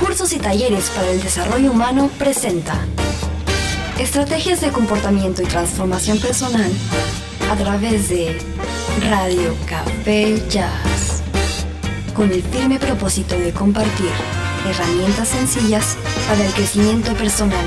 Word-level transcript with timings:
Cursos 0.00 0.32
y 0.32 0.38
talleres 0.38 0.90
para 0.90 1.10
el 1.10 1.22
desarrollo 1.22 1.70
humano 1.70 2.10
presenta 2.18 2.84
Estrategias 3.98 4.60
de 4.60 4.70
comportamiento 4.70 5.40
y 5.40 5.46
transformación 5.46 6.18
personal 6.18 6.70
a 7.50 7.56
través 7.56 8.08
de 8.08 8.36
Radio 9.08 9.54
Café 9.66 10.42
Jazz. 10.48 11.22
Con 12.14 12.32
el 12.32 12.42
firme 12.42 12.78
propósito 12.78 13.38
de 13.38 13.52
compartir 13.52 14.10
herramientas 14.68 15.28
sencillas 15.28 15.96
para 16.28 16.44
el 16.44 16.52
crecimiento 16.52 17.12
personal 17.14 17.66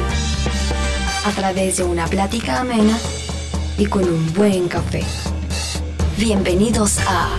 a 1.25 1.31
través 1.31 1.77
de 1.77 1.83
una 1.83 2.07
plática 2.07 2.59
amena 2.59 2.97
y 3.77 3.85
con 3.85 4.03
un 4.03 4.33
buen 4.33 4.67
café. 4.67 5.03
Bienvenidos 6.17 6.99
a 7.07 7.29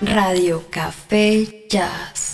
Radio 0.00 0.64
Café 0.70 1.66
Jazz. 1.68 2.27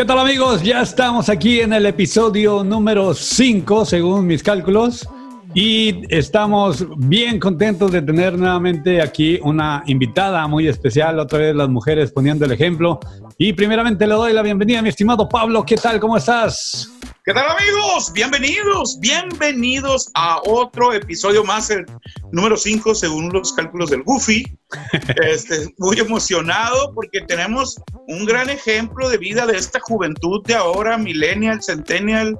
¿Qué 0.00 0.06
tal 0.06 0.18
amigos? 0.18 0.62
Ya 0.62 0.80
estamos 0.80 1.28
aquí 1.28 1.60
en 1.60 1.74
el 1.74 1.84
episodio 1.84 2.64
número 2.64 3.12
5 3.12 3.84
según 3.84 4.26
mis 4.26 4.42
cálculos 4.42 5.06
y 5.52 6.00
estamos 6.08 6.86
bien 6.96 7.38
contentos 7.38 7.92
de 7.92 8.00
tener 8.00 8.38
nuevamente 8.38 9.02
aquí 9.02 9.38
una 9.42 9.82
invitada 9.84 10.46
muy 10.46 10.68
especial, 10.68 11.18
otra 11.18 11.40
vez 11.40 11.54
las 11.54 11.68
mujeres 11.68 12.12
poniendo 12.12 12.46
el 12.46 12.52
ejemplo. 12.52 12.98
Y 13.36 13.52
primeramente 13.52 14.06
le 14.06 14.14
doy 14.14 14.32
la 14.32 14.40
bienvenida 14.40 14.78
a 14.78 14.82
mi 14.82 14.88
estimado 14.88 15.28
Pablo. 15.28 15.66
¿Qué 15.66 15.76
tal? 15.76 16.00
¿Cómo 16.00 16.16
estás? 16.16 16.90
¿Qué 17.22 17.34
tal 17.34 17.50
amigos? 17.50 18.10
Bienvenidos, 18.14 18.98
bienvenidos 18.98 20.10
a 20.14 20.40
otro 20.46 20.94
episodio 20.94 21.44
más, 21.44 21.68
el 21.68 21.84
número 22.32 22.56
5 22.56 22.94
según 22.94 23.28
los 23.30 23.52
cálculos 23.52 23.90
del 23.90 24.02
Goofy. 24.02 24.44
Este, 25.26 25.74
muy 25.78 25.98
emocionado 25.98 26.94
porque 26.94 27.20
tenemos 27.22 27.76
un 28.08 28.24
gran 28.24 28.48
ejemplo 28.48 29.10
de 29.10 29.18
vida 29.18 29.44
de 29.44 29.58
esta 29.58 29.80
juventud 29.80 30.42
de 30.46 30.54
ahora, 30.54 30.96
millennial, 30.96 31.62
centennial, 31.62 32.38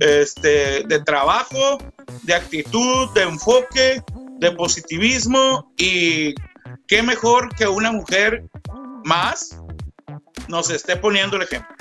este, 0.00 0.82
de 0.84 1.00
trabajo, 1.04 1.78
de 2.22 2.34
actitud, 2.34 3.08
de 3.14 3.22
enfoque, 3.22 4.02
de 4.40 4.52
positivismo 4.52 5.72
y 5.76 6.34
qué 6.88 7.02
mejor 7.02 7.54
que 7.54 7.68
una 7.68 7.92
mujer 7.92 8.44
más 9.04 9.60
nos 10.48 10.70
esté 10.70 10.96
poniendo 10.96 11.36
el 11.36 11.42
ejemplo. 11.42 11.76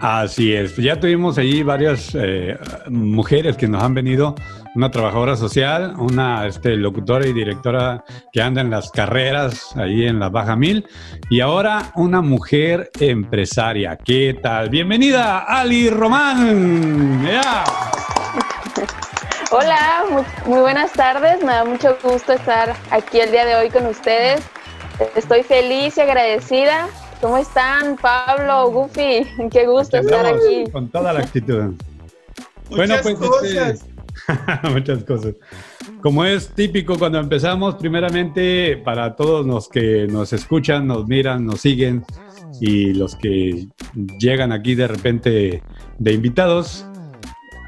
Así 0.00 0.54
es, 0.54 0.76
ya 0.76 1.00
tuvimos 1.00 1.38
ahí 1.38 1.64
varias 1.64 2.14
eh, 2.14 2.56
mujeres 2.88 3.56
que 3.56 3.66
nos 3.66 3.82
han 3.82 3.94
venido, 3.94 4.36
una 4.76 4.92
trabajadora 4.92 5.34
social, 5.34 5.94
una 5.98 6.46
este, 6.46 6.76
locutora 6.76 7.26
y 7.26 7.32
directora 7.32 8.04
que 8.32 8.40
anda 8.40 8.60
en 8.60 8.70
las 8.70 8.92
carreras 8.92 9.76
ahí 9.76 10.06
en 10.06 10.20
la 10.20 10.28
Baja 10.28 10.54
Mil, 10.54 10.86
y 11.30 11.40
ahora 11.40 11.90
una 11.96 12.20
mujer 12.20 12.92
empresaria. 13.00 13.96
¿Qué 13.96 14.38
tal? 14.40 14.70
Bienvenida, 14.70 15.40
Ali 15.40 15.90
Román. 15.90 17.28
Hola, 19.50 20.04
muy, 20.10 20.22
muy 20.46 20.60
buenas 20.60 20.92
tardes, 20.92 21.42
me 21.42 21.54
da 21.54 21.64
mucho 21.64 21.98
gusto 22.04 22.34
estar 22.34 22.76
aquí 22.92 23.18
el 23.18 23.32
día 23.32 23.44
de 23.44 23.56
hoy 23.56 23.68
con 23.68 23.84
ustedes. 23.86 24.48
Estoy 25.16 25.42
feliz 25.42 25.96
y 25.96 26.02
agradecida 26.02 26.86
¿Cómo 27.20 27.36
están, 27.36 27.96
Pablo, 27.96 28.70
Goofy? 28.70 29.26
Qué 29.50 29.66
gusto 29.66 29.96
estar 29.96 30.24
aquí. 30.24 30.70
Con 30.70 30.88
toda 30.88 31.12
la 31.12 31.20
actitud. 31.20 31.74
bueno, 32.70 32.94
pues 33.02 33.14
este, 33.14 33.26
cosas. 33.26 33.86
muchas 34.72 35.04
cosas. 35.04 35.34
Como 36.00 36.24
es 36.24 36.48
típico 36.54 36.96
cuando 36.96 37.18
empezamos, 37.18 37.74
primeramente 37.74 38.76
para 38.84 39.16
todos 39.16 39.44
los 39.44 39.68
que 39.68 40.06
nos 40.06 40.32
escuchan, 40.32 40.86
nos 40.86 41.08
miran, 41.08 41.44
nos 41.44 41.60
siguen 41.60 42.04
y 42.60 42.94
los 42.94 43.16
que 43.16 43.66
llegan 44.20 44.52
aquí 44.52 44.76
de 44.76 44.86
repente 44.86 45.62
de 45.98 46.12
invitados. 46.12 46.86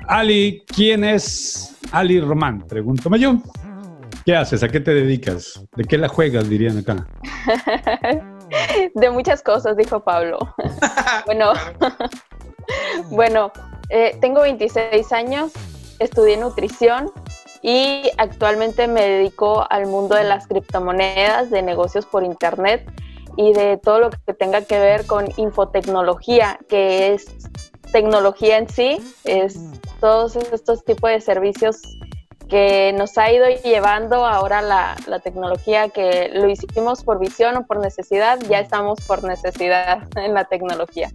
Ali, 0.06 0.62
¿quién 0.66 1.02
es 1.02 1.76
Ali 1.90 2.20
Román? 2.20 2.66
Pregúntame 2.68 3.18
yo. 3.18 3.42
¿Qué 4.24 4.36
haces? 4.36 4.62
¿A 4.62 4.68
qué 4.68 4.78
te 4.78 4.94
dedicas? 4.94 5.64
¿De 5.74 5.84
qué 5.84 5.98
la 5.98 6.08
juegas? 6.08 6.48
Dirían 6.48 6.78
acá. 6.78 7.06
De 8.94 9.10
muchas 9.10 9.42
cosas, 9.42 9.76
dijo 9.76 10.00
Pablo. 10.00 10.38
bueno, 11.26 11.52
bueno 13.10 13.52
eh, 13.88 14.16
tengo 14.20 14.42
26 14.42 15.12
años, 15.12 15.52
estudié 15.98 16.36
nutrición 16.36 17.10
y 17.62 18.10
actualmente 18.16 18.86
me 18.86 19.02
dedico 19.02 19.66
al 19.68 19.86
mundo 19.86 20.14
de 20.14 20.24
las 20.24 20.46
criptomonedas, 20.46 21.50
de 21.50 21.62
negocios 21.62 22.06
por 22.06 22.24
internet 22.24 22.90
y 23.36 23.52
de 23.52 23.76
todo 23.76 24.00
lo 24.00 24.10
que 24.10 24.34
tenga 24.34 24.62
que 24.62 24.78
ver 24.78 25.06
con 25.06 25.26
infotecnología, 25.36 26.58
que 26.68 27.12
es 27.12 27.26
tecnología 27.92 28.58
en 28.58 28.68
sí, 28.68 28.98
es 29.24 29.58
todos 30.00 30.36
estos 30.36 30.84
tipos 30.84 31.10
de 31.10 31.20
servicios 31.20 31.80
que 32.50 32.92
nos 32.92 33.16
ha 33.16 33.32
ido 33.32 33.46
llevando 33.64 34.26
ahora 34.26 34.60
la, 34.60 34.96
la, 35.06 35.20
tecnología, 35.20 35.88
que 35.88 36.30
lo 36.34 36.50
hicimos 36.50 37.04
por 37.04 37.18
visión 37.18 37.56
o 37.56 37.66
por 37.66 37.80
necesidad, 37.80 38.38
ya 38.50 38.58
estamos 38.58 39.00
por 39.06 39.24
necesidad 39.24 40.08
en 40.16 40.34
la 40.34 40.44
tecnología. 40.44 41.10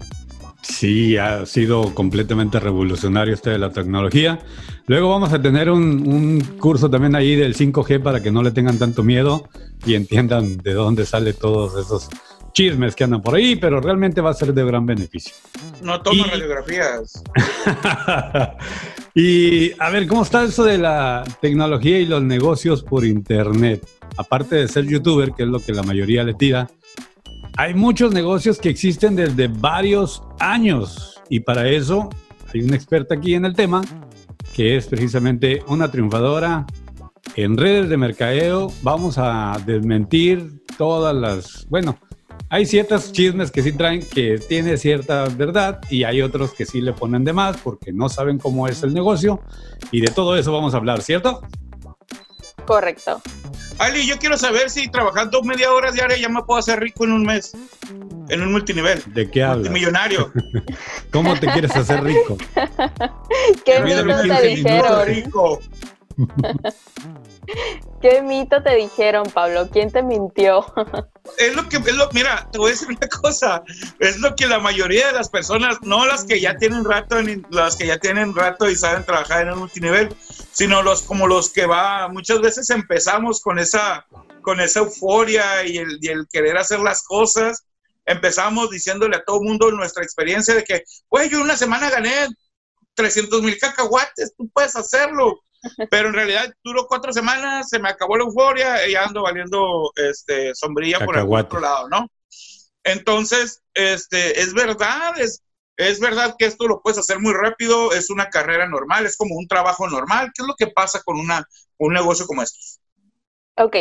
Sí, 0.61 1.15
ha 1.17 1.45
sido 1.45 1.93
completamente 1.93 2.59
revolucionario 2.59 3.35
este 3.35 3.51
de 3.51 3.59
la 3.59 3.71
tecnología. 3.71 4.39
Luego 4.87 5.09
vamos 5.09 5.31
a 5.31 5.41
tener 5.41 5.69
un, 5.69 6.07
un, 6.07 6.41
curso 6.59 6.89
también 6.89 7.15
ahí 7.15 7.35
del 7.35 7.55
5G 7.55 8.01
para 8.01 8.21
que 8.21 8.31
no 8.31 8.41
le 8.41 8.51
tengan 8.51 8.79
tanto 8.79 9.03
miedo 9.03 9.47
y 9.85 9.93
entiendan 9.93 10.57
de 10.57 10.73
dónde 10.73 11.05
sale 11.05 11.33
todos 11.33 11.79
esos 11.79 12.09
chismes 12.55 12.95
que 12.95 13.03
andan 13.03 13.21
por 13.21 13.35
ahí, 13.35 13.57
pero 13.57 13.81
realmente 13.81 14.21
va 14.21 14.31
a 14.31 14.33
ser 14.33 14.53
de 14.53 14.65
gran 14.65 14.85
beneficio. 14.85 15.35
No 15.83 16.01
tomo 16.01 16.23
radiografías. 16.23 17.21
y 19.13 19.71
a 19.79 19.89
ver, 19.89 20.07
¿cómo 20.07 20.23
está 20.23 20.43
eso 20.45 20.63
de 20.63 20.77
la 20.77 21.23
tecnología 21.41 21.99
y 21.99 22.05
los 22.05 22.23
negocios 22.23 22.81
por 22.81 23.05
internet? 23.05 23.85
Aparte 24.17 24.55
de 24.55 24.67
ser 24.69 24.87
youtuber, 24.87 25.33
que 25.33 25.43
es 25.43 25.49
lo 25.49 25.59
que 25.59 25.73
la 25.73 25.83
mayoría 25.83 26.23
le 26.23 26.33
tira, 26.33 26.67
hay 27.57 27.73
muchos 27.73 28.13
negocios 28.13 28.57
que 28.57 28.69
existen 28.69 29.15
desde 29.15 29.49
varios 29.49 30.23
años 30.39 31.21
y 31.29 31.41
para 31.41 31.67
eso 31.69 32.09
hay 32.53 32.61
una 32.61 32.75
experta 32.77 33.15
aquí 33.15 33.33
en 33.33 33.45
el 33.45 33.53
tema 33.53 33.81
que 34.53 34.77
es 34.77 34.87
precisamente 34.87 35.61
una 35.67 35.91
triunfadora 35.91 36.65
en 37.35 37.57
redes 37.57 37.89
de 37.89 37.97
mercadeo. 37.97 38.71
Vamos 38.81 39.17
a 39.17 39.57
desmentir 39.65 40.61
todas 40.77 41.13
las, 41.13 41.67
bueno, 41.69 41.97
hay 42.49 42.65
ciertos 42.65 43.11
chismes 43.11 43.51
que 43.51 43.61
sí 43.61 43.71
traen 43.71 44.01
que 44.07 44.37
tiene 44.37 44.77
cierta 44.77 45.25
verdad 45.29 45.81
y 45.89 46.03
hay 46.03 46.21
otros 46.21 46.53
que 46.53 46.65
sí 46.65 46.81
le 46.81 46.93
ponen 46.93 47.23
de 47.23 47.33
más 47.33 47.57
porque 47.57 47.91
no 47.91 48.09
saben 48.09 48.37
cómo 48.37 48.67
es 48.67 48.83
el 48.83 48.93
negocio 48.93 49.41
y 49.91 50.01
de 50.01 50.07
todo 50.07 50.37
eso 50.37 50.51
vamos 50.53 50.73
a 50.73 50.77
hablar, 50.77 51.01
¿cierto? 51.01 51.41
Correcto. 52.65 53.21
Ali, 53.77 54.07
yo 54.07 54.17
quiero 54.17 54.37
saber 54.37 54.69
si 54.69 54.87
trabajando 54.87 55.41
media 55.43 55.71
hora 55.71 55.91
diaria 55.91 56.17
ya 56.17 56.29
me 56.29 56.41
puedo 56.43 56.59
hacer 56.59 56.79
rico 56.79 57.03
en 57.03 57.11
un 57.11 57.23
mes, 57.23 57.53
en 58.29 58.41
un 58.41 58.51
multinivel. 58.51 59.03
¿De 59.07 59.29
qué 59.29 59.43
hablas? 59.43 59.69
Multimillonario. 59.69 60.31
¿Cómo 61.11 61.37
te 61.39 61.47
quieres 61.47 61.75
hacer 61.75 62.03
rico? 62.03 62.37
¿Qué 63.65 63.81
te 63.81 64.47
dijeron? 64.47 65.05
Rico. 65.05 65.59
¿Qué 68.01 68.21
mito 68.21 68.61
te 68.63 68.75
dijeron, 68.75 69.29
Pablo? 69.33 69.69
¿Quién 69.71 69.91
te 69.91 70.01
mintió? 70.03 70.65
es 71.37 71.55
lo 71.55 71.67
que, 71.67 71.77
es 71.77 71.95
lo, 71.95 72.09
mira, 72.13 72.47
te 72.51 72.57
voy 72.57 72.69
a 72.69 72.71
decir 72.71 72.89
una 72.89 73.07
cosa, 73.21 73.63
es 73.99 74.17
lo 74.19 74.35
que 74.35 74.47
la 74.47 74.59
mayoría 74.59 75.07
de 75.07 75.13
las 75.13 75.29
personas, 75.29 75.77
no 75.81 76.05
las 76.05 76.23
que 76.25 76.39
ya 76.39 76.55
tienen 76.57 76.85
rato, 76.85 77.17
las 77.49 77.75
que 77.75 77.87
ya 77.87 77.97
tienen 77.97 78.35
rato 78.35 78.69
y 78.69 78.75
saben 78.75 79.03
trabajar 79.03 79.41
en 79.41 79.49
el 79.49 79.55
multinivel, 79.55 80.15
sino 80.51 80.81
los 80.83 81.03
como 81.03 81.27
los 81.27 81.49
que 81.49 81.65
va, 81.65 82.07
muchas 82.07 82.41
veces 82.41 82.69
empezamos 82.69 83.41
con 83.41 83.59
esa, 83.59 84.05
con 84.41 84.59
esa 84.61 84.79
euforia 84.79 85.65
y 85.65 85.77
el, 85.77 85.97
y 86.01 86.07
el 86.07 86.27
querer 86.31 86.57
hacer 86.57 86.79
las 86.79 87.03
cosas, 87.03 87.65
empezamos 88.05 88.69
diciéndole 88.69 89.17
a 89.17 89.23
todo 89.23 89.41
mundo 89.41 89.71
nuestra 89.71 90.03
experiencia 90.03 90.53
de 90.53 90.63
que, 90.63 90.83
güey, 91.09 91.29
yo 91.29 91.41
una 91.41 91.57
semana 91.57 91.89
gané 91.89 92.27
300 92.93 93.41
mil 93.41 93.57
cacahuates, 93.57 94.33
tú 94.37 94.49
puedes 94.53 94.75
hacerlo 94.75 95.41
pero 95.89 96.09
en 96.09 96.13
realidad 96.13 96.53
duró 96.63 96.87
cuatro 96.87 97.13
semanas, 97.13 97.69
se 97.69 97.79
me 97.79 97.89
acabó 97.89 98.17
la 98.17 98.23
euforia 98.23 98.87
y 98.87 98.95
ando 98.95 99.23
valiendo 99.23 99.91
este, 99.95 100.53
sombrilla 100.55 100.99
por 100.99 101.17
el 101.17 101.27
otro 101.29 101.59
lado, 101.59 101.87
¿no? 101.89 102.07
Entonces, 102.83 103.63
este, 103.73 104.39
es 104.39 104.53
verdad, 104.53 105.19
es, 105.19 105.43
es 105.77 105.99
verdad 105.99 106.35
que 106.37 106.45
esto 106.45 106.67
lo 106.67 106.81
puedes 106.81 106.99
hacer 106.99 107.19
muy 107.19 107.33
rápido, 107.33 107.91
es 107.91 108.09
una 108.09 108.29
carrera 108.29 108.67
normal, 108.67 109.05
es 109.05 109.17
como 109.17 109.35
un 109.35 109.47
trabajo 109.47 109.89
normal. 109.89 110.31
¿Qué 110.33 110.43
es 110.43 110.47
lo 110.47 110.55
que 110.55 110.67
pasa 110.67 111.01
con 111.03 111.19
una, 111.19 111.45
un 111.77 111.93
negocio 111.93 112.27
como 112.27 112.43
estos? 112.43 112.79
Ok, 113.57 113.75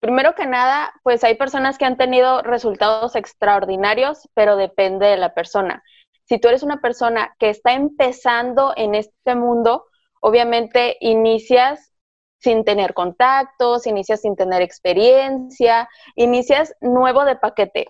primero 0.00 0.34
que 0.34 0.46
nada, 0.46 0.92
pues 1.02 1.22
hay 1.22 1.36
personas 1.36 1.78
que 1.78 1.84
han 1.84 1.96
tenido 1.96 2.42
resultados 2.42 3.14
extraordinarios, 3.14 4.28
pero 4.34 4.56
depende 4.56 5.06
de 5.06 5.16
la 5.16 5.34
persona. 5.34 5.82
Si 6.24 6.38
tú 6.38 6.48
eres 6.48 6.62
una 6.62 6.80
persona 6.80 7.34
que 7.38 7.48
está 7.50 7.72
empezando 7.72 8.74
en 8.76 8.94
este 8.94 9.34
mundo, 9.34 9.86
obviamente 10.20 10.96
inicias 11.00 11.92
sin 12.40 12.64
tener 12.64 12.94
contactos, 12.94 13.86
inicias 13.86 14.20
sin 14.20 14.36
tener 14.36 14.62
experiencia, 14.62 15.88
inicias 16.14 16.74
nuevo 16.80 17.24
de 17.24 17.36
paquete. 17.36 17.86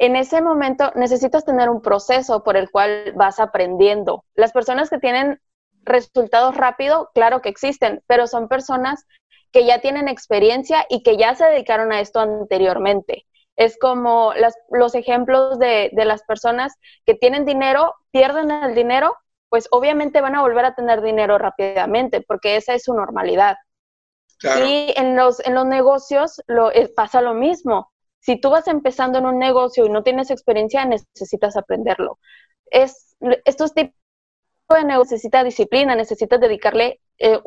en 0.00 0.14
ese 0.14 0.40
momento 0.40 0.92
necesitas 0.94 1.44
tener 1.44 1.68
un 1.68 1.82
proceso 1.82 2.44
por 2.44 2.56
el 2.56 2.70
cual 2.70 3.12
vas 3.16 3.40
aprendiendo. 3.40 4.24
Las 4.34 4.52
personas 4.52 4.90
que 4.90 4.98
tienen 4.98 5.40
resultados 5.82 6.56
rápido, 6.56 7.10
claro 7.14 7.40
que 7.42 7.48
existen, 7.48 8.02
pero 8.06 8.26
son 8.28 8.48
personas 8.48 9.04
que 9.50 9.64
ya 9.64 9.80
tienen 9.80 10.08
experiencia 10.08 10.84
y 10.88 11.02
que 11.02 11.16
ya 11.16 11.34
se 11.34 11.46
dedicaron 11.46 11.92
a 11.92 12.00
esto 12.00 12.20
anteriormente. 12.20 13.26
Es 13.56 13.76
como 13.78 14.32
los 14.70 14.94
ejemplos 14.94 15.58
de, 15.58 15.90
las 15.92 16.22
personas 16.22 16.74
que 17.04 17.14
tienen 17.14 17.44
dinero, 17.44 17.94
pierden 18.12 18.50
el 18.50 18.74
dinero, 18.74 19.16
pues 19.48 19.68
obviamente 19.70 20.20
van 20.20 20.34
a 20.34 20.42
volver 20.42 20.64
a 20.64 20.74
tener 20.74 21.02
dinero 21.02 21.38
rápidamente, 21.38 22.20
porque 22.20 22.56
esa 22.56 22.74
es 22.74 22.84
su 22.84 22.94
normalidad. 22.94 23.56
Y 24.42 24.94
en 24.96 25.16
los, 25.16 25.44
en 25.44 25.54
los 25.54 25.66
negocios 25.66 26.40
lo, 26.46 26.70
eh, 26.72 26.92
pasa 26.94 27.20
lo 27.20 27.34
mismo. 27.34 27.92
Si 28.20 28.40
tú 28.40 28.50
vas 28.50 28.68
empezando 28.68 29.18
en 29.18 29.26
un 29.26 29.38
negocio 29.38 29.84
y 29.84 29.90
no 29.90 30.02
tienes 30.02 30.30
experiencia, 30.30 30.84
necesitas 30.84 31.56
aprenderlo. 31.56 32.18
Es, 32.70 33.16
estos 33.44 33.74
tipos 33.74 33.94
de 34.68 34.84
negocios 34.84 35.12
necesita 35.12 35.42
disciplina, 35.42 35.96
necesitas 35.96 36.40
dedicarle 36.40 37.00
eh, 37.18 37.40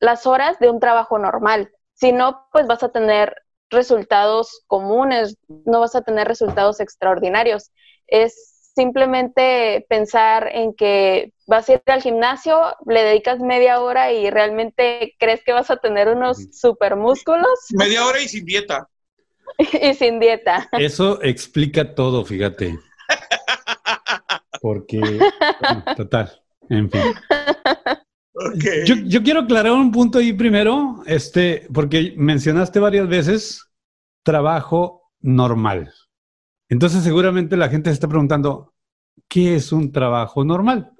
las 0.00 0.26
horas 0.26 0.58
de 0.58 0.70
un 0.70 0.80
trabajo 0.80 1.18
normal. 1.18 1.70
Si 1.94 2.12
no, 2.12 2.48
pues 2.50 2.66
vas 2.66 2.82
a 2.82 2.90
tener 2.90 3.36
resultados 3.70 4.64
comunes, 4.66 5.36
no 5.48 5.80
vas 5.80 5.94
a 5.94 6.02
tener 6.02 6.26
resultados 6.26 6.80
extraordinarios. 6.80 7.70
Es 8.06 8.51
simplemente 8.74 9.84
pensar 9.88 10.48
en 10.52 10.74
que 10.74 11.32
vas 11.46 11.68
a 11.68 11.74
ir 11.74 11.82
al 11.86 12.02
gimnasio, 12.02 12.74
le 12.86 13.02
dedicas 13.02 13.40
media 13.40 13.80
hora 13.80 14.12
y 14.12 14.30
realmente 14.30 15.14
crees 15.18 15.42
que 15.44 15.52
vas 15.52 15.70
a 15.70 15.76
tener 15.76 16.08
unos 16.08 16.48
super 16.52 16.96
músculos. 16.96 17.48
Media 17.70 18.06
hora 18.06 18.20
y 18.20 18.28
sin 18.28 18.44
dieta. 18.44 18.88
y 19.58 19.94
sin 19.94 20.18
dieta. 20.18 20.68
Eso 20.72 21.22
explica 21.22 21.94
todo, 21.94 22.24
fíjate. 22.24 22.78
Porque, 24.60 25.00
total, 25.96 26.40
en 26.68 26.90
fin. 26.90 27.02
Yo, 28.86 29.22
quiero 29.22 29.40
aclarar 29.40 29.72
un 29.72 29.92
punto 29.92 30.18
ahí 30.18 30.32
primero, 30.32 31.02
este, 31.06 31.66
porque 31.72 32.14
mencionaste 32.16 32.80
varias 32.80 33.08
veces 33.08 33.68
trabajo 34.22 35.10
normal. 35.20 35.92
Entonces 36.72 37.04
seguramente 37.04 37.54
la 37.58 37.68
gente 37.68 37.90
se 37.90 37.94
está 37.94 38.08
preguntando, 38.08 38.72
¿qué 39.28 39.56
es 39.56 39.72
un 39.72 39.92
trabajo 39.92 40.42
normal? 40.42 40.90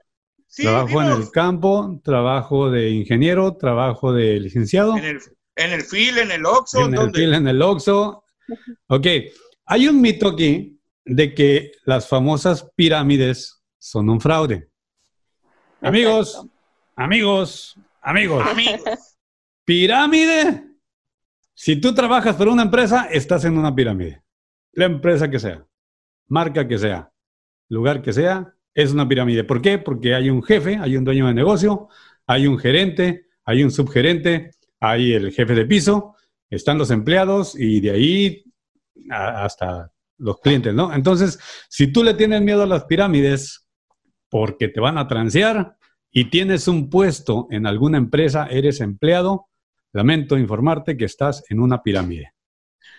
trabajo 0.55 1.01
en 1.01 1.09
el 1.09 1.31
campo, 1.31 1.99
trabajo 2.05 2.71
de 2.71 2.91
ingeniero, 2.91 3.57
trabajo 3.57 4.13
de 4.13 4.39
licenciado. 4.39 4.99
En 4.99 5.05
el, 5.05 5.21
en 5.57 5.73
el 5.73 5.81
FIL, 5.81 6.19
en 6.19 6.31
el 6.31 6.45
OXO. 6.45 6.85
En 6.85 6.95
el 6.95 7.11
FIL, 7.11 7.33
en 7.33 7.49
el 7.49 7.63
OXO. 7.63 8.23
Ok, 8.89 9.07
hay 9.65 9.89
un 9.89 9.99
mito 9.99 10.29
aquí 10.29 10.79
de 11.07 11.33
que 11.33 11.73
las 11.87 12.07
famosas 12.07 12.71
pirámides 12.77 13.63
son 13.79 14.11
un 14.11 14.21
fraude. 14.21 14.69
Amigos, 15.81 16.47
Amigos, 16.97 17.79
amigos. 18.03 18.45
Pirámide. 19.65 20.67
Si 21.55 21.81
tú 21.81 21.95
trabajas 21.95 22.37
para 22.37 22.51
una 22.51 22.65
empresa, 22.65 23.09
estás 23.11 23.47
en 23.47 23.57
una 23.57 23.75
pirámide. 23.75 24.22
La 24.73 24.87
empresa 24.87 25.31
que 25.31 25.39
sea, 25.39 25.67
marca 26.29 26.67
que 26.67 26.79
sea, 26.79 27.13
lugar 27.69 28.03
que 28.03 28.13
sea, 28.13 28.55
es 28.75 28.93
una 28.93 29.07
pirámide. 29.07 29.45
¿Por 29.45 29.61
qué? 29.61 29.79
Porque 29.79 30.15
hay 30.15 30.31
un 30.31 30.43
jefe, 30.43 30.79
hay 30.81 30.97
un 30.97 31.05
dueño 31.05 31.27
de 31.27 31.35
negocio, 31.35 31.89
hay 32.27 32.47
un 32.47 32.59
gerente, 32.59 33.27
hay 33.45 33.63
un 33.63 33.71
subgerente, 33.71 34.53
hay 34.81 35.13
el 35.13 35.33
jefe 35.33 35.55
de 35.55 35.67
piso, 35.67 36.17
están 36.49 36.79
los 36.79 36.91
empleados 36.91 37.59
y 37.59 37.81
de 37.81 37.91
ahí 37.91 38.45
hasta 39.11 39.93
los 40.19 40.41
clientes, 40.41 40.75
¿no? 40.75 40.93
Entonces, 40.93 41.39
si 41.69 41.93
tú 41.93 42.03
le 42.03 42.15
tienes 42.15 42.41
miedo 42.43 42.63
a 42.63 42.67
las 42.67 42.85
pirámides 42.85 43.69
porque 44.29 44.69
te 44.69 44.81
van 44.81 44.97
a 44.97 45.09
transear, 45.09 45.77
y 46.13 46.27
tienes 46.27 46.69
un 46.69 46.91
puesto 46.91 47.49
en 47.51 47.67
alguna 47.67 47.97
empresa, 47.97 48.47
eres 48.51 48.81
empleado, 48.81 49.49
lamento 49.93 50.37
informarte 50.37 50.97
que 50.97 51.07
estás 51.07 51.43
en 51.49 51.59
una 51.59 51.83
pirámide. 51.83 52.35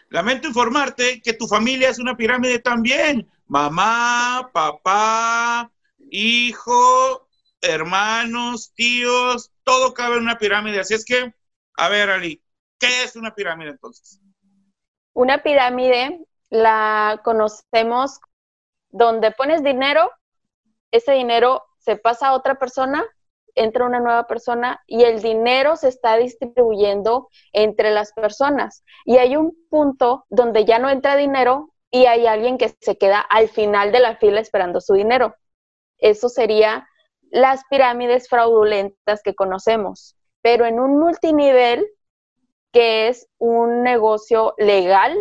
Lamento 0.10 0.48
informarte 0.48 1.22
que 1.22 1.34
tu 1.34 1.48
familia 1.48 1.90
es 1.90 2.00
una 2.00 2.16
pirámide 2.16 2.60
también. 2.60 3.30
Mamá, 3.48 4.50
papá, 4.54 5.72
hijo, 6.12 7.28
hermanos, 7.62 8.74
tíos, 8.76 9.52
todo 9.64 9.94
cabe 9.94 10.18
en 10.18 10.24
una 10.24 10.38
pirámide. 10.38 10.80
Así 10.80 10.94
es 10.94 11.06
que, 11.06 11.34
a 11.78 11.90
ver, 11.90 12.10
Ali, 12.10 12.42
¿qué 12.80 13.04
es 13.04 13.16
una 13.16 13.34
pirámide 13.34 13.72
entonces? 13.72 14.20
Una 15.14 15.42
pirámide 15.44 16.26
la 16.50 17.22
conocemos 17.24 18.20
donde 18.90 19.32
pones 19.32 19.64
dinero, 19.64 20.12
ese 20.92 21.14
dinero 21.14 21.64
se 21.80 21.96
pasa 21.96 22.28
a 22.28 22.34
otra 22.34 22.60
persona, 22.60 23.04
entra 23.56 23.86
una 23.86 24.00
nueva 24.00 24.28
persona 24.28 24.82
y 24.88 25.04
el 25.04 25.22
dinero 25.22 25.76
se 25.76 25.88
está 25.88 26.18
distribuyendo 26.18 27.30
entre 27.52 27.92
las 27.92 28.14
personas. 28.14 28.84
Y 29.06 29.18
hay 29.18 29.36
un 29.36 29.56
punto 29.70 30.26
donde 30.30 30.66
ya 30.66 30.80
no 30.80 30.90
entra 30.90 31.16
dinero 31.16 31.74
y 31.92 32.06
hay 32.06 32.26
alguien 32.26 32.58
que 32.58 32.74
se 32.80 32.98
queda 32.98 33.20
al 33.20 33.50
final 33.50 33.92
de 33.92 34.00
la 34.00 34.18
fila 34.18 34.40
esperando 34.40 34.82
su 34.82 34.94
dinero. 34.94 35.36
Eso 36.00 36.30
sería 36.30 36.88
las 37.30 37.64
pirámides 37.70 38.28
fraudulentas 38.30 39.22
que 39.24 39.36
conocemos. 39.36 40.16
Pero 40.42 40.66
en 40.66 40.80
un 40.80 41.00
multinivel, 41.00 41.88
que 42.72 43.08
es 43.08 43.28
un 43.38 43.84
negocio 43.84 44.56
legal, 44.58 45.16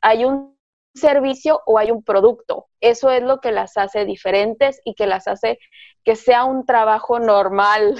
hay 0.00 0.24
un 0.24 0.51
servicio 0.94 1.60
o 1.66 1.78
hay 1.78 1.90
un 1.90 2.02
producto. 2.02 2.66
Eso 2.80 3.10
es 3.10 3.22
lo 3.22 3.40
que 3.40 3.52
las 3.52 3.76
hace 3.76 4.04
diferentes 4.04 4.80
y 4.84 4.94
que 4.94 5.06
las 5.06 5.28
hace 5.28 5.58
que 6.04 6.16
sea 6.16 6.44
un 6.44 6.66
trabajo 6.66 7.18
normal. 7.18 7.94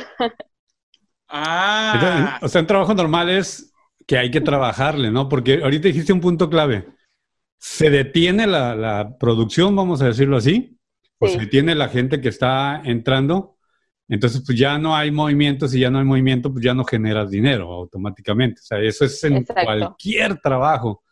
Ah. 1.35 2.39
o 2.43 2.49
sea, 2.49 2.61
un 2.61 2.67
trabajo 2.67 2.93
normal 2.93 3.31
es 3.31 3.73
que 4.07 4.19
hay 4.19 4.31
que 4.31 4.43
trabajarle, 4.43 5.11
¿no? 5.11 5.31
Porque 5.31 5.63
ahorita 5.63 5.89
dijiste 5.89 6.13
un 6.13 6.21
punto 6.21 6.51
clave. 6.51 6.87
Se 7.59 7.89
detiene 7.89 8.47
la, 8.47 9.17
producción, 9.19 9.75
vamos 9.75 10.03
a 10.03 10.09
decirlo 10.09 10.37
así, 10.37 10.79
o 11.19 11.29
se 11.29 11.39
detiene 11.39 11.75
la 11.75 11.89
gente 11.89 12.21
que 12.21 12.29
está 12.29 12.83
entrando. 12.85 13.57
Entonces, 14.09 14.43
pues 14.45 14.59
ya 14.59 14.77
no 14.77 14.95
hay 14.95 15.11
movimiento. 15.11 15.69
Si 15.69 15.81
ya 15.81 15.89
no 15.89 16.01
hay 16.01 16.05
movimiento, 16.05 16.53
pues 16.53 16.63
ya 16.63 16.75
no 16.75 16.85
generas 16.85 17.31
dinero 17.31 17.73
automáticamente. 17.73 18.61
O 18.61 18.65
sea, 18.65 18.79
eso 18.81 19.07
es 19.07 19.25
en 19.25 19.45
cualquier 19.45 20.39
trabajo. 20.39 21.03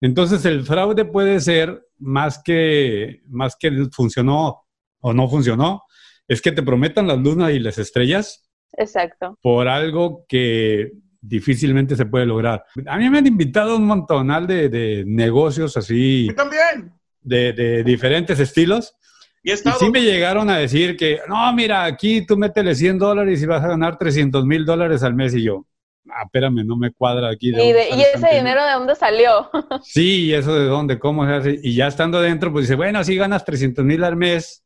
Entonces, 0.00 0.44
el 0.44 0.64
fraude 0.64 1.04
puede 1.04 1.40
ser 1.40 1.86
más 1.98 2.40
que, 2.42 3.20
más 3.28 3.56
que 3.56 3.70
funcionó 3.92 4.62
o 5.00 5.12
no 5.12 5.28
funcionó, 5.28 5.82
es 6.26 6.40
que 6.40 6.52
te 6.52 6.62
prometan 6.62 7.06
las 7.06 7.18
lunas 7.18 7.52
y 7.52 7.58
las 7.58 7.78
estrellas. 7.78 8.48
Exacto. 8.72 9.38
Por 9.42 9.68
algo 9.68 10.24
que 10.28 10.92
difícilmente 11.20 11.96
se 11.96 12.06
puede 12.06 12.26
lograr. 12.26 12.64
A 12.86 12.96
mí 12.96 13.10
me 13.10 13.18
han 13.18 13.26
invitado 13.26 13.76
un 13.76 13.84
montonal 13.84 14.46
de, 14.46 15.04
negocios 15.06 15.76
así. 15.76 16.28
también. 16.36 16.92
De, 17.20 17.82
diferentes 17.84 18.38
estilos. 18.40 18.94
Y, 19.42 19.56
sí 19.56 19.90
me 19.90 20.02
llegaron 20.02 20.50
a 20.50 20.58
decir 20.58 20.96
que, 20.96 21.18
no, 21.26 21.52
mira, 21.54 21.84
aquí 21.84 22.26
tú 22.26 22.36
métele 22.36 22.74
100 22.74 22.98
dólares 22.98 23.42
y 23.42 23.46
vas 23.46 23.64
a 23.64 23.68
ganar 23.68 23.98
300 23.98 24.44
mil 24.44 24.64
dólares 24.64 25.02
al 25.02 25.14
mes. 25.14 25.34
Y 25.34 25.42
yo, 25.42 25.66
ah, 26.12 26.24
espérame, 26.24 26.64
no 26.64 26.76
me 26.76 26.92
cuadra 26.92 27.30
aquí. 27.30 27.50
¿Y, 27.50 27.60
¿y 27.60 28.02
ese 28.14 28.34
dinero 28.34 28.64
de 28.64 28.72
dónde 28.72 28.94
salió? 28.94 29.50
sí, 29.82 30.26
y 30.26 30.34
eso 30.34 30.54
de 30.54 30.66
dónde, 30.66 30.98
cómo 30.98 31.26
se 31.26 31.32
hace. 31.32 31.60
Y 31.62 31.74
ya 31.74 31.86
estando 31.86 32.20
dentro, 32.20 32.52
pues 32.52 32.66
dice, 32.66 32.76
bueno, 32.76 33.02
si 33.04 33.16
ganas 33.16 33.44
300 33.44 33.84
mil 33.84 34.02
al 34.04 34.16
mes, 34.16 34.64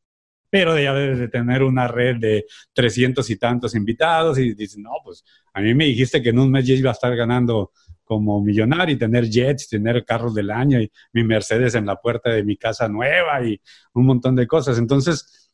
pero 0.50 0.78
ya 0.78 0.94
debes 0.94 1.18
de 1.18 1.28
tener 1.28 1.62
una 1.64 1.88
red 1.88 2.16
de 2.16 2.46
300 2.74 3.28
y 3.28 3.36
tantos 3.36 3.74
invitados 3.74 4.38
y 4.38 4.54
dices, 4.54 4.78
no, 4.78 4.92
pues 5.02 5.24
a 5.52 5.60
mí 5.60 5.74
me 5.74 5.86
dijiste 5.86 6.22
que 6.22 6.28
en 6.28 6.38
un 6.38 6.50
mes 6.50 6.66
ya 6.66 6.74
iba 6.74 6.90
a 6.90 6.92
estar 6.92 7.14
ganando 7.16 7.72
como 8.04 8.40
millonario 8.40 8.94
y 8.94 8.98
tener 8.98 9.28
jets, 9.28 9.68
tener 9.68 10.04
carros 10.04 10.34
del 10.34 10.50
año 10.50 10.80
y 10.80 10.90
mi 11.12 11.24
Mercedes 11.24 11.74
en 11.74 11.86
la 11.86 11.96
puerta 11.96 12.30
de 12.30 12.44
mi 12.44 12.56
casa 12.56 12.88
nueva 12.88 13.44
y 13.44 13.60
un 13.94 14.06
montón 14.06 14.36
de 14.36 14.46
cosas. 14.46 14.78
Entonces, 14.78 15.50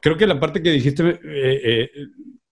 creo 0.00 0.16
que 0.16 0.26
la 0.26 0.38
parte 0.38 0.62
que 0.62 0.70
dijiste 0.70 1.02
eh, 1.08 1.18
eh, 1.24 1.90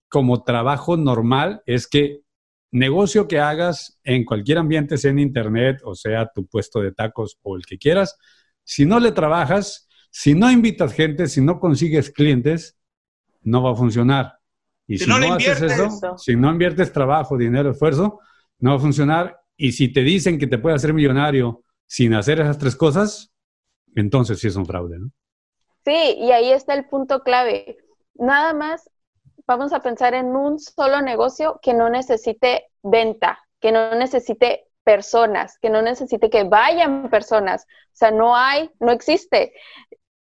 como 0.08 0.42
trabajo 0.42 0.96
normal 0.96 1.62
es 1.66 1.86
que 1.86 2.22
negocio 2.70 3.26
que 3.26 3.40
hagas 3.40 3.98
en 4.04 4.24
cualquier 4.24 4.58
ambiente, 4.58 4.96
sea 4.96 5.10
en 5.10 5.18
internet 5.18 5.80
o 5.84 5.94
sea 5.94 6.30
tu 6.32 6.46
puesto 6.46 6.80
de 6.80 6.92
tacos 6.92 7.38
o 7.42 7.56
el 7.56 7.66
que 7.66 7.78
quieras, 7.78 8.16
si 8.64 8.86
no 8.86 9.00
le 9.00 9.12
trabajas, 9.12 9.88
si 10.10 10.34
no 10.34 10.50
invitas 10.50 10.92
gente, 10.92 11.26
si 11.26 11.40
no 11.40 11.58
consigues 11.58 12.10
clientes, 12.10 12.78
no 13.42 13.62
va 13.62 13.72
a 13.72 13.76
funcionar. 13.76 14.38
Y 14.86 14.98
si, 14.98 15.08
no, 15.08 15.16
haces 15.16 15.62
eso, 15.62 16.18
si 16.18 16.34
no 16.34 16.50
inviertes 16.50 16.92
trabajo, 16.92 17.36
dinero, 17.36 17.70
esfuerzo, 17.70 18.20
no 18.58 18.70
va 18.70 18.76
a 18.76 18.80
funcionar. 18.80 19.40
Y 19.56 19.72
si 19.72 19.92
te 19.92 20.02
dicen 20.02 20.38
que 20.38 20.46
te 20.46 20.58
puedes 20.58 20.76
hacer 20.76 20.92
millonario 20.92 21.64
sin 21.86 22.14
hacer 22.14 22.40
esas 22.40 22.58
tres 22.58 22.74
cosas, 22.74 23.32
entonces 23.94 24.38
sí 24.40 24.48
es 24.48 24.56
un 24.56 24.66
fraude, 24.66 24.98
¿no? 24.98 25.10
Sí, 25.84 26.16
y 26.18 26.32
ahí 26.32 26.50
está 26.50 26.74
el 26.74 26.86
punto 26.86 27.22
clave. 27.22 27.78
Nada 28.14 28.52
más 28.52 28.90
vamos 29.46 29.72
a 29.72 29.80
pensar 29.80 30.14
en 30.14 30.36
un 30.36 30.58
solo 30.58 31.00
negocio 31.00 31.58
que 31.62 31.74
no 31.74 31.88
necesite 31.90 32.66
venta, 32.82 33.38
que 33.60 33.72
no 33.72 33.94
necesite 33.94 34.66
personas, 34.84 35.58
que 35.60 35.70
no 35.70 35.82
necesite 35.82 36.30
que 36.30 36.44
vayan 36.44 37.10
personas. 37.10 37.64
O 37.64 37.96
sea, 37.96 38.10
no 38.10 38.36
hay, 38.36 38.70
no 38.80 38.92
existe. 38.92 39.52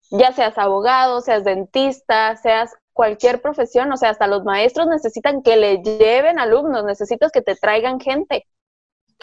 Ya 0.10 0.31
seas 0.34 0.58
abogado, 0.58 1.22
seas 1.22 1.43
dentista, 1.43 2.36
seas 2.36 2.72
cualquier 2.93 3.41
profesión, 3.41 3.91
o 3.91 3.98
sea, 3.98 4.10
hasta 4.10 4.27
los 4.27 4.43
maestros 4.43 4.88
necesitan 4.88 5.41
que 5.41 5.55
le 5.55 5.81
lleven 5.81 6.39
alumnos, 6.39 6.84
necesitas 6.84 7.31
que 7.31 7.41
te 7.41 7.55
traigan 7.55 8.00
gente. 8.00 8.46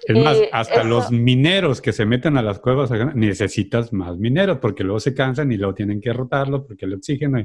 Es 0.07 0.17
más, 0.17 0.39
hasta 0.53 0.85
los 0.85 1.11
mineros 1.11 1.81
que 1.81 1.93
se 1.93 2.07
meten 2.07 2.37
a 2.37 2.43
las 2.43 2.61
cuevas 2.61 2.91
necesitas 3.15 3.93
más 3.93 4.17
mineros 4.17 4.59
porque 4.59 4.85
luego 4.85 5.01
se 5.01 5.13
cansan 5.13 5.51
y 5.51 5.57
luego 5.57 5.75
tienen 5.75 6.01
que 6.01 6.13
rotarlo 6.13 6.65
porque 6.65 6.87
el 6.87 6.95
oxígeno. 6.95 7.45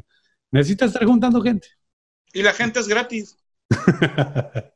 Necesitas 0.52 0.94
estar 0.94 1.06
juntando 1.06 1.42
gente. 1.42 1.68
Y 2.34 2.42
la 2.42 2.54
gente 2.54 2.80
es 2.80 2.88
gratis. 2.88 3.38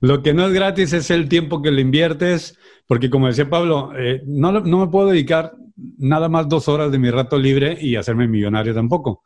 Lo 0.00 0.22
que 0.22 0.34
no 0.34 0.46
es 0.46 0.52
gratis 0.52 0.92
es 0.92 1.10
el 1.10 1.28
tiempo 1.28 1.62
que 1.62 1.70
le 1.70 1.80
inviertes, 1.80 2.58
porque 2.86 3.10
como 3.10 3.28
decía 3.28 3.48
Pablo, 3.48 3.92
eh, 3.96 4.22
no, 4.26 4.52
no 4.52 4.78
me 4.78 4.88
puedo 4.88 5.08
dedicar 5.08 5.54
nada 5.98 6.28
más 6.28 6.48
dos 6.48 6.68
horas 6.68 6.92
de 6.92 6.98
mi 6.98 7.10
rato 7.10 7.38
libre 7.38 7.76
y 7.80 7.96
hacerme 7.96 8.28
millonario 8.28 8.74
tampoco. 8.74 9.24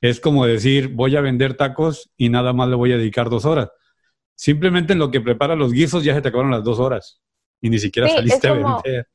Es 0.00 0.20
como 0.20 0.46
decir, 0.46 0.88
voy 0.88 1.16
a 1.16 1.20
vender 1.20 1.56
tacos 1.56 2.10
y 2.16 2.28
nada 2.28 2.52
más 2.52 2.68
le 2.68 2.76
voy 2.76 2.92
a 2.92 2.98
dedicar 2.98 3.30
dos 3.30 3.44
horas. 3.44 3.70
Simplemente 4.34 4.92
en 4.92 5.00
lo 5.00 5.10
que 5.10 5.20
prepara 5.20 5.56
los 5.56 5.72
guisos 5.72 6.04
ya 6.04 6.14
se 6.14 6.22
te 6.22 6.28
acabaron 6.28 6.52
las 6.52 6.62
dos 6.62 6.78
horas 6.78 7.20
y 7.60 7.70
ni 7.70 7.78
siquiera 7.78 8.08
saliste 8.08 8.48
a 8.48 8.52
vender. 8.52 9.08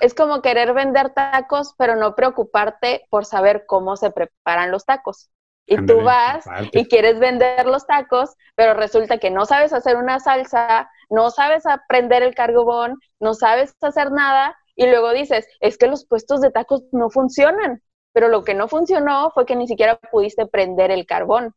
Es 0.00 0.12
como 0.12 0.42
querer 0.42 0.74
vender 0.74 1.14
tacos, 1.14 1.74
pero 1.78 1.96
no 1.96 2.14
preocuparte 2.14 3.06
por 3.08 3.24
saber 3.24 3.64
cómo 3.66 3.96
se 3.96 4.10
preparan 4.10 4.70
los 4.70 4.84
tacos. 4.84 5.30
Y 5.66 5.84
tú 5.84 6.02
vas 6.02 6.44
y 6.72 6.86
quieres 6.86 7.18
vender 7.18 7.66
los 7.66 7.86
tacos, 7.86 8.36
pero 8.54 8.74
resulta 8.74 9.18
que 9.18 9.30
no 9.30 9.46
sabes 9.46 9.72
hacer 9.72 9.96
una 9.96 10.20
salsa, 10.20 10.88
no 11.10 11.30
sabes 11.30 11.66
aprender 11.66 12.22
el 12.22 12.34
carbón, 12.34 12.98
no 13.18 13.34
sabes 13.34 13.74
hacer 13.80 14.12
nada, 14.12 14.56
y 14.76 14.86
luego 14.86 15.12
dices, 15.12 15.48
es 15.60 15.78
que 15.78 15.88
los 15.88 16.06
puestos 16.06 16.40
de 16.40 16.50
tacos 16.50 16.84
no 16.92 17.10
funcionan, 17.10 17.82
pero 18.12 18.28
lo 18.28 18.44
que 18.44 18.54
no 18.54 18.68
funcionó 18.68 19.30
fue 19.30 19.46
que 19.46 19.56
ni 19.56 19.66
siquiera 19.66 19.96
pudiste 19.96 20.46
prender 20.46 20.90
el 20.90 21.06
carbón. 21.06 21.54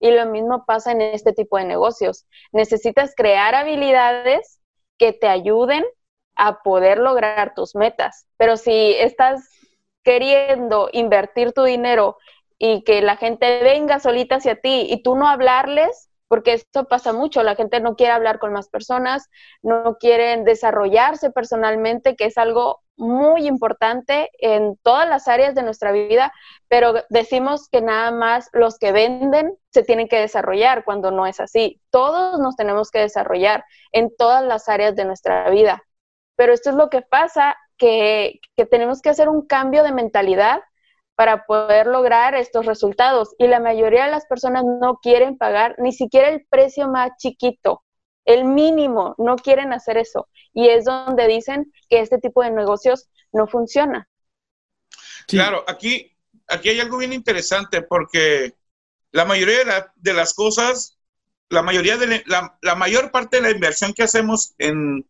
Y 0.00 0.10
lo 0.10 0.26
mismo 0.26 0.64
pasa 0.66 0.90
en 0.90 1.00
este 1.00 1.32
tipo 1.32 1.58
de 1.58 1.64
negocios. 1.64 2.26
Necesitas 2.50 3.14
crear 3.14 3.54
habilidades 3.54 4.58
que 4.98 5.12
te 5.12 5.28
ayuden 5.28 5.84
a 6.34 6.62
poder 6.62 6.98
lograr 6.98 7.54
tus 7.54 7.76
metas. 7.76 8.26
Pero 8.36 8.56
si 8.56 8.94
estás 8.94 9.48
queriendo 10.02 10.88
invertir 10.92 11.52
tu 11.52 11.62
dinero 11.62 12.16
y 12.64 12.84
que 12.84 13.02
la 13.02 13.16
gente 13.16 13.60
venga 13.64 13.98
solita 13.98 14.36
hacia 14.36 14.54
ti 14.54 14.86
y 14.88 15.02
tú 15.02 15.16
no 15.16 15.26
hablarles, 15.26 16.08
porque 16.28 16.52
esto 16.52 16.86
pasa 16.86 17.12
mucho, 17.12 17.42
la 17.42 17.56
gente 17.56 17.80
no 17.80 17.96
quiere 17.96 18.12
hablar 18.12 18.38
con 18.38 18.52
más 18.52 18.68
personas, 18.68 19.28
no 19.62 19.96
quieren 19.98 20.44
desarrollarse 20.44 21.32
personalmente, 21.32 22.14
que 22.14 22.26
es 22.26 22.38
algo 22.38 22.80
muy 22.96 23.48
importante 23.48 24.30
en 24.38 24.76
todas 24.84 25.08
las 25.08 25.26
áreas 25.26 25.56
de 25.56 25.64
nuestra 25.64 25.90
vida, 25.90 26.32
pero 26.68 26.94
decimos 27.08 27.68
que 27.68 27.82
nada 27.82 28.12
más 28.12 28.48
los 28.52 28.78
que 28.78 28.92
venden 28.92 29.58
se 29.72 29.82
tienen 29.82 30.06
que 30.06 30.20
desarrollar 30.20 30.84
cuando 30.84 31.10
no 31.10 31.26
es 31.26 31.40
así. 31.40 31.80
Todos 31.90 32.38
nos 32.38 32.54
tenemos 32.54 32.92
que 32.92 33.00
desarrollar 33.00 33.64
en 33.90 34.14
todas 34.16 34.44
las 34.44 34.68
áreas 34.68 34.94
de 34.94 35.04
nuestra 35.04 35.50
vida. 35.50 35.82
Pero 36.36 36.52
esto 36.52 36.70
es 36.70 36.76
lo 36.76 36.90
que 36.90 37.02
pasa, 37.02 37.56
que, 37.76 38.38
que 38.56 38.66
tenemos 38.66 39.02
que 39.02 39.10
hacer 39.10 39.28
un 39.28 39.44
cambio 39.48 39.82
de 39.82 39.90
mentalidad 39.90 40.60
para 41.22 41.44
poder 41.46 41.86
lograr 41.86 42.34
estos 42.34 42.66
resultados. 42.66 43.36
Y 43.38 43.46
la 43.46 43.60
mayoría 43.60 44.06
de 44.06 44.10
las 44.10 44.26
personas 44.26 44.64
no 44.64 44.98
quieren 45.00 45.38
pagar 45.38 45.76
ni 45.78 45.92
siquiera 45.92 46.28
el 46.28 46.44
precio 46.50 46.88
más 46.88 47.12
chiquito, 47.16 47.84
el 48.24 48.44
mínimo, 48.44 49.14
no 49.18 49.36
quieren 49.36 49.72
hacer 49.72 49.98
eso. 49.98 50.28
Y 50.52 50.66
es 50.66 50.84
donde 50.84 51.28
dicen 51.28 51.72
que 51.88 52.00
este 52.00 52.18
tipo 52.18 52.42
de 52.42 52.50
negocios 52.50 53.08
no 53.32 53.46
funciona. 53.46 54.08
Claro, 55.28 55.62
aquí, 55.68 56.10
aquí 56.48 56.70
hay 56.70 56.80
algo 56.80 56.98
bien 56.98 57.12
interesante 57.12 57.82
porque 57.82 58.54
la 59.12 59.24
mayoría 59.24 59.92
de, 59.94 60.14
las 60.14 60.34
cosas, 60.34 60.98
la 61.50 61.62
mayoría 61.62 61.98
de 61.98 62.24
la, 62.26 62.74
mayor 62.74 63.12
parte 63.12 63.36
de 63.36 63.42
la 63.42 63.50
inversión 63.50 63.92
que 63.92 64.02
hacemos 64.02 64.56
en, 64.58 65.06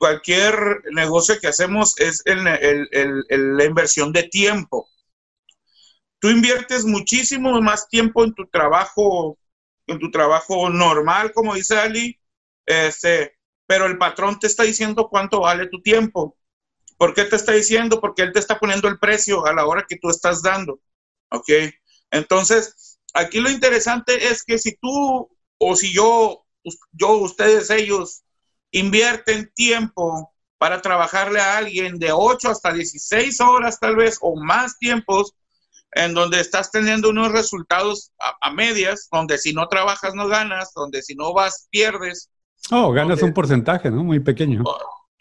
cualquier 0.00 0.82
negocio 0.90 1.38
que 1.40 1.46
hacemos 1.46 1.96
es 2.00 2.24
la 2.26 3.64
inversión 3.64 4.12
de 4.12 4.24
tiempo 4.24 4.88
tú 6.18 6.28
inviertes 6.28 6.84
muchísimo 6.84 7.60
más 7.60 7.88
tiempo 7.88 8.24
en 8.24 8.34
tu 8.34 8.46
trabajo, 8.46 9.38
en 9.86 9.98
tu 9.98 10.10
trabajo 10.10 10.70
normal, 10.70 11.32
como 11.32 11.54
dice 11.54 11.78
Ali, 11.78 12.18
este, 12.66 13.38
pero 13.66 13.86
el 13.86 13.98
patrón 13.98 14.38
te 14.38 14.46
está 14.46 14.62
diciendo 14.64 15.08
cuánto 15.08 15.40
vale 15.40 15.68
tu 15.68 15.80
tiempo. 15.80 16.36
¿Por 16.96 17.14
qué 17.14 17.24
te 17.24 17.36
está 17.36 17.52
diciendo? 17.52 18.00
Porque 18.00 18.22
él 18.22 18.32
te 18.32 18.40
está 18.40 18.58
poniendo 18.58 18.88
el 18.88 18.98
precio 18.98 19.46
a 19.46 19.52
la 19.52 19.66
hora 19.66 19.86
que 19.88 19.96
tú 19.96 20.10
estás 20.10 20.42
dando. 20.42 20.80
¿Ok? 21.30 21.48
Entonces, 22.10 22.98
aquí 23.14 23.40
lo 23.40 23.50
interesante 23.50 24.28
es 24.28 24.42
que 24.42 24.58
si 24.58 24.76
tú 24.76 25.30
o 25.58 25.76
si 25.76 25.92
yo, 25.92 26.44
yo, 26.92 27.12
ustedes, 27.18 27.70
ellos, 27.70 28.22
invierten 28.70 29.52
tiempo 29.54 30.32
para 30.58 30.82
trabajarle 30.82 31.40
a 31.40 31.56
alguien 31.56 31.98
de 31.98 32.12
8 32.12 32.50
hasta 32.50 32.72
16 32.72 33.40
horas 33.40 33.78
tal 33.78 33.96
vez 33.96 34.18
o 34.20 34.36
más 34.36 34.78
tiempos, 34.78 35.34
en 35.92 36.14
donde 36.14 36.40
estás 36.40 36.70
teniendo 36.70 37.08
unos 37.08 37.32
resultados 37.32 38.12
a, 38.18 38.52
medias, 38.52 39.08
donde 39.10 39.38
si 39.38 39.52
no 39.52 39.68
trabajas 39.68 40.14
no 40.14 40.28
ganas, 40.28 40.72
donde 40.74 41.02
si 41.02 41.14
no 41.14 41.32
vas 41.32 41.68
pierdes. 41.70 42.30
Oh, 42.70 42.92
ganas 42.92 43.22
un 43.22 43.32
porcentaje, 43.32 43.90
¿no? 43.90 44.04
Muy 44.04 44.20
pequeño. 44.20 44.64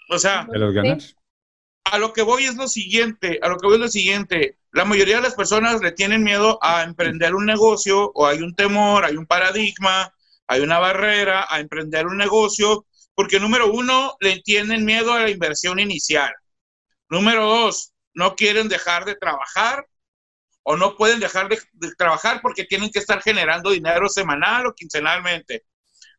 O, 0.10 0.20
sea, 0.20 0.48
de 0.50 0.60
los 0.60 0.74
ganas. 0.74 1.16
A 1.86 1.98
lo 1.98 2.12
que 2.12 2.22
voy 2.22 2.44
es 2.44 2.56
lo 2.56 2.68
siguiente, 2.68 3.40
a 3.42 3.48
lo 3.48 3.58
que 3.58 3.68
voy 3.68 3.76
es 3.76 3.82
lo 3.82 3.88
siguiente, 3.88 4.58
la 4.74 4.84
mayoría 4.84 5.18
de 5.18 5.24
las 5.24 5.36
personas 5.36 5.82
le 5.82 5.94
tienen 5.94 6.24
miedo 6.24 6.60
a 6.62 6.84
emprender 6.84 7.34
un 7.34 7.46
negocio 7.46 8.12
o 8.14 8.28
hay 8.28 8.42
un 8.42 8.54
temor, 8.54 9.06
hay 9.06 9.16
un 9.16 9.26
paradigma, 9.26 10.14
hay 10.48 10.62
una 10.62 10.80
barrera 10.80 11.48
a 11.50 11.60
emprender 11.60 12.08
un 12.08 12.18
negocio, 12.18 12.86
porque 13.16 13.40
número 13.40 13.72
uno, 13.72 14.16
le 14.20 14.42
tienen 14.42 14.86
miedo 14.86 15.14
a 15.14 15.22
la 15.22 15.30
inversión 15.30 15.80
inicial. 15.80 16.34
Número 17.10 17.46
dos, 17.48 17.94
no 18.14 18.36
quieren 18.36 18.68
dejar 18.68 19.06
de 19.06 19.16
trabajar 19.16 19.88
o 20.70 20.76
no 20.76 20.98
pueden 20.98 21.22
dejar 21.22 21.48
de, 21.48 21.58
trabajar 21.98 22.42
porque 22.42 22.66
tienen 22.66 22.92
que 22.92 23.00
estar 23.00 23.22
generando 23.22 23.72
dinero 23.72 24.10
semanal 24.10 24.66
o 24.66 24.76
quincenalmente, 24.76 25.64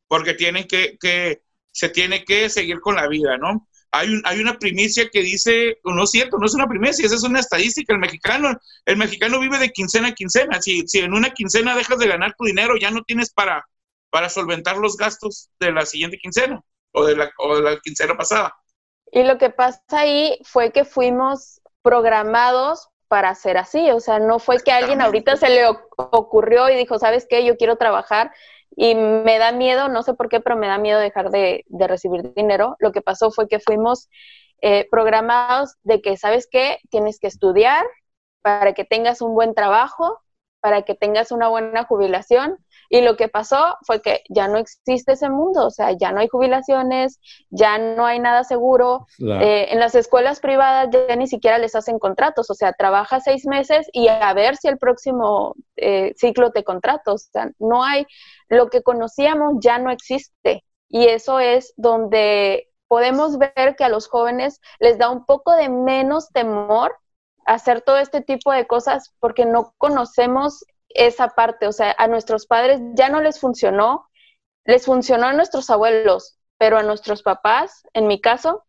porque 0.07 0.33
tienen 0.33 0.67
que, 0.67 0.97
que, 0.99 1.43
se 1.71 1.91
tiene 1.91 2.25
que 2.25 2.49
seguir 2.49 2.81
con 2.81 2.97
la 2.97 3.07
vida, 3.09 3.37
¿no? 3.37 3.69
Hay, 3.91 4.09
un, 4.09 4.23
hay 4.25 4.41
una 4.41 4.59
primicia 4.59 5.11
que 5.13 5.21
dice, 5.21 5.77
no 5.85 6.03
es 6.03 6.11
cierto, 6.11 6.39
no 6.39 6.47
es 6.47 6.55
una 6.55 6.67
primicia, 6.67 7.05
esa 7.05 7.17
es 7.17 7.25
una 7.25 7.41
estadística, 7.41 7.93
el 7.93 8.01
mexicano, 8.01 8.59
el 8.87 8.97
mexicano 8.97 9.39
vive 9.39 9.59
de 9.59 9.71
quincena 9.71 10.09
a 10.09 10.15
quincena, 10.15 10.63
si, 10.63 10.89
si 10.89 11.01
en 11.01 11.13
una 11.13 11.29
quincena 11.29 11.77
dejas 11.77 11.99
de 11.99 12.09
ganar 12.09 12.35
tu 12.35 12.45
dinero, 12.45 12.75
ya 12.81 12.91
no 12.91 13.03
tienes 13.03 13.31
para, 13.31 13.69
para 14.09 14.31
solventar 14.31 14.79
los 14.79 14.97
gastos 14.97 15.51
de 15.61 15.73
la 15.73 15.85
siguiente 15.85 16.17
quincena 16.17 16.63
o 16.93 17.05
de 17.05 17.17
la, 17.17 17.31
o 17.37 17.57
de 17.57 17.63
la 17.63 17.79
quincena 17.81 18.17
pasada. 18.17 18.57
Y 19.13 19.25
lo 19.25 19.37
que 19.37 19.51
pasa 19.51 19.83
ahí 19.91 20.39
fue 20.43 20.73
que 20.73 20.87
fuimos 20.87 21.61
programados 21.83 22.89
para 23.09 23.35
ser 23.35 23.57
así. 23.57 23.91
O 23.91 24.01
sea, 24.01 24.19
no 24.19 24.39
fue 24.39 24.59
que 24.59 24.71
a 24.71 24.77
alguien 24.77 25.01
ahorita 25.01 25.37
se 25.37 25.49
le 25.49 25.65
ocurrió 25.97 26.69
y 26.69 26.77
dijo, 26.77 26.99
¿sabes 26.99 27.27
qué? 27.29 27.45
Yo 27.45 27.57
quiero 27.57 27.77
trabajar 27.77 28.31
y 28.77 28.95
me 28.95 29.39
da 29.39 29.53
miedo, 29.53 29.89
no 29.89 30.03
sé 30.03 30.15
por 30.15 30.29
qué, 30.29 30.41
pero 30.41 30.57
me 30.57 30.69
da 30.69 30.79
miedo 30.79 31.01
dejar 31.01 31.31
de, 31.31 31.65
recibir 31.71 32.33
dinero. 32.35 32.77
Lo 32.79 32.93
que 32.93 33.03
pasó 33.03 33.31
fue 33.31 33.49
que 33.49 33.59
fuimos 33.59 34.09
eh, 34.61 34.87
programados 34.91 35.75
de 35.83 36.01
que, 36.01 36.17
¿sabes 36.17 36.47
qué? 36.51 36.79
Tienes 36.91 37.19
que 37.19 37.27
estudiar 37.27 37.85
para 38.43 38.75
que 38.75 38.85
tengas 38.85 39.21
un 39.21 39.35
buen 39.35 39.55
trabajo, 39.55 40.21
para 40.61 40.83
que 40.83 40.95
tengas 40.95 41.33
una 41.33 41.49
buena 41.49 41.85
jubilación 41.85 42.59
y 42.89 43.03
lo 43.03 43.17
que 43.17 43.29
pasó 43.29 43.77
fue 43.87 44.01
que 44.01 44.23
ya 44.29 44.49
no 44.49 44.57
existe 44.59 45.13
ese 45.13 45.29
mundo, 45.29 45.67
o 45.67 45.71
sea, 45.71 45.93
ya 45.93 46.11
no 46.13 46.21
hay 46.21 46.29
jubilaciones, 46.29 47.21
ya 47.51 47.79
no 47.79 48.07
hay 48.07 48.19
nada 48.19 48.45
seguro. 48.45 49.07
Eh, 49.19 49.69
en 49.71 49.79
las 49.79 49.95
escuelas 49.95 50.41
privadas 50.41 50.89
ya 50.91 51.15
ni 51.17 51.27
siquiera 51.27 51.59
les 51.59 51.75
hacen 51.75 51.99
contratos, 51.99 52.51
o 52.51 52.55
sea, 52.55 52.73
trabajas 52.73 53.25
seis 53.25 53.47
meses 53.47 53.89
y 53.93 54.09
a 54.09 54.33
ver 54.33 54.57
si 54.57 54.69
el 54.69 54.79
próximo 54.79 55.55
eh, 55.77 56.15
ciclo 56.17 56.51
te 56.51 56.65
contratos. 56.65 57.27
O 57.29 57.31
sea, 57.33 57.51
no 57.59 57.85
hay, 57.85 58.07
lo 58.49 58.69
que 58.69 58.83
conocíamos 58.83 59.55
ya 59.61 59.79
no 59.79 59.91
existe. 59.91 60.65
Y 60.89 61.07
eso 61.09 61.41
es 61.41 61.75
donde 61.77 62.69
podemos 62.87 63.37
ver 63.37 63.77
que 63.77 63.85
a 63.85 63.91
los 63.91 64.09
jóvenes 64.09 64.61
les 64.81 64.97
da 64.97 65.11
un 65.11 65.27
poco 65.27 65.53
de 65.55 65.69
menos 65.69 66.31
temor 66.31 66.97
hacer 67.45 67.83
todo 67.83 67.99
este 67.99 68.23
tipo 68.23 68.53
de 68.53 68.67
cosas 68.67 69.13
porque 69.21 69.45
no 69.45 69.75
conocemos 69.79 70.65
esa 70.89 71.29
parte, 71.29 71.67
o 71.67 71.73
sea, 71.73 71.95
a 71.99 72.09
nuestros 72.09 72.47
padres 72.47 72.81
ya 72.95 73.09
no 73.09 73.21
les 73.21 73.41
funcionó, 73.41 74.09
les 74.65 74.85
funcionó 74.87 75.27
a 75.27 75.33
nuestros 75.33 75.71
abuelos, 75.71 76.39
pero 76.59 76.79
a 76.79 76.83
nuestros 76.83 77.23
papás, 77.23 77.83
en 77.93 78.07
mi 78.07 78.21
caso, 78.21 78.65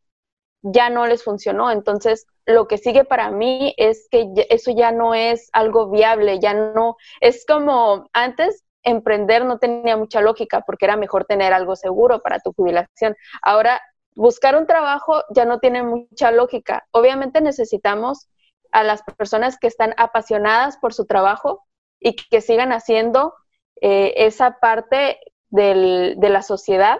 ya 0.61 0.89
no 0.89 1.07
les 1.07 1.23
funcionó. 1.23 1.71
Entonces, 1.71 2.27
lo 2.45 2.67
que 2.67 2.77
sigue 2.77 3.05
para 3.05 3.31
mí 3.31 3.73
es 3.77 4.07
que 4.11 4.27
eso 4.49 4.71
ya 4.71 4.91
no 4.91 5.13
es 5.13 5.49
algo 5.53 5.89
viable, 5.89 6.39
ya 6.39 6.53
no, 6.53 6.97
es 7.21 7.45
como 7.45 8.09
antes 8.13 8.63
emprender 8.83 9.45
no 9.45 9.59
tenía 9.59 9.97
mucha 9.97 10.21
lógica 10.21 10.61
porque 10.65 10.85
era 10.85 10.95
mejor 10.95 11.25
tener 11.25 11.53
algo 11.53 11.75
seguro 11.75 12.21
para 12.21 12.39
tu 12.39 12.53
jubilación. 12.53 13.15
Ahora 13.41 13.81
buscar 14.15 14.55
un 14.55 14.67
trabajo 14.67 15.23
ya 15.29 15.45
no 15.45 15.59
tiene 15.59 15.83
mucha 15.83 16.31
lógica. 16.31 16.87
Obviamente 16.91 17.41
necesitamos 17.41 18.29
a 18.71 18.83
las 18.83 19.03
personas 19.03 19.57
que 19.57 19.67
están 19.67 19.93
apasionadas 19.97 20.77
por 20.77 20.93
su 20.93 21.05
trabajo 21.05 21.65
y 21.99 22.15
que 22.15 22.41
sigan 22.41 22.71
haciendo 22.71 23.33
eh, 23.81 24.13
esa 24.17 24.59
parte 24.59 25.19
de 25.49 26.15
la 26.29 26.41
sociedad, 26.41 26.99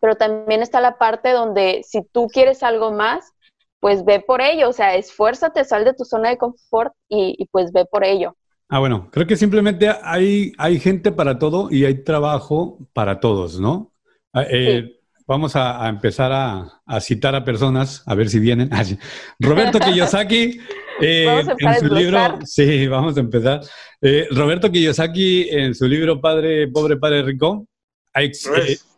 pero 0.00 0.16
también 0.16 0.62
está 0.62 0.80
la 0.80 0.98
parte 0.98 1.30
donde 1.30 1.82
si 1.84 2.02
tú 2.02 2.26
quieres 2.28 2.62
algo 2.62 2.92
más, 2.92 3.32
pues 3.80 4.04
ve 4.04 4.20
por 4.20 4.42
ello, 4.42 4.68
o 4.68 4.72
sea, 4.72 4.94
esfuérzate, 4.94 5.64
sal 5.64 5.84
de 5.84 5.94
tu 5.94 6.04
zona 6.04 6.28
de 6.28 6.36
confort 6.36 6.92
y, 7.08 7.46
pues 7.50 7.72
ve 7.72 7.86
por 7.86 8.04
ello. 8.04 8.36
Ah, 8.68 8.78
bueno, 8.78 9.08
creo 9.10 9.26
que 9.26 9.36
simplemente 9.36 9.88
hay, 10.02 10.52
hay 10.58 10.78
gente 10.78 11.10
para 11.10 11.38
todo 11.38 11.68
y 11.70 11.84
hay 11.86 12.04
trabajo 12.04 12.78
para 12.92 13.18
todos, 13.18 13.58
¿no? 13.58 13.92
Ah, 14.32 14.44
eh, 14.48 15.00
vamos 15.26 15.56
a, 15.56 15.88
empezar 15.88 16.30
a, 16.32 17.00
citar 17.00 17.34
a 17.34 17.44
personas, 17.44 18.04
a 18.06 18.14
ver 18.14 18.28
si 18.28 18.38
vienen. 18.38 18.70
Roberto 19.40 19.78
Kiyosaki, 19.84 20.60
eh, 21.00 21.44
en 21.58 21.80
su 21.80 21.94
libro, 21.94 22.38
sí, 22.44 22.86
vamos 22.86 23.16
a 23.16 23.20
empezar. 23.20 23.60
Eh, 24.00 24.28
Roberto 24.30 24.70
Kiyosaki, 24.70 25.48
en 25.50 25.74
su 25.74 25.86
libro 25.86 26.20
Padre 26.20 26.68
Pobre, 26.68 26.96
Padre 26.96 27.22
Rico, 27.22 27.66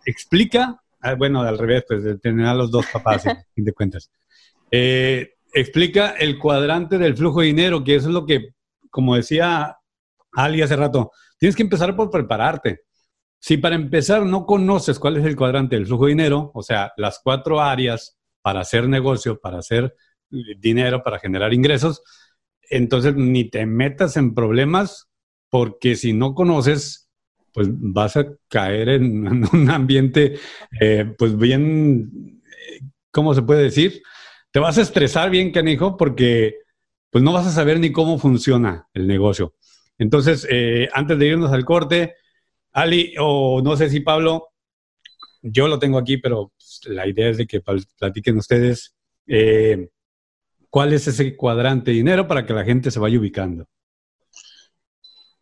explica, 0.05 0.81
bueno, 1.19 1.43
al 1.43 1.59
revés, 1.59 1.85
pues 1.87 2.03
de 2.05 2.19
tener 2.19 2.47
a 2.47 2.55
los 2.55 2.71
dos 2.71 2.87
papás, 2.93 3.27
en 3.27 3.37
fin 3.55 3.65
de 3.65 3.73
cuentas. 3.73 4.11
Eh, 4.71 5.35
explica 5.53 6.11
el 6.19 6.39
cuadrante 6.39 6.99
del 6.99 7.17
flujo 7.17 7.41
de 7.41 7.47
dinero, 7.47 7.85
que 7.85 7.97
eso 7.97 8.09
es 8.09 8.15
lo 8.15 8.25
que, 8.25 8.55
como 8.91 9.17
decía 9.17 9.77
Ali 10.33 10.63
hace 10.63 10.77
rato, 10.77 11.13
tienes 11.39 11.55
que 11.55 11.63
empezar 11.63 11.95
por 11.95 12.11
prepararte. 12.11 12.81
Si 13.39 13.59
para 13.59 13.75
empezar 13.75 14.25
no 14.25 14.47
conoces 14.47 14.99
cuál 14.99 15.19
es 15.19 15.27
el 15.27 15.37
cuadrante 15.37 15.77
del 15.77 15.87
flujo 15.87 16.07
de 16.07 16.11
dinero, 16.11 16.51
o 16.55 16.63
sea, 16.63 16.93
las 16.97 17.21
cuatro 17.23 17.61
áreas 17.61 18.17
para 18.41 18.61
hacer 18.61 18.89
negocio, 18.89 19.39
para 19.41 19.59
hacer 19.59 19.95
dinero, 20.59 21.03
para 21.03 21.19
generar 21.19 21.53
ingresos, 21.53 22.03
entonces 22.71 23.15
ni 23.15 23.45
te 23.45 23.67
metas 23.67 24.17
en 24.17 24.35
problemas 24.35 25.09
porque 25.51 25.97
si 25.97 26.13
no 26.13 26.35
conoces, 26.35 27.11
pues 27.53 27.69
vas 27.71 28.17
a 28.17 28.27
caer 28.49 28.89
en, 28.89 29.27
un 29.53 29.71
ambiente, 29.71 30.39
eh, 30.81 31.15
pues 31.19 31.37
bien, 31.37 32.43
¿cómo 33.11 33.35
se 33.35 33.43
puede 33.43 33.65
decir? 33.65 34.03
te 34.53 34.61
vas 34.61 34.79
a 34.79 34.83
estresar 34.83 35.31
bien, 35.31 35.51
canijo, 35.51 35.97
porque 35.97 36.59
pues 37.11 37.25
no 37.25 37.33
vas 37.33 37.47
a 37.47 37.51
saber 37.51 37.81
ni 37.81 37.91
cómo 37.91 38.19
funciona 38.19 38.87
el 38.95 39.07
negocio. 39.07 39.55
Entonces, 39.99 40.47
eh, 40.51 40.89
antes 40.93 41.19
de 41.19 41.27
irnos 41.27 41.53
al 41.53 41.65
corte, 41.65 42.15
Ali, 42.73 43.15
o 43.19 43.61
no 43.63 43.77
sé 43.77 43.91
si 43.91 44.01
Pablo, 44.01 44.49
yo 45.43 45.69
lo 45.69 45.79
tengo 45.79 45.99
aquí, 45.99 46.19
pero 46.19 46.53
pues, 46.57 46.81
la 46.85 47.07
idea 47.07 47.31
es 47.31 47.39
de 47.39 47.47
que 47.47 47.63
platiquen 47.99 48.37
ustedes 48.37 48.95
eh, 49.27 49.89
cuál 50.73 50.95
es 50.95 51.07
ese 51.07 51.37
cuadrante 51.37 51.91
de 51.91 51.99
dinero 51.99 52.27
para 52.27 52.47
que 52.47 52.55
la 52.55 52.65
gente 52.65 52.91
se 52.91 52.99
vaya 52.99 53.19
ubicando. 53.19 53.67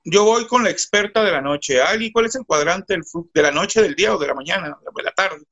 Yo 0.02 0.24
voy 0.24 0.48
con 0.48 0.64
la 0.64 0.70
experta 0.70 1.22
de 1.22 1.30
la 1.30 1.40
noche. 1.40 1.80
Ali, 1.80 2.10
¿cuál 2.10 2.26
es 2.26 2.34
el 2.34 2.44
cuadrante 2.44 2.98
de 3.32 3.42
la 3.42 3.52
noche, 3.52 3.80
del 3.80 3.94
día 3.94 4.12
o 4.12 4.18
de 4.18 4.26
la 4.26 4.34
mañana, 4.34 4.76
de 4.96 5.02
la 5.04 5.12
tarde? 5.12 5.44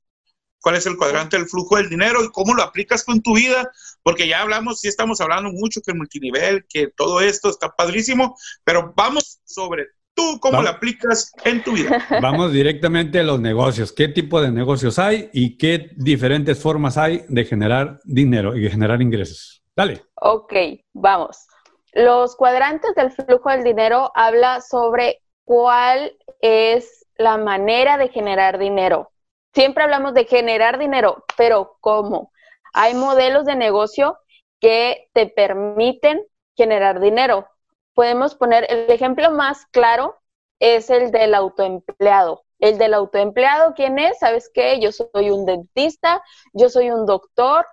cuál 0.61 0.75
es 0.75 0.87
el 0.87 0.97
cuadrante 0.97 1.37
del 1.37 1.47
flujo 1.47 1.77
del 1.77 1.89
dinero 1.89 2.25
y 2.25 2.31
cómo 2.31 2.53
lo 2.53 2.65
aplicas 2.65 3.05
con 3.05 3.23
tu 3.23 3.37
vida, 3.37 3.71
porque 4.03 4.27
ya 4.27 4.43
hablamos, 4.43 4.81
sí 4.81 4.89
estamos 4.89 5.21
hablando 5.21 5.53
mucho 5.53 5.81
que 5.81 5.93
el 5.93 5.97
multinivel, 5.97 6.67
que 6.69 6.89
todo 6.89 7.21
esto 7.21 7.49
está 7.49 7.71
padrísimo, 7.71 8.37
pero 8.65 8.93
vamos 8.97 9.39
sobre 9.45 9.87
tú 10.15 10.41
cómo 10.41 10.61
lo 10.61 10.69
aplicas 10.69 11.31
en 11.45 11.63
tu 11.63 11.75
vida. 11.75 12.05
Vamos 12.21 12.53
directamente 12.53 13.21
a 13.21 13.23
los 13.23 13.41
negocios. 13.41 13.93
¿Qué 13.93 14.09
tipo 14.09 14.43
de 14.43 14.51
negocios 14.51 14.99
hay 14.99 15.31
y 15.33 15.57
qué 15.57 15.93
diferentes 15.95 16.59
formas 16.59 16.99
hay 16.99 17.25
de 17.29 17.45
generar 17.45 18.01
dinero 18.03 18.57
y 18.57 18.63
de 18.63 18.71
generar 18.71 19.01
ingresos? 19.01 19.58
Dale. 19.79 20.05
Ok, 20.21 20.53
vamos. 20.93 21.47
Los 21.93 22.37
cuadrantes 22.37 22.95
del 22.95 23.13
flujo 23.13 23.49
del 23.49 23.65
dinero 23.65 24.13
habla 24.15 24.61
sobre 24.61 25.23
cuál 25.45 26.19
es 26.41 27.07
la 27.17 27.39
manera 27.39 27.97
de 27.97 28.09
generar 28.09 28.59
dinero 28.59 29.11
siempre 29.59 29.83
hablamos 29.83 30.15
de 30.15 30.25
generar 30.25 30.79
dinero, 30.79 31.25
pero 31.37 31.79
¿cómo? 31.81 32.31
Hay 32.75 32.95
modelos 32.95 33.45
de 33.45 33.57
negocio 33.57 34.17
que 34.61 35.09
te 35.13 35.27
permiten 35.27 36.25
generar 36.57 37.01
dinero. 37.01 37.49
Podemos 37.93 38.37
poner 38.37 38.67
el 38.71 38.89
ejemplo 38.89 39.33
más 39.33 39.67
claro 39.67 40.17
es 40.61 40.91
el 40.91 41.11
del 41.11 41.35
autoempleado. 41.35 42.45
El 42.61 42.79
del 42.79 42.95
autoempleado, 42.95 43.75
¿quién 43.75 43.99
es? 43.99 44.19
¿Sabes 44.21 44.49
qué? 44.55 44.81
Yo 44.81 44.93
soy 44.93 45.31
un 45.31 45.45
dentista, 45.45 46.23
yo 46.53 46.69
soy 46.69 46.91
un 46.91 47.05
doctor, 47.05 47.67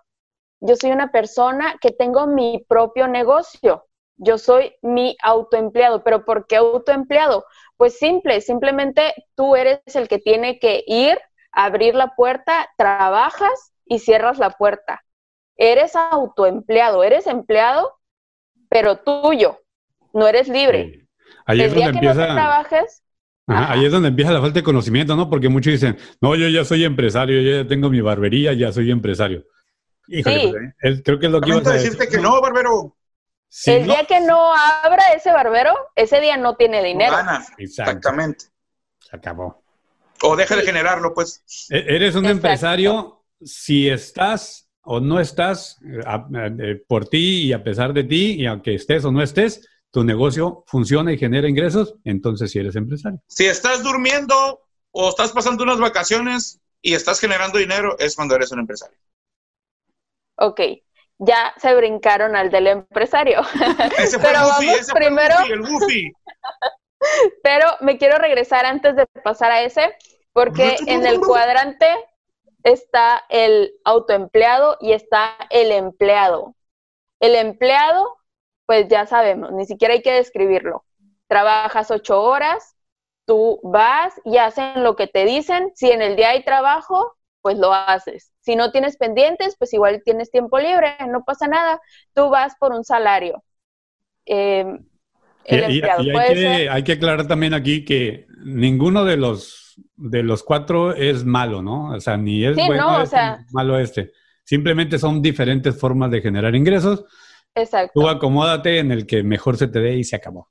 yo 0.60 0.76
soy 0.76 0.92
una 0.92 1.12
persona 1.12 1.76
que 1.82 1.92
tengo 1.92 2.28
mi 2.28 2.66
propio 2.68 3.08
negocio. 3.08 3.86
Yo 4.18 4.38
soy 4.38 4.74
mi 4.82 5.18
autoempleado, 5.22 6.04
pero 6.04 6.24
¿por 6.24 6.48
qué 6.48 6.56
autoempleado? 6.56 7.46
Pues 7.78 7.98
simple, 7.98 8.40
simplemente 8.42 9.14
tú 9.36 9.56
eres 9.56 9.82
el 9.94 10.08
que 10.08 10.20
tiene 10.20 10.58
que 10.60 10.84
ir 10.88 11.18
abrir 11.56 11.96
la 11.96 12.16
puerta, 12.16 12.70
trabajas 12.78 13.74
y 13.86 14.00
cierras 14.00 14.38
la 14.38 14.52
puerta. 14.52 15.04
Eres 15.58 15.96
autoempleado, 15.96 17.04
eres 17.04 17.28
empleado, 17.28 17.94
pero 18.70 18.98
tuyo, 18.98 19.62
no 20.14 20.28
eres 20.28 20.50
libre. 20.50 21.08
Ahí 21.46 21.62
es 21.62 21.74
donde 21.74 21.90
empieza... 21.90 22.26
trabajes, 22.28 23.04
ahí 23.48 23.86
es 23.86 23.92
donde 23.92 24.10
empieza 24.10 24.34
la 24.34 24.42
falta 24.42 24.60
de 24.60 24.64
conocimiento, 24.64 25.16
¿no? 25.16 25.30
Porque 25.30 25.50
muchos 25.50 25.72
dicen, 25.72 25.98
no, 26.22 26.36
yo 26.36 26.50
ya 26.50 26.66
soy 26.66 26.84
empresario, 26.84 27.42
yo 27.42 27.64
ya 27.64 27.68
tengo 27.68 27.90
mi 27.90 28.02
barbería, 28.02 28.54
ya 28.54 28.72
soy 28.72 28.92
empresario. 28.92 29.46
Híjole, 30.08 30.74
pues, 30.82 30.98
eh, 30.98 31.02
creo 31.04 31.20
que 31.20 31.26
es 31.28 31.32
lo 31.32 31.42
que 31.42 31.50
ibas 31.50 31.68
a 31.68 31.74
decirte 31.74 32.08
que 32.08 32.18
no, 32.18 32.42
barbero. 32.42 32.96
el 33.66 33.84
día 33.86 34.06
que 34.06 34.22
no 34.22 34.54
abra 34.54 35.14
ese 35.14 35.32
barbero, 35.32 35.74
ese 35.96 36.20
día 36.22 36.38
no 36.38 36.56
tiene 36.56 36.84
dinero. 36.84 37.16
Exactamente. 37.58 38.46
Se 39.00 39.16
acabó. 39.16 39.64
O 40.22 40.36
deja 40.36 40.56
de 40.56 40.64
generarlo, 40.64 41.14
pues. 41.14 41.44
E-, 41.70 41.96
eres 41.96 42.16
un 42.16 42.26
empresario 42.26 43.24
si 43.44 43.90
estás 43.90 44.70
o 44.82 45.00
no 45.00 45.20
estás 45.20 45.80
eh, 45.84 46.84
por 46.88 47.08
ti 47.08 47.46
y 47.46 47.54
a 47.54 47.64
pesar 47.64 47.94
de 47.94 48.04
ti, 48.04 48.36
y 48.40 48.46
aunque 48.46 48.76
estés 48.76 49.04
o 49.04 49.12
no 49.12 49.22
estés, 49.22 49.68
tu 49.92 50.04
negocio 50.04 50.64
funciona 50.68 51.12
y 51.12 51.18
genera 51.18 51.50
ingresos, 51.50 51.96
entonces 52.04 52.52
si 52.52 52.60
eres 52.60 52.76
empresario. 52.76 53.20
Si 53.28 53.46
estás 53.46 53.82
durmiendo 53.82 54.62
o 54.92 55.10
estás 55.10 55.32
pasando 55.32 55.64
unas 55.64 55.80
vacaciones 55.80 56.60
y 56.82 56.94
estás 56.94 57.20
generando 57.20 57.58
dinero, 57.58 57.98
es 57.98 58.16
cuando 58.16 58.36
eres 58.36 58.52
un 58.52 58.60
empresario. 58.60 58.98
Ok, 60.38 60.62
ya 61.18 61.54
se 61.58 61.74
brincaron 61.76 62.36
al 62.36 62.52
del 62.52 62.68
empresario. 62.68 63.42
Ese 63.98 64.20
fue 64.20 64.30
Pero 64.30 64.40
el 64.60 64.70
ese 64.70 64.94
primero... 64.94 65.36
fue 65.36 65.56
el 65.56 65.62
Goofy. 65.62 66.12
Pero 67.44 67.68
me 67.82 67.98
quiero 67.98 68.18
regresar 68.18 68.66
antes 68.66 68.96
de 68.96 69.06
pasar 69.24 69.52
a 69.52 69.62
ese, 69.62 69.96
porque 70.34 70.76
en 70.88 71.06
el 71.06 71.20
cuadrante 71.20 71.88
está 72.64 73.24
el 73.30 73.74
autoempleado 73.84 74.78
y 74.82 74.94
está 74.94 75.36
el 75.52 75.72
empleado. 75.72 76.56
El 77.20 77.36
empleado, 77.36 78.18
pues 78.66 78.88
ya 78.88 79.06
sabemos, 79.06 79.52
ni 79.52 79.66
siquiera 79.66 79.94
hay 79.94 80.02
que 80.02 80.14
describirlo. 80.14 80.84
Trabajas 81.28 81.92
ocho 81.92 82.22
horas, 82.24 82.76
tú 83.26 83.60
vas 83.64 84.20
y 84.24 84.38
hacen 84.38 84.84
lo 84.84 84.96
que 84.96 85.08
te 85.08 85.26
dicen. 85.26 85.72
Si 85.76 85.92
en 85.92 86.02
el 86.02 86.16
día 86.16 86.30
hay 86.30 86.44
trabajo, 86.44 87.16
pues 87.46 87.60
lo 87.60 87.72
haces. 87.72 88.32
Si 88.40 88.56
no 88.56 88.72
tienes 88.72 88.98
pendientes, 88.98 89.56
pues 89.60 89.72
igual 89.72 90.02
tienes 90.04 90.32
tiempo 90.32 90.58
libre, 90.58 90.96
no 91.10 91.24
pasa 91.24 91.48
nada. 91.48 91.80
Tú 92.16 92.32
vas 92.32 92.56
por 92.60 92.72
un 92.72 92.84
salario. 92.84 93.44
Eh, 94.26 94.66
hay, 95.48 96.84
que, 96.84 96.94
aclarar 96.94 97.28
también 97.28 97.54
aquí 97.54 97.86
que 97.86 98.26
ninguno 98.44 99.06
de 99.06 99.18
los 99.18 99.76
de 99.96 100.24
los 100.24 100.42
cuatro 100.42 100.96
es 100.96 101.24
malo, 101.24 101.62
¿no? 101.62 101.92
O 101.92 102.00
sea, 102.00 102.18
ni 102.18 102.44
es 102.44 102.56
bueno 102.56 103.04
este, 103.04 103.20
malo 103.52 103.78
este. 103.78 104.12
Simplemente 104.44 104.98
son 104.98 105.22
diferentes 105.22 105.80
formas 105.80 106.10
de 106.10 106.22
generar 106.22 106.56
ingresos. 106.56 107.06
Exacto. 107.54 107.92
Tú 107.94 108.10
acomódate 108.10 108.80
en 108.80 108.92
el 108.92 109.06
que 109.06 109.22
mejor 109.22 109.56
se 109.58 109.68
te 109.68 109.82
dé 109.82 109.96
y 109.98 110.04
se 110.04 110.16
acabó. 110.16 110.50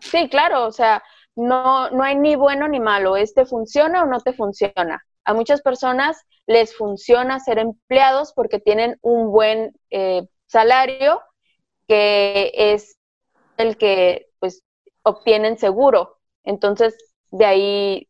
Sí, 0.00 0.28
claro, 0.28 0.66
o 0.66 0.72
sea, 0.72 1.04
no, 1.36 1.88
no 1.90 2.02
hay 2.02 2.16
ni 2.16 2.34
bueno 2.34 2.66
ni 2.66 2.80
malo. 2.80 3.16
Este 3.16 3.46
funciona 3.46 4.02
o 4.02 4.06
no 4.06 4.18
te 4.18 4.32
funciona. 4.32 5.00
A 5.26 5.34
muchas 5.34 5.62
personas 5.62 6.18
les 6.46 6.76
funciona 6.76 7.40
ser 7.40 7.58
empleados 7.58 8.32
porque 8.32 8.60
tienen 8.60 8.98
un 9.02 9.32
buen 9.32 9.78
eh, 9.90 10.22
salario 10.46 11.20
que 11.88 12.52
es 12.54 12.96
el 13.56 13.76
que 13.76 14.28
pues 14.38 14.62
obtienen 15.02 15.58
seguro. 15.58 16.18
Entonces, 16.44 16.96
de 17.30 17.44
ahí, 17.46 18.08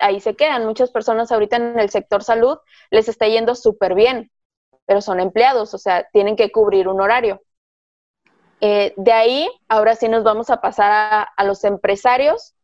ahí 0.00 0.20
se 0.20 0.36
quedan. 0.36 0.66
Muchas 0.66 0.90
personas 0.90 1.32
ahorita 1.32 1.56
en 1.56 1.78
el 1.78 1.90
sector 1.90 2.24
salud 2.24 2.58
les 2.90 3.08
está 3.08 3.28
yendo 3.28 3.54
súper 3.54 3.94
bien, 3.94 4.30
pero 4.86 5.00
son 5.00 5.20
empleados, 5.20 5.74
o 5.74 5.78
sea, 5.78 6.08
tienen 6.12 6.36
que 6.36 6.52
cubrir 6.52 6.88
un 6.88 7.00
horario. 7.00 7.42
Eh, 8.60 8.94
de 8.96 9.12
ahí, 9.12 9.48
ahora 9.68 9.94
sí 9.94 10.08
nos 10.08 10.24
vamos 10.24 10.50
a 10.50 10.60
pasar 10.60 10.90
a, 10.92 11.22
a 11.22 11.44
los 11.44 11.64
empresarios, 11.64 12.54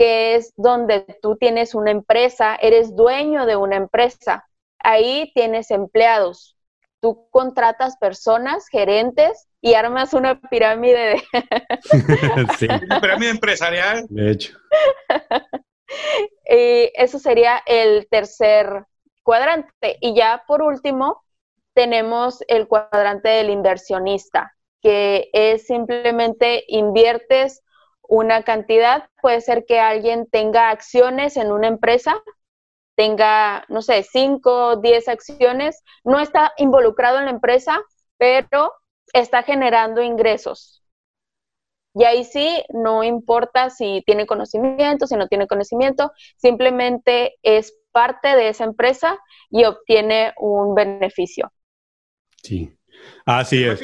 que 0.00 0.34
es 0.34 0.54
donde 0.56 1.00
tú 1.20 1.36
tienes 1.36 1.74
una 1.74 1.90
empresa, 1.90 2.56
eres 2.56 2.96
dueño 2.96 3.44
de 3.44 3.56
una 3.56 3.76
empresa. 3.76 4.48
ahí 4.78 5.30
tienes 5.34 5.70
empleados. 5.70 6.56
Tú 7.00 7.28
contratas 7.28 7.98
personas, 7.98 8.66
gerentes, 8.68 9.46
y 9.60 9.74
armas 9.74 10.14
una 10.14 10.40
pirámide 10.40 10.98
de... 10.98 11.22
sí. 12.58 12.66
Una 12.86 12.98
pirámide 12.98 13.28
empresarial. 13.28 14.06
De 14.08 14.30
hecho. 14.30 14.56
y 16.50 16.90
eso 16.94 17.18
sería 17.18 17.62
el 17.66 18.08
tercer 18.10 18.86
cuadrante. 19.22 19.98
Y 20.00 20.14
ya 20.14 20.44
por 20.46 20.62
último, 20.62 21.22
tenemos 21.74 22.42
el 22.48 22.68
cuadrante 22.68 23.28
del 23.28 23.50
inversionista, 23.50 24.56
que 24.80 25.28
es 25.34 25.66
simplemente 25.66 26.64
inviertes 26.68 27.62
una 28.10 28.42
cantidad, 28.42 29.08
puede 29.22 29.40
ser 29.40 29.64
que 29.64 29.78
alguien 29.78 30.26
tenga 30.28 30.70
acciones 30.70 31.36
en 31.36 31.52
una 31.52 31.68
empresa, 31.68 32.20
tenga, 32.96 33.64
no 33.68 33.82
sé, 33.82 34.02
5, 34.02 34.76
10 34.76 35.06
acciones, 35.08 35.84
no 36.02 36.18
está 36.18 36.52
involucrado 36.58 37.18
en 37.18 37.26
la 37.26 37.30
empresa, 37.30 37.80
pero 38.18 38.72
está 39.12 39.44
generando 39.44 40.02
ingresos. 40.02 40.82
Y 41.94 42.02
ahí 42.02 42.24
sí, 42.24 42.64
no 42.70 43.04
importa 43.04 43.70
si 43.70 44.02
tiene 44.04 44.26
conocimiento, 44.26 45.06
si 45.06 45.14
no 45.16 45.28
tiene 45.28 45.46
conocimiento, 45.46 46.10
simplemente 46.36 47.36
es 47.42 47.76
parte 47.92 48.34
de 48.34 48.48
esa 48.48 48.64
empresa 48.64 49.18
y 49.50 49.64
obtiene 49.64 50.32
un 50.36 50.74
beneficio. 50.74 51.52
Sí, 52.42 52.76
así 53.24 53.64
es. 53.64 53.80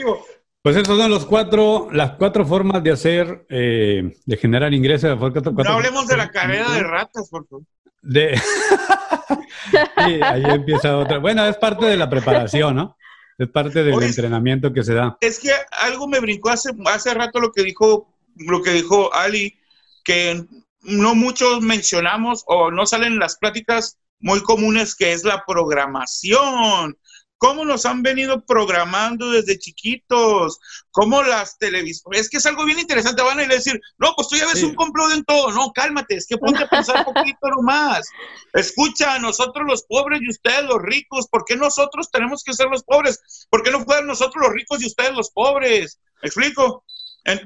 Pues 0.67 0.75
esos 0.75 0.99
son 0.99 1.09
los 1.13 1.25
cuatro, 1.25 1.87
las 1.93 2.17
cuatro 2.17 2.45
formas 2.45 2.83
de 2.83 2.91
hacer, 2.91 3.47
eh, 3.49 4.17
de 4.25 4.37
generar 4.37 4.75
ingresos. 4.75 5.17
no 5.17 5.73
hablemos 5.73 6.09
de 6.09 6.17
la 6.17 6.29
carrera 6.29 6.69
de 6.73 6.83
ratas, 6.83 7.29
por 7.31 7.47
favor. 7.47 7.65
De... 8.03 8.37
sí, 9.71 10.21
ahí 10.21 10.43
empieza 10.45 10.99
otra. 10.99 11.19
Bueno, 11.19 11.47
es 11.47 11.57
parte 11.57 11.87
de 11.87 11.97
la 11.97 12.11
preparación, 12.11 12.75
¿no? 12.75 12.97
Es 13.39 13.49
parte 13.49 13.85
del 13.85 14.03
entrenamiento 14.03 14.73
que 14.73 14.83
se 14.83 14.95
da. 14.95 15.17
Es 15.21 15.39
que 15.39 15.53
algo 15.71 16.09
me 16.09 16.19
brincó 16.19 16.51
hace, 16.51 16.71
hace 16.87 17.15
rato 17.15 17.39
lo 17.39 17.53
que 17.53 17.63
dijo, 17.63 18.13
lo 18.35 18.61
que 18.61 18.73
dijo 18.73 19.15
Ali, 19.15 19.57
que 20.03 20.47
no 20.83 21.15
muchos 21.15 21.61
mencionamos 21.61 22.43
o 22.49 22.73
no 22.73 22.87
salen 22.87 23.21
las 23.21 23.37
pláticas 23.37 24.01
muy 24.19 24.43
comunes 24.43 24.97
que 24.97 25.13
es 25.13 25.23
la 25.23 25.45
programación 25.47 26.99
cómo 27.39 27.65
nos 27.65 27.85
han 27.87 28.03
venido 28.03 28.45
programando 28.45 29.31
desde 29.31 29.59
chiquitos, 29.59 30.59
cómo 30.91 31.23
las 31.23 31.59
televisiones, 31.59 32.23
es 32.23 32.31
que 32.31 32.39
es 32.39 32.47
algo 32.47 32.65
bien 32.65 32.79
interesante, 32.79 33.23
van 33.23 33.39
a 33.39 33.45
ir 33.45 33.51
a 33.51 33.55
decir, 33.55 33.81
no, 33.99 34.15
pues 34.17 34.29
tú 34.29 34.37
ya 34.37 34.47
ves 34.47 34.63
un 34.63 34.75
complot 34.75 35.13
en 35.13 35.25
todo, 35.25 35.51
no, 35.53 35.73
cálmate, 35.73 36.17
es 36.17 36.27
que 36.27 36.39
ponte 36.39 36.65
a 36.65 36.69
pensar 36.69 37.05
un 37.07 37.15
poquito 37.15 37.49
más, 37.63 38.09
escucha, 38.55 39.19
nosotros 39.19 39.67
los 39.67 39.85
pobres 39.85 40.21
y 40.23 40.31
ustedes 40.31 40.65
los 40.65 40.81
ricos, 40.83 41.29
¿por 41.29 41.45
qué 41.45 41.57
nosotros 41.57 42.11
tenemos 42.11 42.43
que 42.43 42.55
ser 42.55 42.69
los 42.69 42.83
pobres? 42.85 43.47
¿Por 43.51 43.63
qué 43.63 43.71
no 43.71 43.85
fueron 43.85 44.07
nosotros 44.07 44.43
los 44.43 44.53
ricos 44.53 44.83
y 44.83 44.87
ustedes 44.87 45.13
los 45.13 45.31
pobres? 45.31 46.01
¿Me 46.23 46.29
explico? 46.29 46.85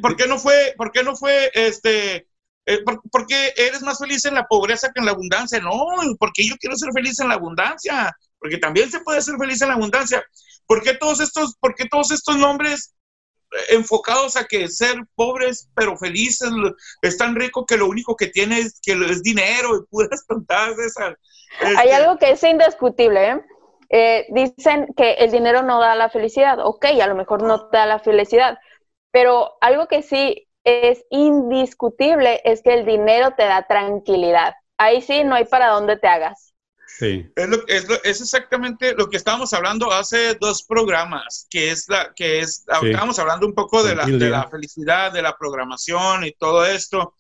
¿Por 0.03 0.16
qué 0.16 0.26
no 0.26 0.38
fue, 0.38 0.74
por 0.76 0.92
qué 0.92 1.03
no 1.03 1.16
fue, 1.16 1.50
este, 1.55 2.29
eh, 2.66 2.85
¿Por, 2.85 3.26
qué 3.26 3.53
eres 3.57 3.83
más 3.83 3.98
feliz 3.98 4.24
en 4.26 4.35
la 4.35 4.46
pobreza 4.46 4.90
que 4.92 5.00
en 5.00 5.07
la 5.07 5.12
abundancia? 5.12 5.59
No, 5.61 5.72
porque 6.18 6.46
yo 6.46 6.57
quiero 6.59 6.76
ser 6.76 6.92
feliz 6.92 7.18
en 7.18 7.29
la 7.29 7.35
abundancia 7.35 8.14
porque 8.40 8.59
también 8.59 8.90
se 8.90 9.00
puede 9.00 9.22
ser 9.22 9.37
feliz 9.38 9.61
en 9.62 9.68
la 9.68 9.74
abundancia. 9.74 10.24
¿Por 10.66 10.83
qué 10.83 10.94
todos 10.94 11.20
estos, 11.20 11.57
por 11.57 11.74
todos 11.90 12.11
estos 12.11 12.37
nombres 12.37 12.94
eh, 13.53 13.74
enfocados 13.74 14.37
a 14.37 14.44
que 14.44 14.68
ser 14.68 14.96
pobres 15.14 15.68
pero 15.74 15.96
felices 15.96 16.50
es 17.03 17.18
tan 17.18 17.37
rico 17.37 17.66
que 17.66 17.76
lo 17.76 17.87
único 17.87 18.16
que 18.16 18.29
tiene 18.29 18.61
es, 18.61 18.81
que 18.81 18.92
es 18.92 19.22
dinero 19.22 19.76
y 19.76 19.87
puras 19.90 20.24
tontadas 20.29 20.76
de 20.76 20.87
esas? 20.87 21.14
Hay 21.61 21.88
este, 21.88 21.94
algo 21.94 22.18
que 22.18 22.31
es 22.31 22.42
indiscutible, 22.42 23.31
¿eh? 23.31 23.44
¿eh? 23.90 24.26
dicen 24.31 24.87
que 24.96 25.12
el 25.14 25.31
dinero 25.31 25.62
no 25.62 25.81
da 25.81 25.94
la 25.94 26.09
felicidad. 26.09 26.59
Ok, 26.64 26.87
a 26.87 27.07
lo 27.07 27.14
mejor 27.14 27.42
no 27.42 27.68
da 27.70 27.87
la 27.87 27.98
felicidad, 27.98 28.59
pero 29.11 29.59
algo 29.61 29.87
que 29.88 30.03
sí 30.03 30.48
es 30.64 31.05
indiscutible 31.11 32.40
es 32.44 32.62
que 32.62 32.74
el 32.74 32.87
dinero 32.87 33.33
te 33.37 33.44
da 33.44 33.66
tranquilidad. 33.66 34.55
Ahí 34.79 35.03
sí 35.03 35.24
no 35.24 35.35
hay 35.35 35.44
para 35.44 35.68
dónde 35.68 35.96
te 35.96 36.07
hagas. 36.07 36.50
Es, 37.37 38.21
exactamente 38.21 38.95
lo 38.95 39.09
que 39.09 39.17
estábamos 39.17 39.53
hablando 39.53 39.91
hace 39.93 40.35
dos 40.35 40.63
programas, 40.63 41.47
que 41.49 41.71
es 41.71 41.89
la 41.89 42.13
que 42.15 42.41
es, 42.41 42.65
estábamos 42.83 43.19
hablando 43.19 43.47
un 43.47 43.55
poco 43.55 43.83
de 43.83 43.95
la, 43.95 44.07
de 44.07 44.31
la 44.31 44.49
felicidad, 44.49 45.13
de 45.13 45.23
la 45.23 45.37
programación 45.37 46.25
y 46.25 46.33
todo 46.33 46.67
esto, 46.67 47.15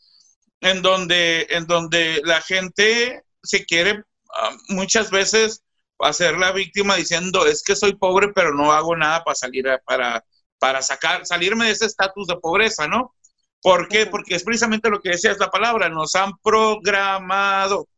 en 0.60 0.82
donde, 0.82 1.46
en 1.50 1.66
donde 1.66 2.20
la 2.24 2.42
gente 2.42 3.24
se 3.42 3.64
quiere 3.64 4.04
ah, 4.34 4.56
muchas 4.68 5.10
veces 5.10 5.62
hacer 5.98 6.36
la 6.38 6.52
víctima 6.52 6.96
diciendo 6.96 7.46
es 7.46 7.62
que 7.62 7.76
soy 7.76 7.94
pobre 7.94 8.32
pero 8.34 8.54
no 8.54 8.72
hago 8.72 8.96
nada 8.96 9.22
para 9.22 9.34
salir 9.34 9.66
para, 9.84 10.24
para 10.58 10.82
sacar, 10.82 11.26
salirme 11.26 11.66
de 11.66 11.72
ese 11.72 11.86
estatus 11.86 12.26
de 12.26 12.36
pobreza, 12.36 12.86
¿no? 12.86 13.14
¿Por 13.62 13.88
qué? 13.88 14.06
Porque 14.06 14.34
es 14.34 14.42
precisamente 14.44 14.88
lo 14.88 15.00
que 15.00 15.10
decía 15.10 15.32
es 15.32 15.38
la 15.38 15.50
palabra, 15.50 15.88
nos 15.90 16.14
han 16.14 16.32
programado 16.42 17.88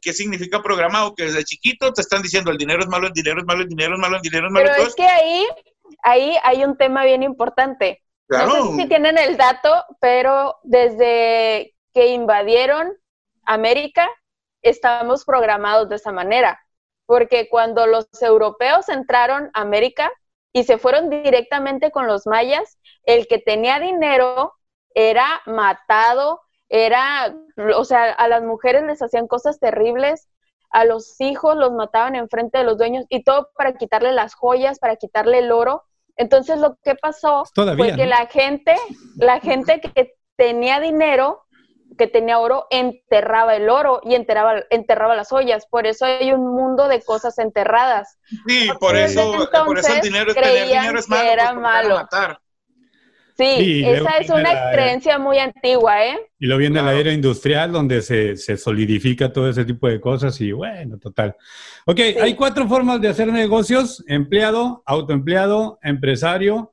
¿Qué 0.00 0.12
significa 0.12 0.62
programado? 0.62 1.14
Que 1.14 1.24
desde 1.24 1.44
chiquito 1.44 1.92
te 1.92 2.00
están 2.00 2.22
diciendo 2.22 2.50
el 2.50 2.58
dinero 2.58 2.80
es 2.82 2.88
malo, 2.88 3.08
el 3.08 3.12
dinero 3.12 3.40
es 3.40 3.46
malo, 3.46 3.62
el 3.62 3.68
dinero 3.68 3.94
es 3.94 4.00
malo, 4.00 4.16
el 4.16 4.22
dinero 4.22 4.46
es 4.46 4.52
malo. 4.52 4.70
Pero 4.72 4.86
es 4.86 4.94
que 4.94 5.06
ahí, 5.06 5.46
ahí 6.02 6.36
hay 6.42 6.64
un 6.64 6.76
tema 6.76 7.04
bien 7.04 7.22
importante. 7.22 8.02
Claro. 8.28 8.46
No 8.46 8.70
sé 8.70 8.82
si 8.82 8.88
tienen 8.88 9.18
el 9.18 9.36
dato, 9.36 9.84
pero 10.00 10.56
desde 10.62 11.74
que 11.92 12.08
invadieron 12.08 12.92
América, 13.44 14.08
estamos 14.62 15.24
programados 15.24 15.88
de 15.88 15.96
esa 15.96 16.12
manera. 16.12 16.60
Porque 17.06 17.48
cuando 17.48 17.86
los 17.86 18.06
europeos 18.20 18.88
entraron 18.88 19.50
a 19.54 19.60
América 19.60 20.10
y 20.52 20.64
se 20.64 20.78
fueron 20.78 21.08
directamente 21.10 21.90
con 21.90 22.06
los 22.06 22.26
mayas, 22.26 22.78
el 23.04 23.28
que 23.28 23.38
tenía 23.38 23.78
dinero 23.78 24.54
era 24.94 25.42
matado, 25.46 26.40
era, 26.68 27.34
o 27.76 27.84
sea, 27.84 28.12
a 28.12 28.28
las 28.28 28.42
mujeres 28.42 28.84
les 28.84 29.02
hacían 29.02 29.26
cosas 29.26 29.58
terribles, 29.60 30.28
a 30.70 30.84
los 30.84 31.20
hijos 31.20 31.56
los 31.56 31.72
mataban 31.72 32.16
enfrente 32.16 32.58
de 32.58 32.64
los 32.64 32.76
dueños 32.76 33.04
y 33.08 33.22
todo 33.22 33.50
para 33.56 33.74
quitarle 33.76 34.12
las 34.12 34.34
joyas, 34.34 34.78
para 34.78 34.96
quitarle 34.96 35.38
el 35.38 35.52
oro. 35.52 35.84
Entonces 36.16 36.58
lo 36.58 36.76
que 36.82 36.94
pasó 36.94 37.44
fue 37.54 37.94
que 37.94 38.06
la 38.06 38.26
gente, 38.26 38.74
la 39.16 39.40
gente 39.40 39.80
que 39.80 40.14
tenía 40.36 40.80
dinero, 40.80 41.44
que 41.96 42.06
tenía 42.06 42.38
oro, 42.38 42.66
enterraba 42.70 43.54
el 43.54 43.70
oro 43.70 44.00
y 44.02 44.14
enterraba, 44.14 44.64
enterraba 44.70 45.14
las 45.14 45.28
joyas. 45.28 45.66
Por 45.66 45.86
eso 45.86 46.04
hay 46.04 46.32
un 46.32 46.54
mundo 46.54 46.88
de 46.88 47.02
cosas 47.02 47.38
enterradas. 47.38 48.18
Sí, 48.46 48.68
por 48.80 48.96
eso, 48.96 49.48
por 49.64 49.78
eso 49.78 49.92
el 49.94 50.00
dinero, 50.00 50.32
dinero 50.34 50.98
es 50.98 51.08
malo. 51.08 51.30
Era 51.30 51.52
malo. 51.52 52.08
Sí, 53.36 53.84
esa 53.84 54.16
es 54.18 54.30
una 54.30 54.70
creencia 54.72 55.18
muy 55.18 55.38
antigua, 55.38 56.06
¿eh? 56.06 56.16
Y 56.38 56.46
lo 56.46 56.56
viene 56.56 56.78
de 56.78 56.86
la 56.86 56.94
era 56.94 57.12
industrial 57.12 57.70
donde 57.70 58.00
se, 58.00 58.56
solidifica 58.56 59.30
todo 59.30 59.50
ese 59.50 59.66
tipo 59.66 59.88
de 59.88 60.00
cosas 60.00 60.40
y 60.40 60.52
bueno, 60.52 60.98
total. 60.98 61.36
Ok, 61.84 62.00
hay 62.20 62.34
cuatro 62.34 62.66
formas 62.66 62.98
de 63.00 63.08
hacer 63.08 63.30
negocios, 63.30 64.02
empleado, 64.06 64.82
autoempleado, 64.86 65.78
empresario 65.82 66.72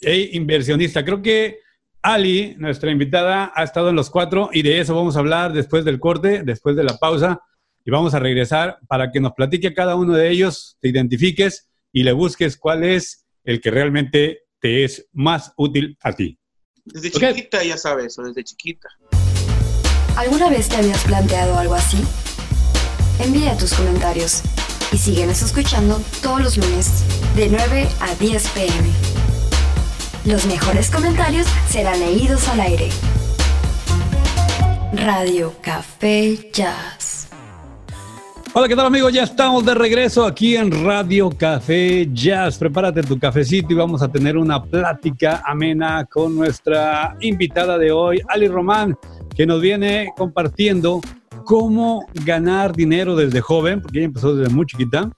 e 0.00 0.30
inversionista. 0.34 1.04
Creo 1.04 1.20
que 1.20 1.58
Ali, 2.00 2.54
nuestra 2.58 2.92
invitada, 2.92 3.50
ha 3.52 3.64
estado 3.64 3.88
en 3.88 3.96
los 3.96 4.08
cuatro 4.08 4.50
y 4.52 4.62
de 4.62 4.78
eso 4.78 4.94
vamos 4.94 5.16
a 5.16 5.20
hablar 5.20 5.52
después 5.52 5.84
del 5.84 5.98
corte, 5.98 6.42
después 6.44 6.76
de 6.76 6.84
la 6.84 6.96
pausa 6.96 7.40
y 7.84 7.90
vamos 7.90 8.14
a 8.14 8.20
regresar 8.20 8.78
para 8.86 9.10
que 9.10 9.20
nos 9.20 9.32
platique 9.32 9.74
cada 9.74 9.96
uno 9.96 10.14
de 10.14 10.30
ellos, 10.30 10.76
te 10.80 10.90
identifiques 10.90 11.68
y 11.92 12.04
le 12.04 12.12
busques 12.12 12.56
cuál 12.56 12.84
es 12.84 13.26
el 13.42 13.60
que 13.60 13.70
realmente 13.70 14.43
es 14.64 15.06
más 15.12 15.52
útil 15.56 15.96
a 16.02 16.12
ti. 16.12 16.38
Desde 16.84 17.10
chiquita 17.10 17.62
ya 17.64 17.76
sabes 17.76 18.06
eso, 18.06 18.22
desde 18.22 18.44
chiquita. 18.44 18.88
¿Alguna 20.16 20.48
vez 20.48 20.68
te 20.68 20.76
habías 20.76 21.02
planteado 21.04 21.58
algo 21.58 21.74
así? 21.74 21.98
Envía 23.18 23.56
tus 23.56 23.74
comentarios 23.74 24.42
y 24.92 24.98
síguenos 24.98 25.42
escuchando 25.42 26.00
todos 26.22 26.42
los 26.42 26.56
lunes 26.56 27.04
de 27.36 27.48
9 27.48 27.88
a 28.00 28.14
10 28.14 28.48
pm. 28.50 28.90
Los 30.24 30.46
mejores 30.46 30.90
comentarios 30.90 31.46
serán 31.68 32.00
leídos 32.00 32.48
al 32.48 32.60
aire. 32.60 32.88
Radio 34.92 35.54
Café 35.60 36.50
Jazz. 36.52 37.23
Hola, 38.56 38.68
¿qué 38.68 38.76
tal 38.76 38.86
amigos? 38.86 39.12
Ya 39.12 39.24
estamos 39.24 39.64
de 39.64 39.74
regreso 39.74 40.24
aquí 40.24 40.54
en 40.54 40.84
Radio 40.84 41.28
Café 41.28 42.08
Jazz. 42.12 42.56
Prepárate 42.56 43.02
tu 43.02 43.18
cafecito 43.18 43.72
y 43.72 43.74
vamos 43.74 44.00
a 44.00 44.06
tener 44.06 44.36
una 44.36 44.62
plática 44.62 45.42
amena 45.44 46.04
con 46.04 46.36
nuestra 46.36 47.16
invitada 47.20 47.76
de 47.78 47.90
hoy, 47.90 48.22
Ali 48.28 48.46
Román, 48.46 48.96
que 49.34 49.44
nos 49.44 49.60
viene 49.60 50.12
compartiendo 50.16 51.00
cómo 51.44 52.06
ganar 52.24 52.72
dinero 52.76 53.16
desde 53.16 53.40
joven, 53.40 53.82
porque 53.82 53.98
ella 53.98 54.06
empezó 54.06 54.36
desde 54.36 54.54
muy 54.54 54.66
chiquita, 54.66 55.10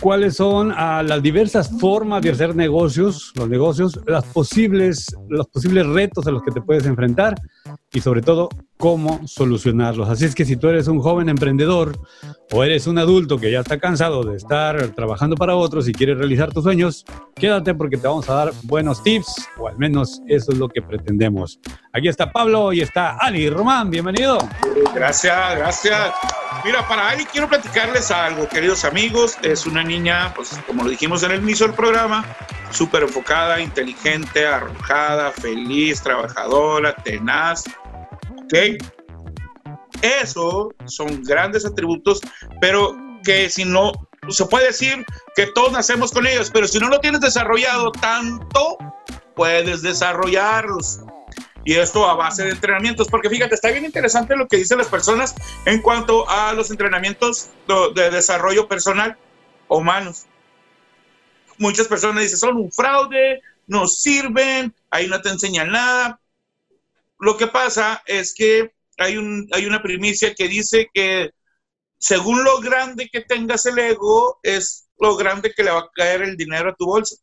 cuáles 0.00 0.36
son 0.36 0.72
ah, 0.76 1.02
las 1.02 1.22
diversas 1.22 1.70
formas 1.78 2.22
de 2.22 2.30
hacer 2.30 2.54
negocios, 2.54 3.32
los 3.34 3.48
negocios, 3.48 4.00
las 4.06 4.24
posibles, 4.24 5.06
los 5.28 5.46
posibles 5.48 5.86
retos 5.86 6.26
a 6.26 6.30
los 6.30 6.42
que 6.42 6.50
te 6.50 6.60
puedes 6.60 6.86
enfrentar 6.86 7.34
y 7.92 8.00
sobre 8.00 8.22
todo 8.22 8.48
cómo 8.76 9.26
solucionarlos. 9.26 10.08
Así 10.08 10.24
es 10.24 10.34
que 10.34 10.44
si 10.44 10.56
tú 10.56 10.68
eres 10.68 10.88
un 10.88 11.00
joven 11.00 11.28
emprendedor 11.28 11.98
o 12.52 12.62
eres 12.62 12.86
un 12.86 12.98
adulto 12.98 13.38
que 13.38 13.50
ya 13.50 13.60
está 13.60 13.78
cansado 13.78 14.22
de 14.22 14.36
estar 14.36 14.88
trabajando 14.94 15.36
para 15.36 15.56
otros 15.56 15.88
y 15.88 15.92
quieres 15.92 16.18
realizar 16.18 16.52
tus 16.52 16.64
sueños, 16.64 17.04
quédate 17.34 17.74
porque 17.74 17.96
te 17.96 18.06
vamos 18.06 18.28
a 18.30 18.34
dar 18.34 18.52
buenos 18.64 19.02
tips 19.02 19.48
o 19.58 19.68
al 19.68 19.78
menos 19.78 20.20
eso 20.26 20.52
es 20.52 20.58
lo 20.58 20.68
que 20.68 20.82
pretendemos. 20.82 21.58
Aquí 21.92 22.08
está 22.08 22.30
Pablo 22.30 22.72
y 22.72 22.80
está 22.80 23.16
Ali 23.18 23.50
Román, 23.50 23.90
bienvenido. 23.90 24.38
Gracias, 24.94 25.56
gracias. 25.56 26.12
Mira, 26.68 26.86
para 26.86 27.08
Ali 27.08 27.24
quiero 27.24 27.48
platicarles 27.48 28.10
algo, 28.10 28.46
queridos 28.46 28.84
amigos. 28.84 29.38
Es 29.40 29.64
una 29.64 29.82
niña, 29.82 30.34
pues 30.34 30.50
como 30.66 30.84
lo 30.84 30.90
dijimos 30.90 31.22
en 31.22 31.30
el 31.30 31.42
inicio 31.42 31.66
del 31.66 31.74
programa, 31.74 32.26
súper 32.70 33.04
enfocada, 33.04 33.58
inteligente, 33.58 34.46
arrojada, 34.46 35.32
feliz, 35.32 36.02
trabajadora, 36.02 36.94
tenaz. 36.96 37.64
¿Ok? 38.42 38.84
Eso 40.02 40.68
son 40.84 41.22
grandes 41.22 41.64
atributos, 41.64 42.20
pero 42.60 42.94
que 43.24 43.48
si 43.48 43.64
no, 43.64 43.90
se 44.28 44.44
puede 44.44 44.66
decir 44.66 45.06
que 45.36 45.46
todos 45.46 45.72
nacemos 45.72 46.12
con 46.12 46.26
ellos, 46.26 46.50
pero 46.52 46.68
si 46.68 46.78
no 46.78 46.90
lo 46.90 47.00
tienes 47.00 47.22
desarrollado 47.22 47.92
tanto, 47.92 48.76
puedes 49.34 49.80
desarrollarlos. 49.80 51.00
Y 51.68 51.76
esto 51.76 52.08
a 52.08 52.14
base 52.14 52.44
de 52.44 52.52
entrenamientos, 52.52 53.08
porque 53.08 53.28
fíjate, 53.28 53.54
está 53.54 53.70
bien 53.70 53.84
interesante 53.84 54.34
lo 54.34 54.48
que 54.48 54.56
dicen 54.56 54.78
las 54.78 54.88
personas 54.88 55.34
en 55.66 55.82
cuanto 55.82 56.26
a 56.26 56.54
los 56.54 56.70
entrenamientos 56.70 57.50
de 57.94 58.08
desarrollo 58.08 58.66
personal 58.66 59.18
humanos. 59.68 60.24
Muchas 61.58 61.86
personas 61.86 62.22
dicen, 62.22 62.38
son 62.38 62.56
un 62.56 62.72
fraude, 62.72 63.42
no 63.66 63.86
sirven, 63.86 64.74
ahí 64.90 65.08
no 65.08 65.20
te 65.20 65.28
enseñan 65.28 65.70
nada. 65.70 66.18
Lo 67.18 67.36
que 67.36 67.48
pasa 67.48 68.02
es 68.06 68.32
que 68.32 68.72
hay, 68.96 69.18
un, 69.18 69.46
hay 69.52 69.66
una 69.66 69.82
primicia 69.82 70.32
que 70.34 70.48
dice 70.48 70.88
que 70.94 71.32
según 71.98 72.44
lo 72.44 72.60
grande 72.60 73.10
que 73.12 73.20
tengas 73.20 73.66
el 73.66 73.78
ego, 73.78 74.40
es 74.42 74.88
lo 74.98 75.16
grande 75.16 75.52
que 75.54 75.64
le 75.64 75.70
va 75.70 75.80
a 75.80 75.90
caer 75.94 76.22
el 76.22 76.38
dinero 76.38 76.70
a 76.70 76.74
tu 76.74 76.86
bolsa. 76.86 77.16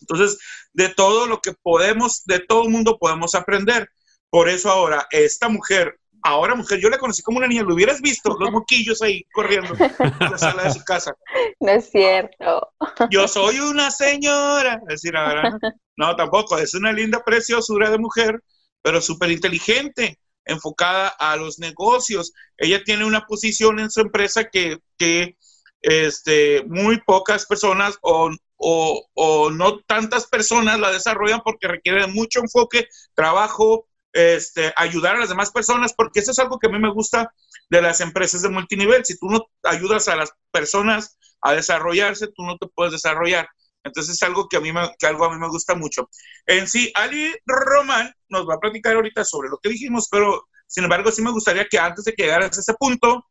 Entonces, 0.00 0.38
de 0.72 0.88
todo 0.88 1.26
lo 1.26 1.40
que 1.40 1.52
podemos, 1.62 2.24
de 2.24 2.40
todo 2.40 2.64
el 2.64 2.70
mundo 2.70 2.98
podemos 2.98 3.34
aprender. 3.34 3.88
Por 4.30 4.48
eso 4.48 4.70
ahora, 4.70 5.06
esta 5.10 5.48
mujer, 5.48 5.98
ahora 6.22 6.54
mujer, 6.54 6.80
yo 6.80 6.90
la 6.90 6.98
conocí 6.98 7.22
como 7.22 7.38
una 7.38 7.46
niña, 7.46 7.62
lo 7.62 7.74
hubieras 7.74 8.00
visto, 8.00 8.36
los 8.38 8.50
moquillos 8.50 9.00
ahí 9.02 9.24
corriendo 9.32 9.74
en 9.74 10.30
la 10.30 10.38
sala 10.38 10.64
de 10.64 10.72
su 10.72 10.84
casa. 10.84 11.14
No 11.60 11.72
es 11.72 11.90
cierto. 11.90 12.72
Yo 13.10 13.26
soy 13.26 13.58
una 13.58 13.90
señora. 13.90 14.80
Es 14.88 15.02
decir, 15.02 15.16
ahora, 15.16 15.58
no, 15.96 16.14
tampoco, 16.14 16.56
es 16.58 16.74
una 16.74 16.92
linda 16.92 17.24
preciosura 17.24 17.90
de 17.90 17.98
mujer, 17.98 18.40
pero 18.82 19.00
súper 19.00 19.32
inteligente, 19.32 20.18
enfocada 20.44 21.08
a 21.08 21.36
los 21.36 21.58
negocios. 21.58 22.32
Ella 22.56 22.82
tiene 22.84 23.04
una 23.04 23.26
posición 23.26 23.80
en 23.80 23.90
su 23.90 24.00
empresa 24.00 24.44
que, 24.44 24.78
que 24.96 25.36
este, 25.82 26.64
muy 26.66 27.00
pocas 27.00 27.46
personas 27.46 27.98
o 28.02 28.30
o, 28.58 29.50
no 29.50 29.80
tantas 29.80 30.26
personas 30.26 30.80
la 30.80 30.90
desarrollan 30.90 31.40
porque 31.44 31.68
requiere 31.68 32.06
mucho 32.08 32.40
enfoque, 32.40 32.88
trabajo, 33.14 33.86
este, 34.12 34.72
ayudar 34.76 35.16
a 35.16 35.20
las 35.20 35.28
demás 35.28 35.50
personas, 35.50 35.94
porque 35.94 36.20
eso 36.20 36.32
es 36.32 36.38
algo 36.38 36.58
que 36.58 36.66
a 36.66 36.70
mí 36.70 36.78
me 36.78 36.92
gusta 36.92 37.32
de 37.70 37.82
las 37.82 38.00
empresas 38.00 38.42
de 38.42 38.48
multinivel. 38.48 39.04
Si 39.04 39.18
tú 39.18 39.28
no 39.28 39.46
ayudas 39.62 40.08
a 40.08 40.16
las 40.16 40.32
personas 40.50 41.18
a 41.40 41.52
desarrollarse, 41.52 42.28
tú 42.28 42.42
no 42.42 42.56
te 42.58 42.66
puedes 42.66 42.92
desarrollar. 42.92 43.48
Entonces 43.84 44.14
es 44.14 44.22
algo 44.22 44.48
que 44.48 44.56
a 44.56 44.60
mí 44.60 44.72
me, 44.72 44.90
que 44.98 45.06
algo 45.06 45.24
a 45.24 45.32
mí 45.32 45.38
me 45.38 45.48
gusta 45.48 45.74
mucho. 45.74 46.10
En 46.46 46.66
sí, 46.66 46.90
Ali 46.94 47.32
Román 47.46 48.12
nos 48.28 48.48
va 48.48 48.54
a 48.54 48.60
platicar 48.60 48.96
ahorita 48.96 49.24
sobre 49.24 49.48
lo 49.48 49.58
que 49.58 49.70
dijimos, 49.70 50.08
pero 50.10 50.48
sin 50.66 50.84
embargo 50.84 51.12
sí 51.12 51.22
me 51.22 51.30
gustaría 51.30 51.66
que 51.68 51.78
antes 51.78 52.04
de 52.04 52.12
que 52.12 52.24
llegaras 52.24 52.56
a 52.56 52.60
ese 52.60 52.74
punto, 52.74 53.24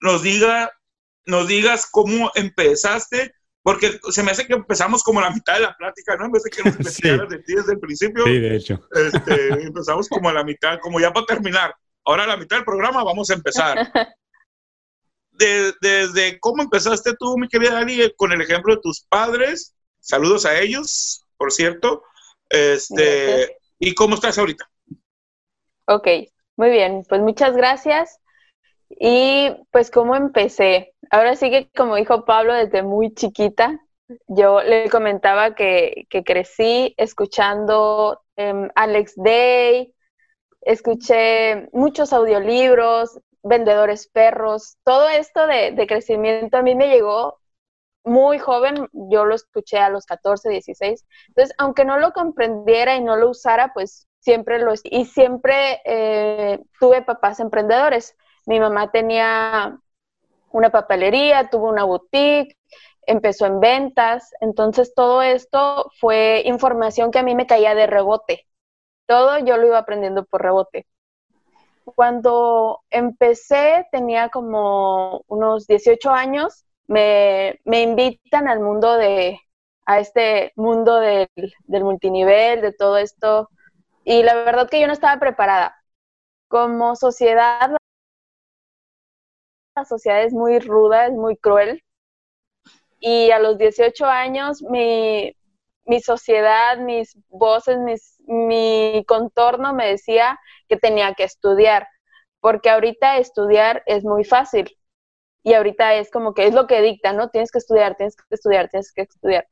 nos 0.00 0.22
diga, 0.22 0.70
nos 1.26 1.48
digas 1.48 1.86
cómo 1.90 2.30
empezaste 2.34 3.34
porque 3.68 4.00
se 4.10 4.22
me 4.22 4.30
hace 4.30 4.46
que 4.46 4.54
empezamos 4.54 5.02
como 5.02 5.20
la 5.20 5.30
mitad 5.30 5.52
de 5.52 5.60
la 5.60 5.76
plática, 5.76 6.16
¿no? 6.16 6.24
En 6.24 6.32
vez 6.32 6.42
de 6.42 6.48
que 6.48 6.62
nos 6.62 6.76
platicaras 6.78 7.28
de 7.28 7.38
ti 7.40 7.54
desde 7.54 7.72
el 7.74 7.78
principio. 7.78 8.24
Sí, 8.24 8.38
de 8.38 8.56
hecho. 8.56 8.80
Este, 8.92 9.48
empezamos 9.62 10.08
como 10.08 10.30
a 10.30 10.32
la 10.32 10.42
mitad, 10.42 10.78
como 10.80 10.98
ya 10.98 11.12
para 11.12 11.26
terminar. 11.26 11.74
Ahora 12.02 12.24
a 12.24 12.28
la 12.28 12.38
mitad 12.38 12.56
del 12.56 12.64
programa 12.64 13.04
vamos 13.04 13.28
a 13.28 13.34
empezar. 13.34 13.92
desde 15.82 16.40
cómo 16.40 16.62
empezaste 16.62 17.12
tú, 17.18 17.36
mi 17.36 17.46
querida 17.46 17.74
Dani, 17.74 18.10
con 18.16 18.32
el 18.32 18.40
ejemplo 18.40 18.74
de 18.74 18.80
tus 18.80 19.02
padres. 19.02 19.74
Saludos 20.00 20.46
a 20.46 20.58
ellos, 20.58 21.26
por 21.36 21.52
cierto. 21.52 22.04
Este, 22.48 23.54
¿Y 23.78 23.94
cómo 23.94 24.14
estás 24.14 24.38
ahorita? 24.38 24.66
Ok, 25.88 26.08
muy 26.56 26.70
bien. 26.70 27.04
Pues 27.06 27.20
muchas 27.20 27.54
gracias. 27.54 28.18
Y 28.88 29.50
pues 29.70 29.90
cómo 29.90 30.16
empecé. 30.16 30.94
Ahora 31.10 31.36
sí 31.36 31.50
que 31.50 31.70
como 31.76 31.96
dijo 31.96 32.24
Pablo 32.24 32.54
desde 32.54 32.82
muy 32.82 33.14
chiquita, 33.14 33.80
yo 34.26 34.62
le 34.62 34.88
comentaba 34.90 35.54
que, 35.54 36.06
crecí 36.24 36.94
escuchando 36.96 38.22
em, 38.36 38.70
Alex 38.74 39.14
Day, 39.16 39.94
escuché 40.62 41.68
muchos 41.72 42.12
audiolibros, 42.12 43.20
vendedores 43.42 44.08
perros, 44.08 44.76
todo 44.84 45.08
esto 45.08 45.46
de, 45.46 45.72
de, 45.72 45.86
crecimiento 45.86 46.56
a 46.58 46.62
mí 46.62 46.74
me 46.74 46.88
llegó 46.88 47.38
muy 48.04 48.38
joven, 48.38 48.88
yo 48.92 49.24
lo 49.24 49.34
escuché 49.34 49.78
a 49.78 49.90
los 49.90 50.06
14, 50.06 50.48
16, 50.48 51.06
entonces 51.28 51.54
aunque 51.58 51.84
no 51.84 51.98
lo 51.98 52.12
comprendiera 52.12 52.96
y 52.96 53.02
no 53.02 53.16
lo 53.16 53.30
usara, 53.30 53.72
pues 53.74 54.08
siempre 54.20 54.58
lo, 54.58 54.72
y 54.84 55.04
siempre 55.06 55.80
eh, 55.84 56.60
tuve 56.78 57.02
papás 57.02 57.40
emprendedores. 57.40 58.16
Mi 58.48 58.58
mamá 58.60 58.90
tenía 58.90 59.78
una 60.52 60.70
papelería, 60.70 61.50
tuvo 61.50 61.68
una 61.68 61.84
boutique, 61.84 62.56
empezó 63.02 63.44
en 63.44 63.60
ventas, 63.60 64.30
entonces 64.40 64.94
todo 64.94 65.20
esto 65.20 65.90
fue 66.00 66.40
información 66.46 67.10
que 67.10 67.18
a 67.18 67.22
mí 67.22 67.34
me 67.34 67.46
caía 67.46 67.74
de 67.74 67.86
rebote. 67.86 68.46
Todo 69.04 69.38
yo 69.40 69.58
lo 69.58 69.66
iba 69.66 69.76
aprendiendo 69.76 70.24
por 70.24 70.40
rebote. 70.40 70.86
Cuando 71.94 72.80
empecé, 72.88 73.86
tenía 73.92 74.30
como 74.30 75.24
unos 75.26 75.66
18 75.66 76.10
años, 76.10 76.64
me, 76.86 77.60
invitan 77.66 78.48
al 78.48 78.60
mundo 78.60 78.94
de, 78.96 79.38
a 79.84 79.98
este 80.00 80.52
mundo 80.56 81.00
del, 81.00 81.28
del 81.64 81.84
multinivel, 81.84 82.62
de 82.62 82.72
todo 82.72 82.96
esto, 82.96 83.50
y 84.04 84.22
la 84.22 84.32
verdad 84.36 84.70
que 84.70 84.80
yo 84.80 84.86
no 84.86 84.94
estaba 84.94 85.20
preparada. 85.20 85.76
Como 86.48 86.96
sociedad, 86.96 87.76
la 89.78 89.84
sociedad 89.84 90.22
es 90.22 90.32
muy 90.32 90.58
ruda, 90.58 91.06
es 91.06 91.12
muy 91.12 91.36
cruel. 91.36 91.82
Y 93.00 93.30
a 93.30 93.38
los 93.38 93.58
18 93.58 94.06
años 94.06 94.62
mi, 94.62 95.34
sociedad, 96.02 96.78
mis 96.78 97.16
voces, 97.28 97.78
mi 98.26 99.04
contorno 99.06 99.72
me 99.74 99.88
decía 99.88 100.38
que 100.68 100.76
tenía 100.76 101.14
que 101.14 101.24
estudiar, 101.24 101.86
porque 102.40 102.70
ahorita 102.70 103.18
estudiar 103.18 103.82
es 103.86 104.04
muy 104.04 104.24
fácil. 104.24 104.76
Y 105.44 105.54
ahorita 105.54 105.94
es 105.94 106.10
como 106.10 106.34
que 106.34 106.46
es 106.46 106.54
lo 106.54 106.66
que 106.66 106.82
dicta, 106.82 107.12
¿no? 107.12 107.30
Tienes 107.30 107.50
que 107.52 107.58
estudiar, 107.58 107.96
tienes 107.96 108.16
que 108.16 108.34
estudiar, 108.34 108.68
tienes 108.68 108.92
que 108.92 109.02
estudiar. 109.02 109.48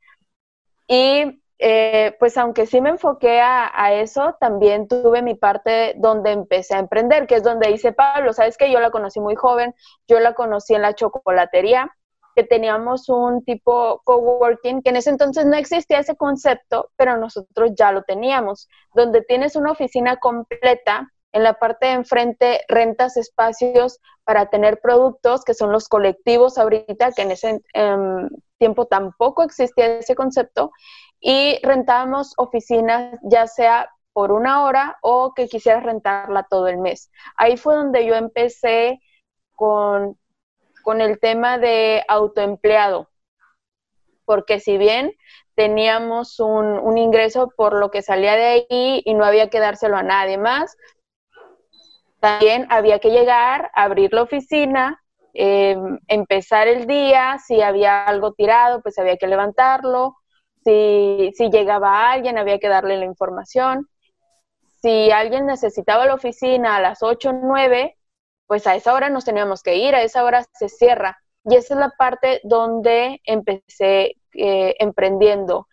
Y 0.87 1.41
eh, 1.59 2.15
pues 2.19 2.37
aunque 2.37 2.65
sí 2.65 2.81
me 2.81 2.89
enfoqué 2.89 3.41
a, 3.41 3.93
eso, 3.93 4.35
también 4.39 4.87
tuve 4.87 5.21
mi 5.21 5.35
parte 5.35 5.95
donde 5.97 6.31
empecé 6.31 6.75
a 6.75 6.79
emprender, 6.79 7.27
que 7.27 7.35
es 7.35 7.43
donde 7.43 7.69
dice 7.69 7.93
Pablo, 7.93 8.33
sabes 8.33 8.57
que 8.57 8.71
yo 8.71 8.79
la 8.79 8.91
conocí 8.91 9.19
muy 9.19 9.35
joven, 9.35 9.73
yo 10.07 10.19
la 10.19 10.33
conocí 10.33 10.75
en 10.75 10.83
la 10.83 10.93
chocolatería, 10.93 11.91
que 12.35 12.43
teníamos 12.43 13.09
un 13.09 13.43
tipo 13.43 14.01
coworking, 14.03 14.83
que 14.83 14.91
en 14.91 14.97
ese 14.97 15.09
entonces 15.09 15.47
no 15.47 15.57
existía 15.57 15.99
ese 15.99 16.15
concepto, 16.15 16.91
pero 16.95 17.17
nosotros 17.17 17.71
ya 17.75 17.91
lo 17.91 18.03
teníamos, 18.03 18.69
donde 18.93 19.23
tienes 19.23 19.55
una 19.55 19.71
oficina 19.71 20.17
completa, 20.17 21.11
en 21.33 21.43
la 21.43 21.53
parte 21.53 21.87
de 21.87 21.93
enfrente 21.93 22.61
rentas 22.67 23.17
espacios 23.17 23.99
para 24.23 24.49
tener 24.49 24.79
productos, 24.81 25.43
que 25.43 25.53
son 25.53 25.71
los 25.71 25.87
colectivos 25.87 26.57
ahorita, 26.57 27.11
que 27.11 27.21
en 27.21 27.31
ese 27.31 27.61
em, 27.73 28.29
tiempo 28.57 28.85
tampoco 28.85 29.43
existía 29.43 29.97
ese 29.97 30.15
concepto, 30.15 30.71
y 31.19 31.59
rentábamos 31.63 32.33
oficinas 32.37 33.19
ya 33.23 33.47
sea 33.47 33.89
por 34.13 34.31
una 34.31 34.63
hora 34.63 34.97
o 35.01 35.33
que 35.35 35.47
quisieras 35.47 35.83
rentarla 35.83 36.47
todo 36.49 36.67
el 36.67 36.77
mes. 36.77 37.11
Ahí 37.35 37.57
fue 37.57 37.75
donde 37.75 38.05
yo 38.05 38.15
empecé 38.15 38.99
con, 39.53 40.17
con 40.83 41.01
el 41.01 41.19
tema 41.19 41.57
de 41.57 42.03
autoempleado, 42.07 43.09
porque 44.25 44.59
si 44.59 44.77
bien 44.77 45.13
teníamos 45.55 46.39
un, 46.39 46.65
un, 46.65 46.97
ingreso 46.97 47.51
por 47.55 47.73
lo 47.73 47.91
que 47.91 48.01
salía 48.01 48.35
de 48.35 48.45
ahí 48.45 49.01
y 49.05 49.13
no 49.13 49.25
había 49.25 49.49
que 49.49 49.59
dárselo 49.59 49.97
a 49.97 50.03
nadie 50.03 50.37
más, 50.37 50.77
también 52.19 52.67
había 52.69 52.99
que 52.99 53.11
llegar, 53.11 53.71
abrir 53.73 54.13
la 54.13 54.23
oficina, 54.23 55.01
em, 55.33 55.99
empezar 56.07 56.67
el 56.67 56.87
día, 56.87 57.37
si 57.45 57.61
había 57.61 58.05
algo 58.05 58.33
tirado, 58.33 58.81
pues 58.81 58.97
había 58.97 59.17
que 59.17 59.27
levantarlo, 59.27 60.15
si, 60.67 61.31
si 61.33 61.49
llegaba 61.49 62.11
alguien, 62.11 62.37
había 62.37 62.59
que 62.59 62.67
darle 62.67 62.97
la 62.97 63.05
información. 63.05 63.87
Si 64.81 65.11
alguien 65.11 65.45
necesitaba 65.45 66.05
la 66.05 66.15
oficina 66.15 66.75
a 66.75 66.81
las 66.81 67.01
8 67.01 67.29
o 67.29 67.33
9, 67.33 67.97
pues 68.47 68.67
a 68.67 68.75
esa 68.75 68.93
hora 68.93 69.09
nos 69.09 69.23
teníamos 69.23 69.63
que 69.63 69.77
ir, 69.77 69.95
a 69.95 70.01
esa 70.01 70.25
hora 70.25 70.45
se 70.53 70.67
cierra. 70.67 71.17
Y 71.45 71.55
esa 71.55 71.75
es 71.75 71.79
la 71.79 71.89
parte 71.97 72.41
donde 72.43 73.21
empecé 73.23 74.17
eh, 74.33 74.75
emprendiendo, 74.79 75.69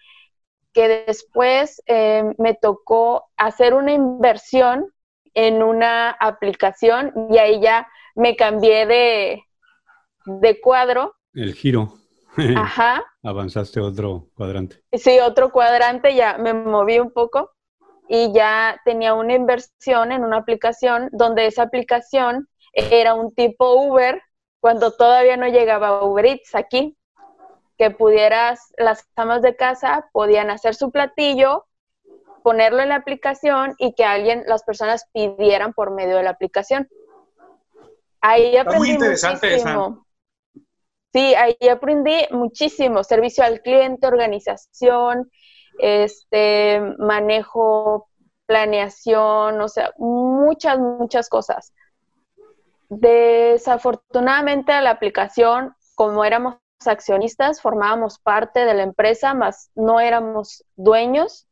que 0.73 1.05
después 1.07 1.83
eh, 1.87 2.23
me 2.39 2.55
tocó 2.55 3.25
hacer 3.37 3.75
una 3.75 3.93
inversión 3.93 4.93
en 5.35 5.65
una 5.65 6.11
aplicación 6.11 7.13
y 7.31 7.39
ahí 7.39 7.61
ya 7.61 7.89
me 8.15 8.37
cambié 8.37 8.87
de, 8.87 9.43
de 10.25 10.61
cuadro. 10.61 11.17
El 11.33 11.55
giro. 11.55 12.04
Ajá. 12.57 13.05
Avanzaste 13.23 13.81
otro 13.81 14.29
cuadrante. 14.35 14.83
Sí, 14.93 15.19
otro 15.21 15.51
cuadrante, 15.51 16.15
ya 16.15 16.39
me 16.39 16.53
moví 16.53 16.99
un 16.99 17.13
poco 17.13 17.53
y 18.09 18.33
ya 18.33 18.81
tenía 18.85 19.15
una 19.15 19.35
inversión 19.35 20.13
en 20.13 20.25
una 20.25 20.39
aplicación 20.39 21.09
donde 21.13 21.47
esa 21.47 21.63
aplicación 21.63 22.49
era 22.73 23.15
un 23.15 23.35
tipo 23.35 23.75
Uber 23.75 24.21
cuando 24.61 24.93
todavía 24.93 25.37
no 25.37 25.47
llegaba 25.47 26.05
Uber 26.05 26.25
Eats 26.27 26.55
aquí, 26.55 26.97
que 27.77 27.91
pudieras, 27.91 28.73
las 28.79 29.07
amas 29.17 29.43
de 29.43 29.57
casa 29.57 30.09
podían 30.13 30.51
hacer 30.51 30.75
su 30.75 30.91
platillo, 30.91 31.67
ponerlo 32.43 32.83
en 32.83 32.91
la 32.91 32.97
aplicación 32.97 33.75
y 33.79 33.95
que 33.95 34.05
alguien, 34.05 34.45
las 34.47 34.65
personas 34.65 35.07
pidieran 35.13 35.73
por 35.73 35.91
medio 35.91 36.17
de 36.17 36.23
la 36.23 36.31
aplicación. 36.31 36.89
Ahí 38.21 38.57
aprendí 38.57 38.79
muy 38.79 38.91
interesante 38.91 39.51
muchísimo. 39.51 40.07
Sí, 41.15 41.33
ahí 41.37 41.57
aprendí 41.71 42.27
muchísimo, 42.33 43.05
servicio 43.05 43.45
al 43.45 43.61
cliente, 43.63 44.09
organización, 44.09 45.31
este, 45.79 46.81
manejo, 46.99 48.09
planeación, 48.47 49.61
o 49.61 49.69
sea, 49.69 49.93
muchas, 49.97 50.77
muchas 50.81 51.29
cosas. 51.29 51.73
Desafortunadamente 52.89 54.73
la 54.81 54.91
aplicación, 54.91 55.77
como 55.95 56.25
éramos 56.25 56.57
accionistas, 56.85 57.63
formábamos 57.63 58.19
parte 58.19 58.65
de 58.65 58.75
la 58.75 58.83
empresa, 58.83 59.35
más 59.35 59.71
no 59.77 60.01
éramos 60.01 60.65
dueños, 60.75 61.47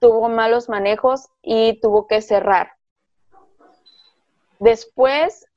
tuvo 0.00 0.28
malos 0.28 0.68
manejos 0.68 1.30
y 1.40 1.80
tuvo 1.80 2.06
que 2.06 2.20
cerrar. 2.20 2.72
Después 4.58 5.47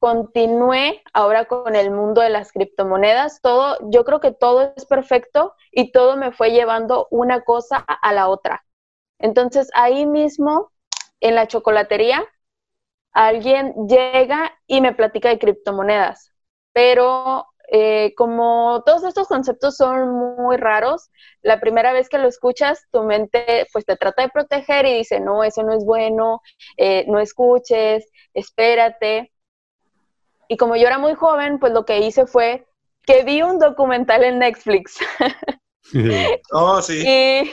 continué 0.00 1.02
ahora 1.12 1.46
con 1.46 1.74
el 1.76 1.90
mundo 1.90 2.20
de 2.20 2.30
las 2.30 2.52
criptomonedas. 2.52 3.40
Todo, 3.42 3.78
yo 3.90 4.04
creo 4.04 4.20
que 4.20 4.32
todo 4.32 4.72
es 4.76 4.86
perfecto 4.86 5.54
y 5.72 5.92
todo 5.92 6.16
me 6.16 6.32
fue 6.32 6.50
llevando 6.52 7.08
una 7.10 7.42
cosa 7.42 7.78
a 7.78 8.12
la 8.12 8.28
otra. 8.28 8.64
Entonces 9.18 9.70
ahí 9.74 10.06
mismo, 10.06 10.72
en 11.20 11.34
la 11.34 11.48
chocolatería, 11.48 12.24
alguien 13.12 13.74
llega 13.88 14.52
y 14.66 14.80
me 14.80 14.94
platica 14.94 15.28
de 15.28 15.38
criptomonedas. 15.38 16.32
Pero 16.72 17.46
eh, 17.70 18.14
como 18.16 18.82
todos 18.86 19.04
estos 19.04 19.28
conceptos 19.28 19.76
son 19.76 20.10
muy 20.36 20.56
raros, 20.56 21.10
la 21.42 21.60
primera 21.60 21.92
vez 21.92 22.08
que 22.08 22.18
lo 22.18 22.28
escuchas, 22.28 22.86
tu 22.92 23.02
mente 23.04 23.66
pues 23.72 23.84
te 23.84 23.96
trata 23.96 24.22
de 24.22 24.28
proteger 24.30 24.86
y 24.86 24.98
dice, 24.98 25.20
no, 25.20 25.44
eso 25.44 25.62
no 25.62 25.74
es 25.74 25.84
bueno, 25.84 26.40
eh, 26.76 27.04
no 27.08 27.18
escuches, 27.20 28.08
espérate. 28.34 29.32
Y 30.48 30.56
como 30.56 30.76
yo 30.76 30.86
era 30.86 30.98
muy 30.98 31.14
joven, 31.14 31.58
pues 31.58 31.72
lo 31.72 31.84
que 31.84 32.00
hice 32.00 32.26
fue 32.26 32.66
que 33.06 33.22
vi 33.24 33.42
un 33.42 33.58
documental 33.58 34.24
en 34.24 34.38
Netflix. 34.38 34.98
oh, 36.52 36.80
sí. 36.80 37.04
Y, 37.06 37.50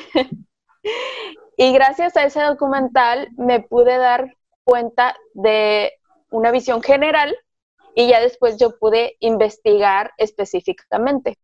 y 1.58 1.74
gracias 1.74 2.16
a 2.18 2.24
ese 2.24 2.42
documental 2.42 3.30
me 3.38 3.62
pude 3.62 3.98
dar 3.98 4.36
cuenta 4.64 5.16
de 5.34 5.94
una 6.30 6.52
visión 6.52 6.82
general 6.82 7.38
y 7.96 8.08
ya 8.08 8.20
después 8.20 8.58
yo 8.58 8.78
pude 8.78 9.16
investigar 9.20 10.12
específicamente. 10.18 11.38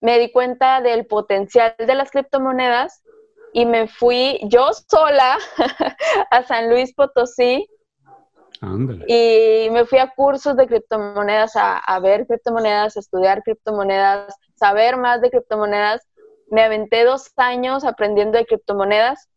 Me 0.00 0.18
di 0.18 0.32
cuenta 0.32 0.80
del 0.80 1.06
potencial 1.06 1.74
de 1.78 1.94
las 1.94 2.10
criptomonedas 2.10 3.02
y 3.52 3.66
me 3.66 3.86
fui 3.86 4.40
yo 4.44 4.70
sola 4.72 5.38
a 6.30 6.42
San 6.44 6.70
Luis 6.70 6.94
Potosí 6.94 7.68
y 8.62 9.70
me 9.70 9.86
fui 9.86 9.98
a 9.98 10.12
cursos 10.14 10.54
de 10.54 10.66
criptomonedas, 10.66 11.52
a, 11.54 11.98
ver 12.00 12.26
criptomonedas, 12.26 12.96
a 12.96 13.00
estudiar 13.00 13.42
criptomonedas, 13.42 14.34
saber 14.54 14.98
más 14.98 15.22
de 15.22 15.30
criptomonedas. 15.30 16.06
Me 16.50 16.62
aventé 16.62 17.04
dos 17.04 17.32
años 17.36 17.84
aprendiendo 17.84 18.36
de 18.36 18.44
criptomonedas 18.44 19.30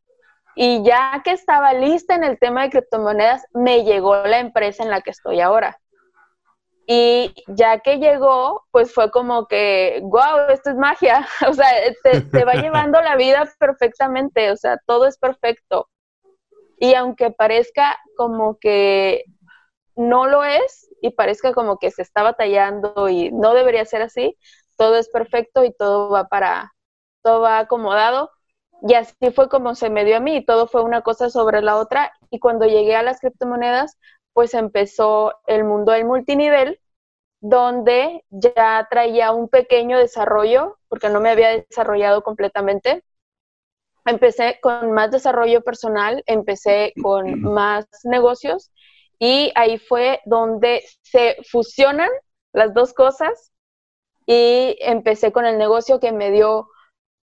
y 0.55 0.83
ya 0.83 1.21
que 1.23 1.31
estaba 1.31 1.73
lista 1.73 2.15
en 2.15 2.23
el 2.23 2.37
tema 2.37 2.63
de 2.63 2.71
criptomonedas, 2.71 3.45
me 3.53 3.85
llegó 3.85 4.15
la 4.15 4.39
empresa 4.39 4.83
en 4.83 4.89
la 4.89 5.01
que 5.01 5.11
estoy 5.11 5.39
ahora. 5.39 5.79
Y 6.85 7.33
ya 7.47 7.79
que 7.79 7.99
llegó, 7.99 8.65
pues 8.71 8.93
fue 8.93 9.09
como 9.09 9.47
que, 9.47 10.01
wow, 10.03 10.49
esto 10.49 10.71
es 10.71 10.75
magia. 10.75 11.25
O 11.47 11.53
sea, 11.53 11.69
te, 12.03 12.21
te 12.21 12.43
va 12.43 12.53
llevando 12.55 13.01
la 13.01 13.15
vida 13.15 13.49
perfectamente, 13.57 14.51
o 14.51 14.57
sea, 14.57 14.77
todo 14.85 15.07
es 15.07 15.17
perfecto. 15.17 15.87
Y 16.77 16.93
aunque 16.95 17.31
parezca 17.31 17.97
como 18.17 18.57
que 18.59 19.25
no 19.95 20.27
lo 20.27 20.43
es 20.43 20.89
y 21.01 21.11
parezca 21.11 21.53
como 21.53 21.77
que 21.79 21.91
se 21.91 22.01
está 22.01 22.23
batallando 22.23 23.09
y 23.09 23.31
no 23.31 23.53
debería 23.53 23.85
ser 23.85 24.01
así, 24.01 24.37
todo 24.77 24.97
es 24.97 25.09
perfecto 25.09 25.63
y 25.63 25.73
todo 25.73 26.09
va 26.09 26.27
para, 26.27 26.73
todo 27.21 27.41
va 27.41 27.59
acomodado. 27.59 28.31
Y 28.87 28.95
así 28.95 29.15
fue 29.33 29.47
como 29.49 29.75
se 29.75 29.89
me 29.89 30.03
dio 30.05 30.17
a 30.17 30.19
mí, 30.19 30.43
todo 30.45 30.67
fue 30.67 30.83
una 30.83 31.01
cosa 31.01 31.29
sobre 31.29 31.61
la 31.61 31.77
otra. 31.77 32.11
Y 32.29 32.39
cuando 32.39 32.65
llegué 32.65 32.95
a 32.95 33.03
las 33.03 33.19
criptomonedas, 33.21 33.97
pues 34.33 34.53
empezó 34.53 35.33
el 35.47 35.63
mundo 35.63 35.91
del 35.93 36.05
multinivel, 36.05 36.79
donde 37.41 38.25
ya 38.29 38.87
traía 38.89 39.31
un 39.31 39.49
pequeño 39.49 39.97
desarrollo, 39.99 40.77
porque 40.89 41.09
no 41.09 41.19
me 41.21 41.29
había 41.29 41.49
desarrollado 41.49 42.23
completamente, 42.23 43.03
empecé 44.05 44.59
con 44.61 44.91
más 44.91 45.11
desarrollo 45.11 45.61
personal, 45.61 46.23
empecé 46.25 46.93
con 47.01 47.41
más 47.41 47.85
negocios 48.03 48.71
y 49.19 49.51
ahí 49.55 49.77
fue 49.77 50.21
donde 50.25 50.83
se 51.01 51.37
fusionan 51.49 52.09
las 52.53 52.73
dos 52.73 52.93
cosas 52.93 53.51
y 54.25 54.77
empecé 54.79 55.31
con 55.31 55.45
el 55.45 55.57
negocio 55.57 55.99
que 55.99 56.11
me 56.11 56.31
dio 56.31 56.67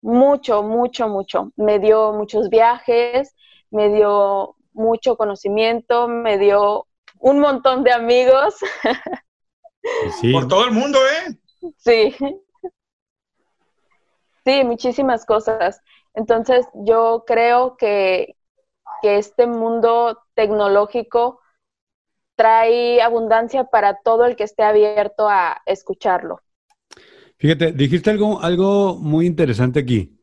mucho, 0.01 0.61
mucho, 0.63 1.07
mucho. 1.07 1.51
Me 1.55 1.79
dio 1.79 2.13
muchos 2.13 2.49
viajes, 2.49 3.35
me 3.71 3.89
dio 3.89 4.55
mucho 4.73 5.17
conocimiento, 5.17 6.07
me 6.07 6.37
dio 6.37 6.87
un 7.19 7.39
montón 7.39 7.83
de 7.83 7.91
amigos. 7.91 8.55
Por 10.31 10.47
todo 10.47 10.65
el 10.65 10.71
mundo, 10.71 10.99
¿eh? 10.99 11.71
Sí. 11.77 12.15
Sí, 14.45 14.63
muchísimas 14.63 15.25
cosas. 15.25 15.81
Entonces, 16.15 16.65
yo 16.73 17.23
creo 17.27 17.75
que, 17.77 18.35
este 19.03 19.45
mundo 19.45 20.17
tecnológico 20.33 21.39
trae 22.35 23.03
abundancia 23.03 23.65
para 23.65 23.99
todo 24.03 24.25
el 24.25 24.35
que 24.35 24.45
esté 24.45 24.63
abierto 24.63 25.29
a 25.29 25.61
escucharlo. 25.67 26.41
Fíjate, 27.37 27.71
dijiste 27.71 28.09
algo, 28.09 28.41
algo 28.41 28.95
muy 28.95 29.27
interesante 29.27 29.79
aquí. 29.81 30.19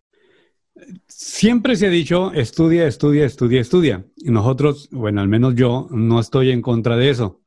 Siempre 1.06 1.76
se 1.76 1.86
ha 1.86 1.90
dicho, 1.90 2.32
estudia, 2.32 2.88
estudia, 2.88 3.24
estudia, 3.24 3.60
estudia. 3.60 4.04
Y 4.16 4.32
nosotros, 4.32 4.88
bueno, 4.90 5.20
al 5.20 5.28
menos 5.28 5.54
yo, 5.54 5.86
no 5.92 6.18
estoy 6.18 6.50
en 6.50 6.60
contra 6.60 6.96
de 6.96 7.10
eso. 7.10 7.40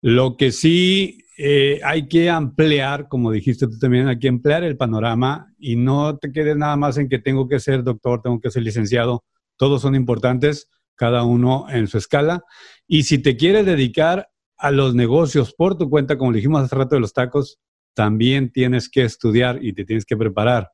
Lo 0.00 0.36
que 0.36 0.50
sí 0.50 1.23
eh, 1.36 1.80
hay 1.82 2.06
que 2.06 2.30
ampliar, 2.30 3.08
como 3.08 3.32
dijiste 3.32 3.66
tú 3.66 3.78
también, 3.78 4.06
hay 4.06 4.18
que 4.18 4.28
ampliar 4.28 4.62
el 4.62 4.76
panorama 4.76 5.52
y 5.58 5.76
no 5.76 6.16
te 6.16 6.30
quedes 6.30 6.56
nada 6.56 6.76
más 6.76 6.96
en 6.96 7.08
que 7.08 7.18
tengo 7.18 7.48
que 7.48 7.58
ser 7.58 7.82
doctor, 7.82 8.22
tengo 8.22 8.40
que 8.40 8.50
ser 8.50 8.62
licenciado. 8.62 9.24
Todos 9.56 9.82
son 9.82 9.94
importantes, 9.94 10.68
cada 10.94 11.24
uno 11.24 11.66
en 11.70 11.88
su 11.88 11.98
escala. 11.98 12.44
Y 12.86 13.02
si 13.04 13.18
te 13.18 13.36
quieres 13.36 13.66
dedicar 13.66 14.28
a 14.56 14.70
los 14.70 14.94
negocios 14.94 15.52
por 15.52 15.76
tu 15.76 15.90
cuenta, 15.90 16.16
como 16.16 16.32
dijimos 16.32 16.62
hace 16.62 16.76
rato 16.76 16.94
de 16.94 17.00
los 17.00 17.12
tacos, 17.12 17.58
también 17.94 18.50
tienes 18.52 18.88
que 18.88 19.02
estudiar 19.02 19.58
y 19.62 19.72
te 19.72 19.84
tienes 19.84 20.04
que 20.04 20.16
preparar. 20.16 20.70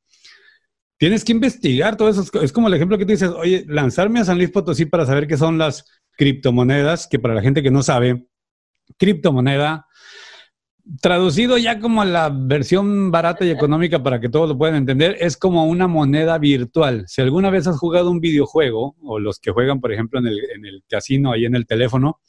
Tienes 0.98 1.24
que 1.24 1.32
investigar 1.32 1.96
todo 1.96 2.10
eso. 2.10 2.22
Es 2.42 2.52
como 2.52 2.68
el 2.68 2.74
ejemplo 2.74 2.98
que 2.98 3.06
tú 3.06 3.12
dices, 3.12 3.30
oye, 3.30 3.64
lanzarme 3.66 4.20
a 4.20 4.24
San 4.26 4.36
Luis 4.36 4.50
Potosí 4.50 4.84
para 4.84 5.06
saber 5.06 5.26
qué 5.26 5.38
son 5.38 5.56
las 5.56 5.86
criptomonedas, 6.12 7.06
que 7.06 7.18
para 7.18 7.34
la 7.34 7.40
gente 7.40 7.62
que 7.62 7.70
no 7.70 7.82
sabe, 7.82 8.26
criptomoneda 8.98 9.86
traducido 11.00 11.58
ya 11.58 11.80
como 11.80 12.04
la 12.04 12.30
versión 12.30 13.10
barata 13.10 13.44
y 13.44 13.50
económica 13.50 14.02
para 14.02 14.20
que 14.20 14.28
todos 14.28 14.48
lo 14.48 14.58
puedan 14.58 14.76
entender, 14.76 15.16
es 15.20 15.36
como 15.36 15.66
una 15.66 15.86
moneda 15.86 16.38
virtual. 16.38 17.04
Si 17.06 17.20
alguna 17.20 17.50
vez 17.50 17.66
has 17.66 17.78
jugado 17.78 18.10
un 18.10 18.20
videojuego, 18.20 18.96
o 19.02 19.18
los 19.18 19.38
que 19.38 19.50
juegan, 19.50 19.80
por 19.80 19.92
ejemplo, 19.92 20.18
en 20.18 20.26
el, 20.26 20.38
en 20.54 20.64
el 20.66 20.82
casino, 20.88 21.32
ahí 21.32 21.44
en 21.44 21.54
el 21.54 21.66
teléfono, 21.66 22.20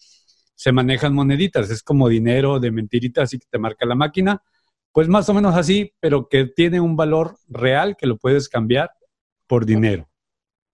se 0.55 0.71
manejan 0.71 1.13
moneditas, 1.13 1.69
es 1.71 1.81
como 1.81 2.07
dinero 2.07 2.59
de 2.59 2.71
mentiritas 2.71 3.33
y 3.33 3.39
que 3.39 3.47
te 3.49 3.57
marca 3.57 3.85
la 3.85 3.95
máquina, 3.95 4.43
pues 4.91 5.07
más 5.07 5.27
o 5.29 5.33
menos 5.33 5.55
así, 5.55 5.93
pero 5.99 6.27
que 6.27 6.45
tiene 6.45 6.79
un 6.79 6.95
valor 6.95 7.37
real 7.47 7.95
que 7.97 8.07
lo 8.07 8.17
puedes 8.17 8.49
cambiar 8.49 8.91
por 9.47 9.65
dinero. 9.65 10.09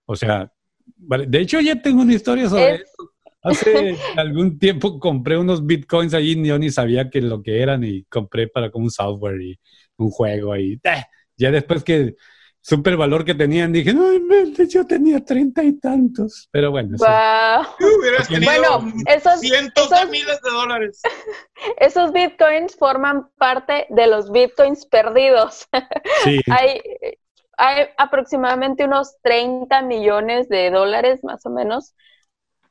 O 0.04 0.16
sea, 0.16 0.52
de 0.96 1.40
hecho 1.40 1.60
ya 1.60 1.80
tengo 1.80 2.02
una 2.02 2.14
historia 2.14 2.48
sobre 2.48 2.74
eso. 2.76 3.12
Hace 3.42 3.96
algún 4.16 4.58
tiempo 4.58 4.98
compré 4.98 5.38
unos 5.38 5.64
bitcoins 5.64 6.14
allí, 6.14 6.44
yo 6.44 6.58
ni 6.58 6.70
sabía 6.70 7.08
que 7.08 7.20
lo 7.20 7.42
que 7.42 7.62
eran 7.62 7.84
y 7.84 8.04
compré 8.04 8.48
para 8.48 8.70
como 8.70 8.86
un 8.86 8.90
software 8.90 9.40
y 9.40 9.58
un 9.96 10.10
juego 10.10 10.56
y 10.56 10.80
eh, 10.82 11.04
ya 11.36 11.50
después 11.50 11.84
que 11.84 12.16
supe 12.60 12.90
el 12.90 12.96
valor 12.96 13.24
que 13.24 13.34
tenían, 13.34 13.72
dije, 13.72 13.94
no, 13.94 14.08
yo 14.68 14.86
tenía 14.86 15.24
treinta 15.24 15.62
y 15.62 15.78
tantos. 15.78 16.48
Pero 16.50 16.70
bueno. 16.70 16.96
bueno, 16.98 18.92
esos, 19.06 19.40
cientos 19.40 19.88
de 19.88 20.06
miles 20.06 20.40
de 20.42 20.50
dólares. 20.50 21.00
Esos 21.78 22.12
bitcoins 22.12 22.76
forman 22.76 23.30
parte 23.38 23.86
de 23.88 24.06
los 24.06 24.30
bitcoins 24.30 24.84
perdidos. 24.86 25.66
Sí. 26.24 26.40
hay, 26.50 26.82
hay 27.56 27.86
aproximadamente 27.96 28.84
unos 28.84 29.16
30 29.22 29.82
millones 29.82 30.48
de 30.48 30.70
dólares, 30.70 31.20
más 31.22 31.46
o 31.46 31.50
menos, 31.50 31.94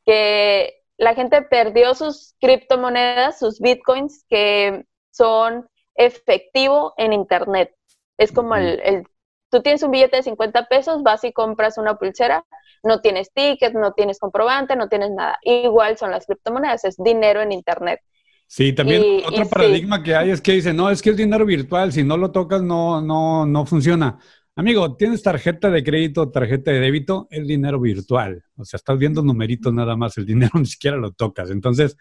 que 0.07 0.83
la 0.97 1.13
gente 1.13 1.41
perdió 1.41 1.93
sus 1.93 2.33
criptomonedas, 2.39 3.37
sus 3.37 3.59
bitcoins, 3.59 4.25
que 4.29 4.85
son 5.11 5.67
efectivo 5.95 6.93
en 6.97 7.11
Internet. 7.11 7.75
Es 8.17 8.31
como 8.31 8.55
el, 8.55 9.05
tú 9.51 9.61
tienes 9.61 9.83
un 9.83 9.91
billete 9.91 10.17
de 10.17 10.23
50 10.23 10.67
pesos, 10.67 11.03
vas 11.03 11.23
y 11.25 11.33
compras 11.33 11.77
una 11.77 11.99
pulsera, 11.99 12.45
no 12.83 13.01
tienes 13.01 13.31
ticket, 13.33 13.73
no 13.73 13.91
tienes 13.91 14.17
comprobante, 14.17 14.77
no 14.77 14.87
tienes 14.87 15.11
nada. 15.11 15.37
Igual 15.43 15.97
son 15.97 16.09
las 16.11 16.25
criptomonedas, 16.25 16.85
es 16.85 16.95
dinero 16.97 17.41
en 17.41 17.51
Internet. 17.51 17.99
Sí, 18.47 18.71
también 18.71 19.25
otro 19.25 19.49
paradigma 19.49 20.01
que 20.01 20.15
hay 20.15 20.29
es 20.29 20.39
que 20.39 20.53
dicen, 20.53 20.77
no, 20.77 20.89
es 20.89 21.01
que 21.01 21.09
es 21.09 21.17
dinero 21.17 21.45
virtual, 21.45 21.91
si 21.91 22.05
no 22.05 22.15
lo 22.15 22.31
tocas 22.31 22.61
no, 22.61 23.01
no, 23.01 23.45
no 23.45 23.65
funciona. 23.65 24.19
Amigo, 24.57 24.95
tienes 24.95 25.21
tarjeta 25.21 25.69
de 25.69 25.83
crédito, 25.83 26.31
tarjeta 26.31 26.71
de 26.71 26.79
débito, 26.79 27.27
es 27.29 27.45
dinero 27.45 27.79
virtual. 27.79 28.43
O 28.55 28.65
sea, 28.65 28.77
estás 28.77 28.97
viendo 28.97 29.21
numeritos 29.21 29.71
nada 29.71 29.95
más, 29.95 30.17
el 30.17 30.25
dinero 30.25 30.53
ni 30.59 30.65
siquiera 30.65 30.97
lo 30.97 31.11
tocas. 31.11 31.51
Entonces, 31.51 31.95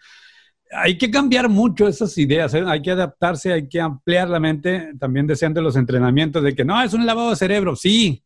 hay 0.71 0.97
que 0.97 1.11
cambiar 1.11 1.49
mucho 1.49 1.87
esas 1.87 2.17
ideas, 2.17 2.55
¿eh? 2.55 2.63
hay 2.65 2.81
que 2.81 2.89
adaptarse, 2.89 3.53
hay 3.53 3.69
que 3.69 3.79
ampliar 3.79 4.27
la 4.27 4.39
mente. 4.39 4.89
También 4.99 5.27
decían 5.27 5.53
de 5.53 5.61
los 5.61 5.75
entrenamientos 5.75 6.41
de 6.41 6.55
que 6.55 6.65
no, 6.65 6.81
es 6.81 6.95
un 6.95 7.05
lavado 7.05 7.29
de 7.29 7.35
cerebro. 7.35 7.75
Sí, 7.75 8.23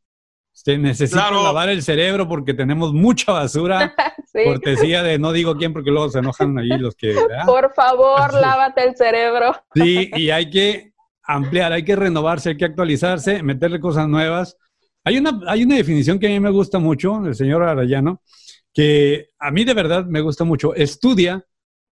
se 0.54 0.78
necesita 0.78 1.30
lavar 1.30 1.68
el 1.68 1.84
cerebro 1.84 2.28
porque 2.28 2.54
tenemos 2.54 2.94
mucha 2.94 3.34
basura. 3.34 3.94
Cortesía 4.46 5.04
de 5.04 5.20
no 5.20 5.34
digo 5.34 5.58
quién 5.58 5.74
porque 5.74 5.92
luego 5.92 6.10
se 6.10 6.20
enojan 6.20 6.58
allí 6.58 6.78
los 6.78 6.96
que. 6.96 7.16
Por 7.46 7.74
favor, 7.74 8.34
lávate 8.42 8.86
el 8.86 8.96
cerebro. 8.96 9.56
Sí, 9.76 10.10
y 10.16 10.30
hay 10.30 10.50
que 10.50 10.91
ampliar, 11.24 11.72
hay 11.72 11.84
que 11.84 11.96
renovarse, 11.96 12.50
hay 12.50 12.58
que 12.58 12.66
actualizarse, 12.66 13.44
meterle 13.44 13.80
cosas 13.80 14.08
nuevas. 14.08 14.58
Hay 15.04 15.18
una, 15.18 15.40
hay 15.48 15.64
una 15.64 15.76
definición 15.76 16.20
que 16.20 16.28
a 16.28 16.30
mí 16.30 16.40
me 16.40 16.52
gusta 16.52 16.80
mucho, 16.80 17.20
del 17.22 17.36
señor 17.36 17.64
Arayano, 17.64 18.22
que 18.74 19.30
a 19.40 19.52
mí 19.52 19.64
de 19.64 19.74
verdad 19.74 20.06
me 20.06 20.22
gusta 20.22 20.44
mucho. 20.44 20.76
Estudia, 20.76 21.46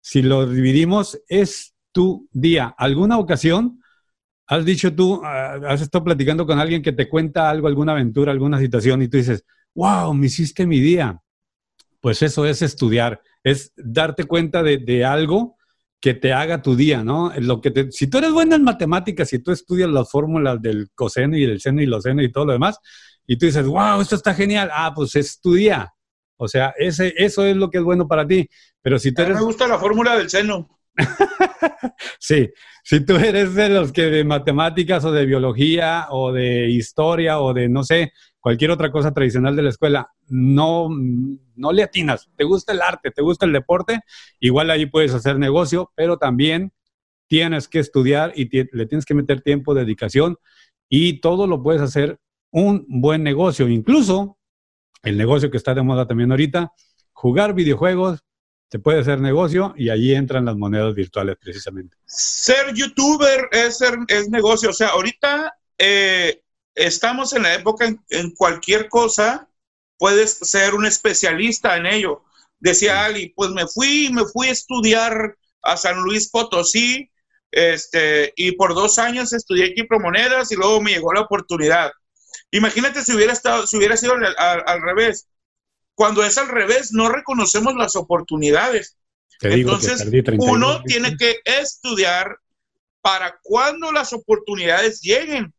si 0.01 0.21
lo 0.21 0.45
dividimos, 0.45 1.19
es 1.27 1.75
tu 1.91 2.27
día. 2.31 2.73
¿Alguna 2.77 3.17
ocasión 3.17 3.81
has 4.47 4.65
dicho 4.65 4.93
tú, 4.93 5.21
ah, 5.23 5.59
has 5.67 5.81
estado 5.81 6.05
platicando 6.05 6.45
con 6.45 6.59
alguien 6.59 6.81
que 6.81 6.93
te 6.93 7.09
cuenta 7.09 7.49
algo, 7.49 7.67
alguna 7.67 7.93
aventura, 7.93 8.31
alguna 8.31 8.59
situación 8.59 9.01
y 9.01 9.07
tú 9.07 9.17
dices, 9.17 9.45
wow, 9.73 10.13
me 10.13 10.27
hiciste 10.27 10.65
mi 10.65 10.79
día? 10.79 11.21
Pues 11.99 12.21
eso 12.21 12.45
es 12.45 12.61
estudiar, 12.61 13.21
es 13.43 13.73
darte 13.75 14.25
cuenta 14.25 14.61
de 14.63 15.03
algo 15.03 15.56
que 15.99 16.13
te 16.13 16.33
haga 16.33 16.61
tu 16.61 16.75
día, 16.75 17.03
¿no? 17.03 17.31
Lo 17.39 17.59
que 17.61 17.71
te, 17.71 17.91
si 17.91 18.07
tú 18.07 18.19
eres 18.19 18.31
bueno 18.31 18.55
en 18.55 18.63
matemáticas, 18.63 19.29
si 19.29 19.39
tú 19.39 19.51
estudias 19.51 19.89
las 19.89 20.09
fórmulas 20.09 20.61
del 20.61 20.89
coseno 20.93 21.35
y 21.35 21.45
del 21.45 21.59
seno 21.59 21.81
y 21.81 21.85
los 21.85 22.03
seno 22.03 22.21
y 22.21 22.31
todo 22.31 22.45
lo 22.45 22.53
demás, 22.53 22.79
y 23.25 23.37
tú 23.37 23.45
dices, 23.45 23.65
wow, 23.65 23.99
esto 23.99 24.15
está 24.15 24.33
genial, 24.33 24.69
ah, 24.73 24.93
pues 24.95 25.15
es 25.15 25.39
tu 25.41 25.53
día. 25.53 25.93
O 26.37 26.47
sea, 26.47 26.73
ese, 26.77 27.13
eso 27.17 27.45
es 27.45 27.57
lo 27.57 27.69
que 27.69 27.79
es 27.79 27.83
bueno 27.83 28.07
para 28.07 28.25
ti. 28.27 28.47
Pero 28.81 28.99
si 28.99 29.11
tú 29.11 29.23
eres... 29.23 29.35
me 29.35 29.43
gusta 29.43 29.67
la 29.67 29.79
fórmula 29.79 30.15
del 30.15 30.29
seno. 30.29 30.79
sí, 32.19 32.49
si 32.83 33.01
tú 33.01 33.15
eres 33.15 33.53
de 33.53 33.69
los 33.69 33.91
que 33.91 34.03
de 34.03 34.23
matemáticas 34.23 35.03
o 35.03 35.11
de 35.11 35.25
biología 35.25 36.07
o 36.09 36.31
de 36.31 36.69
historia 36.69 37.39
o 37.39 37.53
de, 37.53 37.69
no 37.69 37.83
sé, 37.83 38.13
cualquier 38.47 38.71
otra 38.71 38.93
cosa 38.93 39.13
tradicional 39.13 39.57
de 39.57 39.61
la 39.61 39.71
escuela, 39.71 40.13
no, 40.29 40.87
no 40.89 41.71
le 41.73 41.83
atinas, 41.83 42.29
te 42.37 42.45
gusta 42.45 42.71
el 42.71 42.81
arte, 42.81 43.11
te 43.11 43.21
gusta 43.21 43.45
el 43.45 43.51
deporte, 43.51 43.99
igual 44.39 44.71
ahí 44.71 44.85
puedes 44.85 45.13
hacer 45.13 45.37
negocio, 45.37 45.91
pero 45.95 46.17
también 46.17 46.71
tienes 47.27 47.67
que 47.67 47.79
estudiar 47.79 48.31
y 48.37 48.47
le 48.71 48.85
tienes 48.85 49.03
que 49.03 49.15
meter 49.15 49.41
tiempo, 49.41 49.73
dedicación 49.73 50.37
y 50.87 51.19
todo 51.19 51.45
lo 51.45 51.61
puedes 51.61 51.81
hacer 51.81 52.19
un 52.49 52.85
buen 52.87 53.21
negocio, 53.21 53.67
incluso 53.67 54.37
el 55.03 55.17
negocio 55.17 55.51
que 55.51 55.57
está 55.57 55.73
de 55.73 55.81
moda 55.81 56.07
también 56.07 56.31
ahorita, 56.31 56.71
jugar 57.11 57.53
videojuegos, 57.53 58.23
se 58.71 58.79
puede 58.79 59.01
hacer 59.01 59.19
negocio 59.19 59.73
y 59.75 59.89
ahí 59.89 60.15
entran 60.15 60.45
las 60.45 60.55
monedas 60.55 60.95
virtuales 60.95 61.35
precisamente. 61.37 61.97
Ser 62.05 62.73
youtuber 62.73 63.49
es, 63.51 63.77
ser, 63.77 63.97
es 64.07 64.29
negocio, 64.29 64.69
o 64.69 64.73
sea, 64.73 64.87
ahorita 64.91 65.53
eh, 65.77 66.43
estamos 66.77 67.33
en 67.33 67.43
la 67.43 67.55
época 67.55 67.93
en, 68.09 68.31
cualquier 68.31 68.87
cosa, 68.87 69.49
puedes 69.97 70.37
ser 70.37 70.75
un 70.75 70.85
especialista 70.85 71.75
en 71.75 71.87
ello. 71.87 72.23
Decía 72.59 73.03
Ali, 73.03 73.33
pues 73.35 73.49
me 73.49 73.67
fui, 73.67 74.09
me 74.13 74.25
fui 74.25 74.47
a 74.47 74.51
estudiar 74.51 75.35
a 75.63 75.75
San 75.75 75.99
Luis 76.01 76.29
Potosí, 76.29 77.09
este, 77.51 78.33
y 78.35 78.51
por 78.53 78.75
dos 78.75 78.99
años 78.99 79.33
estudié 79.33 79.73
criptomonedas 79.73 80.51
y 80.51 80.55
luego 80.55 80.79
me 80.79 80.91
llegó 80.91 81.13
la 81.13 81.21
oportunidad. 81.21 81.91
Imagínate 82.51 83.03
si 83.03 83.13
hubiera 83.13 83.33
estado, 83.33 83.65
si 83.65 83.77
hubiera 83.77 83.97
sido 83.97 84.13
al, 84.13 84.81
revés. 84.81 85.27
Cuando 85.95 86.23
es 86.23 86.37
al 86.37 86.47
revés, 86.47 86.91
no 86.91 87.09
reconocemos 87.09 87.73
las 87.75 87.95
oportunidades. 87.95 88.97
Entonces, 89.41 90.05
uno 90.37 90.83
tiene 90.83 91.17
que 91.17 91.39
estudiar 91.43 92.39
para 93.01 93.39
cuando 93.41 93.91
las 93.91 94.13
oportunidades 94.13 95.01
lleguen 95.01 95.53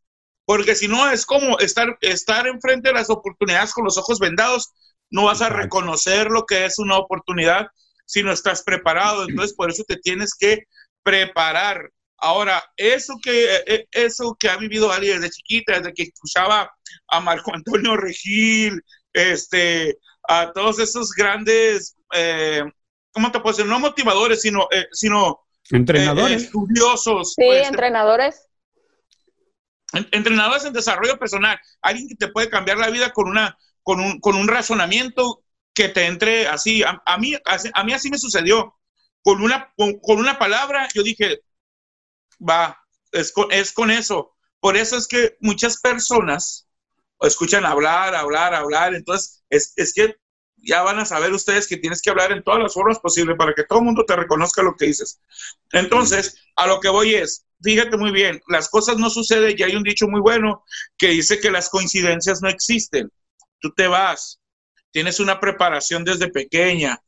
porque 0.48 0.74
si 0.74 0.88
no 0.88 1.10
es 1.10 1.26
como 1.26 1.58
estar, 1.58 1.98
estar 2.00 2.46
enfrente 2.46 2.88
de 2.88 2.94
las 2.94 3.10
oportunidades 3.10 3.74
con 3.74 3.84
los 3.84 3.98
ojos 3.98 4.18
vendados, 4.18 4.72
no 5.10 5.24
vas 5.24 5.42
a 5.42 5.50
reconocer 5.50 6.28
lo 6.28 6.46
que 6.46 6.64
es 6.64 6.78
una 6.78 6.96
oportunidad 6.96 7.66
si 8.06 8.22
no 8.22 8.32
estás 8.32 8.62
preparado. 8.62 9.28
Entonces, 9.28 9.54
por 9.54 9.68
eso 9.70 9.84
te 9.86 9.98
tienes 9.98 10.34
que 10.34 10.64
preparar. 11.02 11.90
Ahora, 12.16 12.64
eso 12.78 13.16
que, 13.22 13.56
e, 13.56 13.62
e, 13.66 13.88
eso 13.92 14.34
que 14.40 14.48
ha 14.48 14.56
vivido 14.56 14.90
Ali 14.90 15.08
desde 15.08 15.28
chiquita, 15.28 15.80
desde 15.80 15.92
que 15.92 16.04
escuchaba 16.04 16.72
a 17.08 17.20
Marco 17.20 17.54
Antonio 17.54 17.98
Regil, 17.98 18.80
este, 19.12 19.98
a 20.30 20.50
todos 20.54 20.78
esos 20.78 21.10
grandes, 21.10 21.94
eh, 22.14 22.64
¿cómo 23.12 23.30
te 23.30 23.40
puedo 23.40 23.54
decir? 23.54 23.70
No 23.70 23.80
motivadores, 23.80 24.40
sino, 24.40 24.66
eh, 24.70 24.86
sino 24.92 25.40
entrenadores, 25.68 26.44
eh, 26.44 26.46
estudiosos. 26.46 27.34
Sí, 27.34 27.44
pues, 27.44 27.68
entrenadores 27.68 28.47
Entrenadores 29.92 30.64
en 30.64 30.72
desarrollo 30.72 31.18
personal, 31.18 31.58
alguien 31.80 32.08
que 32.08 32.14
te 32.14 32.28
puede 32.28 32.50
cambiar 32.50 32.76
la 32.76 32.90
vida 32.90 33.12
con, 33.12 33.28
una, 33.28 33.58
con, 33.82 34.00
un, 34.00 34.20
con 34.20 34.36
un 34.36 34.48
razonamiento 34.48 35.42
que 35.72 35.88
te 35.88 36.06
entre 36.06 36.46
así. 36.46 36.82
A, 36.82 37.18
mí, 37.18 37.34
a, 37.72 37.84
mí 37.84 37.92
así 37.92 38.10
me 38.10 38.18
sucedió. 38.18 38.74
Con 39.22 39.42
una, 39.42 39.72
con, 39.76 40.18
una 40.18 40.38
palabra 40.38 40.88
yo 40.94 41.02
dije, 41.02 41.40
va, 42.38 42.78
es 43.12 43.32
con, 43.32 43.50
es 43.50 43.72
con 43.72 43.90
eso. 43.90 44.34
Por 44.60 44.76
eso 44.76 44.96
es 44.96 45.06
que 45.06 45.36
muchas 45.40 45.80
personas 45.80 46.68
escuchan 47.20 47.64
hablar, 47.64 48.14
hablar, 48.14 48.54
hablar. 48.54 48.94
Entonces, 48.94 49.42
es, 49.48 49.72
es 49.76 49.94
que 49.94 50.16
ya 50.56 50.82
van 50.82 50.98
a 50.98 51.06
saber 51.06 51.32
ustedes 51.32 51.66
que 51.66 51.76
tienes 51.76 52.02
que 52.02 52.10
hablar 52.10 52.32
en 52.32 52.42
todas 52.42 52.60
las 52.60 52.74
formas 52.74 52.98
posibles 52.98 53.36
para 53.36 53.54
que 53.54 53.64
todo 53.64 53.78
el 53.78 53.84
mundo 53.86 54.04
te 54.04 54.16
reconozca 54.16 54.62
lo 54.62 54.74
que 54.74 54.86
dices. 54.86 55.20
Entonces, 55.72 56.36
a 56.56 56.66
lo 56.66 56.80
que 56.80 56.88
voy 56.88 57.14
es, 57.14 57.46
fíjate 57.62 57.96
muy 57.96 58.10
bien, 58.12 58.40
las 58.48 58.68
cosas 58.68 58.98
no 58.98 59.10
suceden 59.10 59.54
y 59.56 59.62
hay 59.62 59.76
un 59.76 59.82
dicho 59.82 60.06
muy 60.08 60.20
bueno 60.20 60.64
que 60.96 61.08
dice 61.08 61.40
que 61.40 61.50
las 61.50 61.68
coincidencias 61.68 62.42
no 62.42 62.48
existen. 62.48 63.10
Tú 63.60 63.72
te 63.74 63.88
vas, 63.88 64.40
tienes 64.90 65.20
una 65.20 65.40
preparación 65.40 66.04
desde 66.04 66.28
pequeña, 66.28 67.00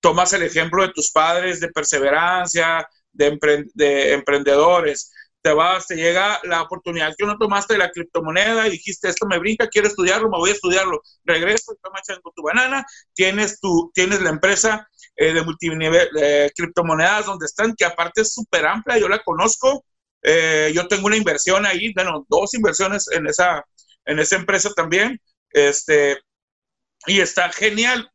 tomas 0.00 0.32
el 0.32 0.42
ejemplo 0.42 0.82
de 0.82 0.92
tus 0.92 1.10
padres 1.10 1.60
de 1.60 1.68
perseverancia, 1.68 2.86
de, 3.12 3.38
de 3.74 4.12
emprendedores, 4.12 5.10
te 5.44 5.52
vas, 5.52 5.86
te 5.86 5.96
llega 5.96 6.40
la 6.44 6.62
oportunidad 6.62 7.14
que 7.16 7.24
uno 7.24 7.36
tomaste 7.36 7.74
de 7.74 7.78
la 7.80 7.90
criptomoneda 7.90 8.66
y 8.66 8.70
dijiste, 8.70 9.10
esto 9.10 9.26
me 9.26 9.38
brinca, 9.38 9.68
quiero 9.68 9.88
estudiarlo, 9.88 10.30
me 10.30 10.38
voy 10.38 10.48
a 10.48 10.54
estudiarlo, 10.54 11.02
regreso, 11.22 11.76
toma 11.82 11.98
echando 11.98 12.32
tu 12.34 12.42
banana, 12.42 12.86
tienes, 13.12 13.60
tu, 13.60 13.90
tienes 13.92 14.22
la 14.22 14.30
empresa 14.30 14.88
eh, 15.16 15.34
de 15.34 15.42
multinivel, 15.42 16.08
de 16.14 16.50
criptomonedas 16.56 17.26
donde 17.26 17.44
están, 17.44 17.74
que 17.76 17.84
aparte 17.84 18.22
es 18.22 18.32
súper 18.32 18.64
amplia, 18.64 18.96
yo 18.96 19.06
la 19.06 19.22
conozco, 19.22 19.84
eh, 20.24 20.72
yo 20.74 20.88
tengo 20.88 21.06
una 21.06 21.16
inversión 21.16 21.66
ahí, 21.66 21.92
bueno, 21.92 22.26
dos 22.28 22.54
inversiones 22.54 23.06
en 23.12 23.26
esa, 23.26 23.64
en 24.06 24.18
esa 24.18 24.36
empresa 24.36 24.70
también, 24.74 25.20
este, 25.50 26.18
y 27.06 27.20
está 27.20 27.52
genial. 27.52 28.10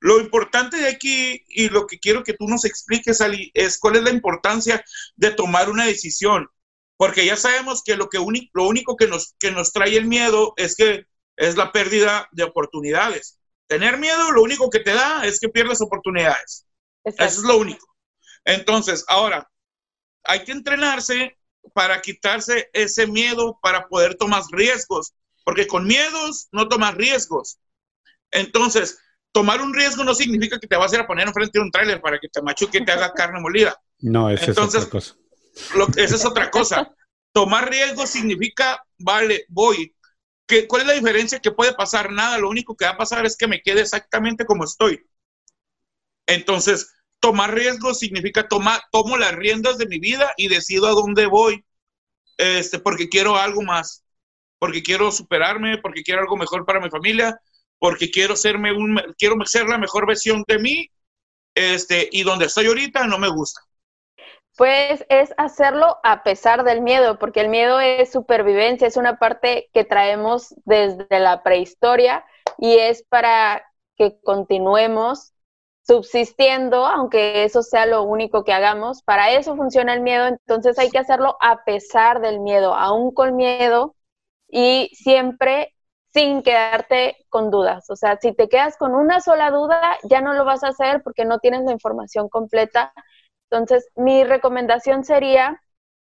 Lo 0.00 0.18
importante 0.18 0.78
de 0.78 0.88
aquí 0.88 1.44
y 1.48 1.68
lo 1.68 1.86
que 1.86 1.98
quiero 1.98 2.24
que 2.24 2.32
tú 2.32 2.48
nos 2.48 2.64
expliques, 2.64 3.20
Ali, 3.20 3.50
es 3.54 3.78
cuál 3.78 3.96
es 3.96 4.02
la 4.02 4.10
importancia 4.10 4.82
de 5.16 5.30
tomar 5.30 5.70
una 5.70 5.86
decisión. 5.86 6.48
Porque 6.96 7.26
ya 7.26 7.36
sabemos 7.36 7.82
que 7.84 7.96
lo, 7.96 8.08
que 8.08 8.18
lo 8.52 8.64
único 8.64 8.96
que 8.96 9.06
nos, 9.06 9.34
que 9.38 9.50
nos 9.50 9.72
trae 9.72 9.96
el 9.96 10.06
miedo 10.06 10.54
es 10.56 10.76
que 10.76 11.04
es 11.36 11.56
la 11.56 11.72
pérdida 11.72 12.28
de 12.32 12.44
oportunidades. 12.44 13.38
Tener 13.66 13.98
miedo 13.98 14.30
lo 14.30 14.42
único 14.42 14.70
que 14.70 14.80
te 14.80 14.94
da 14.94 15.24
es 15.24 15.40
que 15.40 15.48
pierdes 15.48 15.80
oportunidades. 15.80 16.66
Eso 17.04 17.16
es 17.18 17.38
lo 17.38 17.58
único. 17.58 17.86
Entonces, 18.44 19.04
ahora, 19.08 19.50
hay 20.24 20.44
que 20.44 20.52
entrenarse 20.52 21.36
para 21.72 22.00
quitarse 22.00 22.68
ese 22.72 23.06
miedo, 23.06 23.58
para 23.62 23.88
poder 23.88 24.16
tomar 24.16 24.42
riesgos, 24.50 25.14
porque 25.44 25.66
con 25.66 25.86
miedos 25.86 26.48
no 26.52 26.68
tomas 26.68 26.94
riesgos. 26.94 27.58
Entonces, 28.30 28.98
tomar 29.32 29.60
un 29.60 29.74
riesgo 29.74 30.04
no 30.04 30.14
significa 30.14 30.58
que 30.58 30.66
te 30.66 30.76
vas 30.76 30.92
a 30.92 30.96
ir 30.96 31.02
a 31.02 31.06
poner 31.06 31.26
enfrente 31.26 31.58
de 31.58 31.64
un 31.64 31.70
tráiler 31.70 32.00
para 32.00 32.18
que 32.18 32.28
te 32.28 32.42
machuque 32.42 32.78
y 32.78 32.84
te 32.84 32.92
haga 32.92 33.12
carne 33.12 33.40
molida. 33.40 33.80
No, 34.00 34.30
esa 34.30 34.50
es 34.50 34.58
otra 34.58 34.88
cosa. 34.88 35.16
esa 35.96 36.16
es 36.16 36.24
otra 36.24 36.50
cosa. 36.50 36.94
Tomar 37.32 37.70
riesgo 37.70 38.06
significa, 38.06 38.84
vale, 38.98 39.44
voy. 39.48 39.94
¿Qué, 40.46 40.68
¿Cuál 40.68 40.82
es 40.82 40.88
la 40.88 40.94
diferencia? 40.94 41.40
Que 41.40 41.50
puede 41.50 41.74
pasar 41.74 42.12
nada. 42.12 42.38
Lo 42.38 42.48
único 42.48 42.76
que 42.76 42.84
va 42.84 42.92
a 42.92 42.96
pasar 42.96 43.24
es 43.24 43.36
que 43.36 43.48
me 43.48 43.62
quede 43.62 43.80
exactamente 43.80 44.44
como 44.44 44.64
estoy. 44.64 45.04
Entonces, 46.26 46.92
tomar 47.24 47.54
riesgo 47.54 47.94
significa 47.94 48.46
tomar, 48.46 48.82
tomo 48.92 49.16
las 49.16 49.34
riendas 49.34 49.78
de 49.78 49.86
mi 49.86 49.98
vida 49.98 50.34
y 50.36 50.48
decido 50.48 50.88
a 50.88 50.90
dónde 50.90 51.24
voy, 51.24 51.64
este, 52.36 52.78
porque 52.78 53.08
quiero 53.08 53.38
algo 53.38 53.62
más, 53.62 54.04
porque 54.58 54.82
quiero 54.82 55.10
superarme, 55.10 55.78
porque 55.78 56.02
quiero 56.02 56.20
algo 56.20 56.36
mejor 56.36 56.66
para 56.66 56.80
mi 56.80 56.90
familia, 56.90 57.40
porque 57.78 58.10
quiero 58.10 58.36
serme 58.36 58.72
un, 58.72 59.00
quiero 59.16 59.36
ser 59.46 59.66
la 59.70 59.78
mejor 59.78 60.06
versión 60.06 60.44
de 60.46 60.58
mí, 60.58 60.90
este, 61.54 62.10
y 62.12 62.24
donde 62.24 62.44
estoy 62.44 62.66
ahorita 62.66 63.06
no 63.06 63.16
me 63.16 63.30
gusta. 63.30 63.62
Pues 64.58 65.06
es 65.08 65.32
hacerlo 65.38 65.96
a 66.04 66.24
pesar 66.24 66.62
del 66.62 66.82
miedo, 66.82 67.18
porque 67.18 67.40
el 67.40 67.48
miedo 67.48 67.80
es 67.80 68.12
supervivencia, 68.12 68.86
es 68.86 68.98
una 68.98 69.18
parte 69.18 69.70
que 69.72 69.84
traemos 69.84 70.54
desde 70.66 71.06
la 71.20 71.42
prehistoria 71.42 72.22
y 72.58 72.76
es 72.76 73.02
para 73.08 73.64
que 73.96 74.20
continuemos 74.22 75.33
subsistiendo, 75.86 76.86
aunque 76.86 77.44
eso 77.44 77.62
sea 77.62 77.86
lo 77.86 78.02
único 78.04 78.44
que 78.44 78.52
hagamos. 78.52 79.02
Para 79.02 79.30
eso 79.32 79.56
funciona 79.56 79.94
el 79.94 80.00
miedo, 80.02 80.26
entonces 80.26 80.78
hay 80.78 80.90
que 80.90 80.98
hacerlo 80.98 81.36
a 81.40 81.64
pesar 81.64 82.20
del 82.20 82.40
miedo, 82.40 82.74
aún 82.74 83.12
con 83.12 83.36
miedo 83.36 83.94
y 84.48 84.90
siempre 84.94 85.74
sin 86.12 86.42
quedarte 86.42 87.16
con 87.28 87.50
dudas. 87.50 87.90
O 87.90 87.96
sea, 87.96 88.18
si 88.20 88.32
te 88.34 88.48
quedas 88.48 88.76
con 88.78 88.94
una 88.94 89.20
sola 89.20 89.50
duda, 89.50 89.98
ya 90.04 90.20
no 90.20 90.32
lo 90.34 90.44
vas 90.44 90.64
a 90.64 90.68
hacer 90.68 91.02
porque 91.02 91.24
no 91.24 91.38
tienes 91.40 91.64
la 91.64 91.72
información 91.72 92.28
completa. 92.28 92.92
Entonces, 93.50 93.88
mi 93.96 94.24
recomendación 94.24 95.04
sería, 95.04 95.62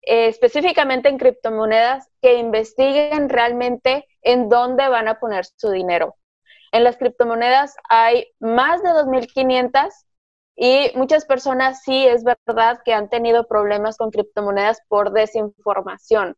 eh, 0.04 0.28
específicamente 0.28 1.10
en 1.10 1.18
criptomonedas, 1.18 2.08
que 2.22 2.36
investiguen 2.36 3.30
realmente 3.30 4.08
en 4.22 4.48
dónde 4.50 4.88
van 4.90 5.08
a 5.08 5.20
poner 5.20 5.46
su 5.58 5.72
dinero. 5.72 6.16
En 6.76 6.84
las 6.84 6.98
criptomonedas 6.98 7.78
hay 7.88 8.28
más 8.42 8.84
de 8.84 8.90
2.500 8.90 9.94
y 10.58 10.92
muchas 10.96 11.24
personas 11.24 11.82
sí 11.84 12.06
es 12.06 12.26
verdad 12.26 12.82
que 12.84 12.94
han 12.94 13.08
tenido 13.08 13.48
problemas 13.48 13.96
con 13.96 14.12
criptomonedas 14.12 14.82
por 14.90 15.14
desinformación. 15.14 16.36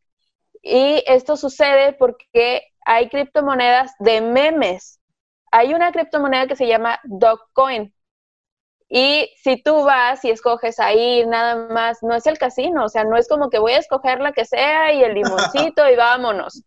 Y 0.62 1.02
esto 1.08 1.36
sucede 1.36 1.92
porque 1.92 2.62
hay 2.86 3.08
criptomonedas 3.08 3.96
de 3.98 4.20
memes. 4.20 5.00
Hay 5.50 5.74
una 5.74 5.90
criptomoneda 5.90 6.46
que 6.46 6.54
se 6.54 6.68
llama 6.68 7.00
Dogecoin. 7.02 7.92
Y 8.88 9.34
si 9.42 9.60
tú 9.60 9.82
vas 9.82 10.24
y 10.24 10.30
escoges 10.30 10.78
ahí 10.78 11.26
nada 11.26 11.66
más, 11.66 11.98
no 12.04 12.14
es 12.14 12.28
el 12.28 12.38
casino, 12.38 12.84
o 12.84 12.88
sea, 12.88 13.02
no 13.02 13.16
es 13.16 13.26
como 13.26 13.50
que 13.50 13.58
voy 13.58 13.72
a 13.72 13.78
escoger 13.78 14.20
la 14.20 14.30
que 14.30 14.44
sea 14.44 14.92
y 14.92 15.02
el 15.02 15.14
limoncito 15.14 15.90
y 15.90 15.96
vámonos. 15.96 16.62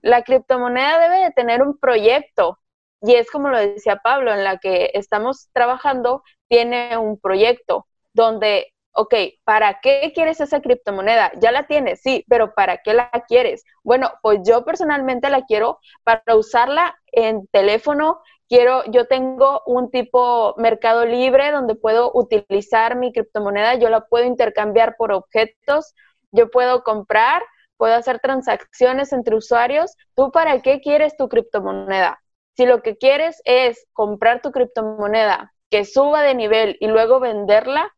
La 0.00 0.22
criptomoneda 0.22 1.00
debe 1.00 1.24
de 1.24 1.32
tener 1.32 1.60
un 1.60 1.76
proyecto 1.76 2.60
y 3.02 3.14
es 3.14 3.30
como 3.30 3.48
lo 3.48 3.58
decía 3.58 3.96
Pablo, 4.02 4.32
en 4.32 4.44
la 4.44 4.58
que 4.58 4.90
estamos 4.94 5.48
trabajando, 5.52 6.22
tiene 6.48 6.96
un 6.98 7.18
proyecto 7.18 7.86
donde 8.12 8.72
ok, 8.92 9.14
¿para 9.44 9.80
qué 9.80 10.12
quieres 10.14 10.40
esa 10.40 10.60
criptomoneda? 10.60 11.32
Ya 11.40 11.52
la 11.52 11.66
tienes, 11.66 12.00
sí, 12.02 12.24
pero 12.28 12.54
¿para 12.54 12.78
qué 12.78 12.94
la 12.94 13.10
quieres? 13.28 13.64
Bueno, 13.82 14.10
pues 14.22 14.40
yo 14.44 14.64
personalmente 14.64 15.30
la 15.30 15.44
quiero 15.44 15.78
para 16.04 16.36
usarla 16.36 16.96
en 17.12 17.46
teléfono. 17.48 18.20
Quiero, 18.48 18.84
yo 18.90 19.06
tengo 19.06 19.62
un 19.66 19.90
tipo 19.90 20.54
mercado 20.58 21.06
libre 21.06 21.52
donde 21.52 21.76
puedo 21.76 22.10
utilizar 22.14 22.96
mi 22.96 23.12
criptomoneda, 23.12 23.74
yo 23.76 23.88
la 23.90 24.00
puedo 24.06 24.24
intercambiar 24.26 24.96
por 24.96 25.12
objetos, 25.12 25.94
yo 26.32 26.50
puedo 26.50 26.82
comprar, 26.82 27.42
puedo 27.76 27.94
hacer 27.94 28.18
transacciones 28.20 29.12
entre 29.12 29.36
usuarios. 29.36 29.96
¿Tú 30.14 30.32
para 30.32 30.60
qué 30.62 30.80
quieres 30.80 31.16
tu 31.16 31.28
criptomoneda? 31.28 32.20
Si 32.60 32.66
lo 32.66 32.82
que 32.82 32.98
quieres 32.98 33.40
es 33.46 33.86
comprar 33.94 34.42
tu 34.42 34.52
criptomoneda, 34.52 35.54
que 35.70 35.86
suba 35.86 36.20
de 36.20 36.34
nivel 36.34 36.76
y 36.78 36.88
luego 36.88 37.18
venderla, 37.18 37.90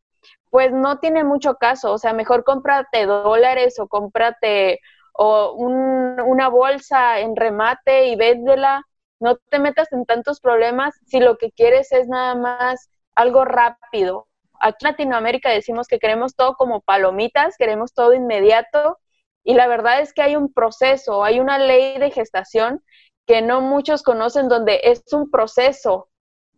pues 0.51 0.71
no 0.71 1.01
tiene 1.01 1.25
mucho 1.25 1.57
caso. 1.57 1.93
O 1.93 1.99
sea, 1.99 2.13
mejor 2.13 2.45
cómprate 2.45 3.07
dólares 3.07 3.81
o 3.81 3.89
cómprate 3.89 4.79
o 5.15 5.55
una 5.55 6.47
bolsa 6.49 7.19
en 7.19 7.35
remate 7.35 8.07
y 8.07 8.15
véndela. 8.15 8.85
No 9.19 9.37
te 9.37 9.59
metas 9.59 9.91
en 9.91 10.05
tantos 10.07 10.39
problemas 10.39 10.95
si 11.07 11.19
lo 11.19 11.39
que 11.39 11.51
quieres 11.51 11.91
es 11.91 12.07
nada 12.07 12.37
más 12.37 12.89
algo 13.17 13.45
rápido. 13.45 14.29
Aquí 14.61 14.87
en 14.87 14.93
Latinoamérica 14.93 15.51
decimos 15.51 15.89
que 15.89 15.99
queremos 15.99 16.37
todo 16.37 16.55
como 16.55 16.83
palomitas, 16.83 17.57
queremos 17.57 17.95
todo 17.95 18.13
inmediato 18.13 19.01
y 19.43 19.55
la 19.55 19.67
verdad 19.67 20.03
es 20.03 20.13
que 20.13 20.23
hay 20.23 20.37
un 20.37 20.53
proceso, 20.53 21.25
hay 21.25 21.41
una 21.41 21.59
ley 21.59 21.99
de 21.99 22.13
gestación 22.13 22.81
que 23.27 23.43
no 23.43 23.61
muchos 23.61 24.03
conocen 24.03 24.49
donde 24.49 24.81
es 24.85 25.03
un 25.13 25.31
proceso, 25.31 26.09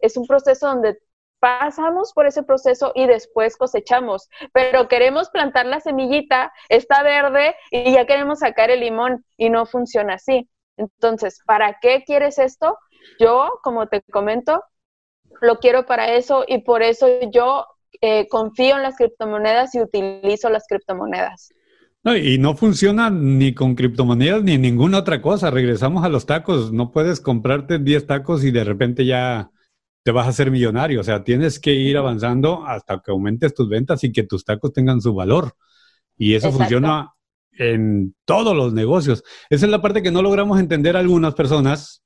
es 0.01 0.17
un 0.17 0.27
proceso 0.27 0.67
donde 0.67 0.99
pasamos 1.41 2.13
por 2.15 2.27
ese 2.27 2.43
proceso 2.43 2.93
y 2.95 3.07
después 3.07 3.57
cosechamos, 3.59 4.31
pero 4.53 4.89
queremos 4.89 5.29
plantar 5.29 5.67
la 5.67 5.81
semillita, 5.81 6.53
está 6.71 7.03
verde 7.03 7.55
y 7.71 7.93
ya 7.93 8.07
queremos 8.07 8.39
sacar 8.39 8.71
el 8.71 8.81
limón 8.81 9.25
y 9.37 9.51
no 9.51 9.67
funciona 9.67 10.15
así. 10.15 10.49
Entonces, 10.79 11.41
¿para 11.45 11.79
qué 11.81 12.03
quieres 12.05 12.39
esto? 12.39 12.79
Yo, 13.21 13.61
como 13.63 13.89
te 13.89 14.03
comento, 14.11 14.65
lo 15.43 15.59
quiero 15.59 15.85
para 15.85 16.15
eso 16.15 16.45
y 16.47 16.63
por 16.63 16.83
eso 16.83 17.09
yo 17.31 17.67
eh, 18.01 18.27
confío 18.29 18.77
en 18.77 18.83
las 18.83 18.97
criptomonedas 18.97 19.75
y 19.75 19.81
utilizo 19.81 20.49
las 20.49 20.67
criptomonedas. 20.67 21.51
Y 22.13 22.37
no 22.39 22.55
funciona 22.55 23.09
ni 23.09 23.55
con 23.55 23.75
criptomonedas 23.75 24.43
ni 24.43 24.59
ninguna 24.59 24.99
otra 24.99 25.23
cosa. 25.23 25.51
Regresamos 25.51 26.05
a 26.05 26.11
los 26.11 26.27
tacos. 26.27 26.71
No 26.73 26.93
puedes 26.93 27.21
comprarte 27.21 27.79
10 27.79 28.07
tacos 28.07 28.45
y 28.45 28.51
de 28.51 28.63
repente 28.63 29.07
ya 29.07 29.51
te 30.03 30.13
vas 30.13 30.27
a 30.27 30.31
hacer 30.31 30.51
millonario. 30.51 31.01
O 31.01 31.05
sea, 31.05 31.25
tienes 31.25 31.59
que 31.59 31.73
ir 31.73 31.97
avanzando 31.97 32.67
hasta 32.67 33.01
que 33.01 33.11
aumentes 33.11 33.55
tus 33.55 33.71
ventas 33.71 34.05
y 34.05 34.13
que 34.13 34.23
tus 34.23 34.45
tacos 34.45 34.75
tengan 34.75 35.01
su 35.01 35.15
valor. 35.15 35.55
Y 36.19 36.35
eso 36.35 36.53
funciona 36.53 37.15
en 37.53 38.15
todos 38.27 38.55
los 38.55 38.75
negocios. 38.75 39.25
Esa 39.49 39.65
es 39.65 39.71
la 39.71 39.81
parte 39.81 40.03
que 40.03 40.11
no 40.11 40.21
logramos 40.21 40.61
entender 40.61 40.99
algunas 40.99 41.35
personas 41.35 42.05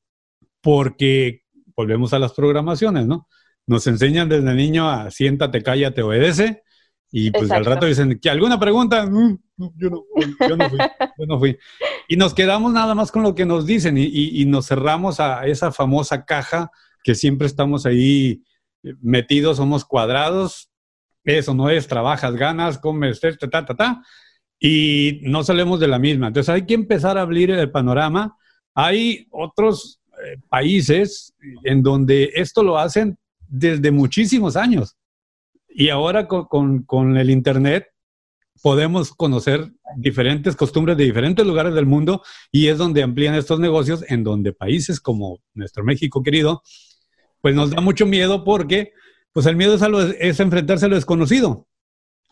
porque 0.60 1.42
volvemos 1.74 2.12
a 2.12 2.20
las 2.20 2.32
programaciones, 2.34 3.06
¿no? 3.06 3.26
Nos 3.66 3.86
enseñan 3.88 4.28
desde 4.28 4.54
niño 4.54 4.88
a 4.88 5.10
siéntate, 5.10 5.62
cállate, 5.62 6.02
obedece. 6.02 6.62
Y 7.10 7.30
pues 7.30 7.50
al 7.50 7.64
rato 7.64 7.86
dicen, 7.86 8.18
¿que 8.20 8.28
alguna 8.28 8.60
pregunta? 8.60 9.06
Mm, 9.06 9.38
yo, 9.76 9.90
no, 9.90 10.04
yo, 10.48 10.56
no 10.56 10.68
fui, 10.68 10.78
yo 11.18 11.26
no 11.26 11.38
fui. 11.38 11.58
Y 12.06 12.16
nos 12.16 12.34
quedamos 12.34 12.72
nada 12.72 12.94
más 12.94 13.10
con 13.10 13.22
lo 13.22 13.34
que 13.34 13.46
nos 13.46 13.64
dicen 13.64 13.96
y, 13.96 14.04
y 14.04 14.44
nos 14.44 14.66
cerramos 14.66 15.18
a 15.20 15.46
esa 15.46 15.72
famosa 15.72 16.24
caja 16.24 16.70
que 17.02 17.14
siempre 17.14 17.46
estamos 17.46 17.86
ahí 17.86 18.42
metidos, 19.00 19.56
somos 19.56 19.84
cuadrados, 19.84 20.70
eso 21.24 21.54
no 21.54 21.70
es, 21.70 21.88
trabajas, 21.88 22.34
ganas, 22.36 22.78
comes, 22.78 23.20
ta, 23.20 23.36
ta, 23.36 23.64
ta, 23.64 23.74
ta, 23.74 24.02
y 24.60 25.20
no 25.22 25.44
salimos 25.44 25.80
de 25.80 25.88
la 25.88 25.98
misma. 25.98 26.28
Entonces 26.28 26.54
hay 26.54 26.66
que 26.66 26.74
empezar 26.74 27.18
a 27.18 27.22
abrir 27.22 27.50
el 27.50 27.70
panorama. 27.70 28.36
Hay 28.74 29.26
otros 29.30 30.00
eh, 30.12 30.36
países 30.48 31.34
en 31.64 31.82
donde 31.82 32.30
esto 32.34 32.62
lo 32.62 32.78
hacen 32.78 33.18
desde 33.46 33.90
muchísimos 33.90 34.56
años. 34.56 34.96
Y 35.80 35.90
ahora 35.90 36.26
con, 36.26 36.82
con 36.82 37.16
el 37.16 37.30
Internet 37.30 37.86
podemos 38.62 39.12
conocer 39.12 39.70
diferentes 39.96 40.56
costumbres 40.56 40.96
de 40.96 41.04
diferentes 41.04 41.46
lugares 41.46 41.72
del 41.72 41.86
mundo 41.86 42.20
y 42.50 42.66
es 42.66 42.78
donde 42.78 43.04
amplían 43.04 43.36
estos 43.36 43.60
negocios, 43.60 44.04
en 44.08 44.24
donde 44.24 44.52
países 44.52 44.98
como 44.98 45.38
nuestro 45.54 45.84
México 45.84 46.20
querido, 46.20 46.62
pues 47.40 47.54
nos 47.54 47.70
da 47.70 47.80
mucho 47.80 48.06
miedo 48.06 48.42
porque 48.42 48.90
pues 49.32 49.46
el 49.46 49.54
miedo 49.54 49.76
es, 50.18 50.40
enfrentarse 50.40 50.86
a 50.86 50.88
lo 50.88 50.96
desconocido. 50.96 51.68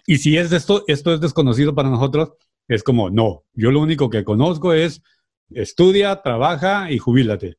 Y 0.08 0.18
si 0.18 0.36
es 0.36 0.50
esto, 0.50 0.82
esto 0.88 1.14
es 1.14 1.20
desconocido 1.20 1.72
para 1.72 1.88
nosotros, 1.88 2.32
es 2.66 2.82
como, 2.82 3.10
no, 3.10 3.44
yo 3.52 3.70
lo 3.70 3.78
único 3.80 4.10
que 4.10 4.24
conozco 4.24 4.72
es 4.72 5.04
estudia, 5.50 6.20
trabaja 6.20 6.90
y 6.90 6.98
jubílate. 6.98 7.58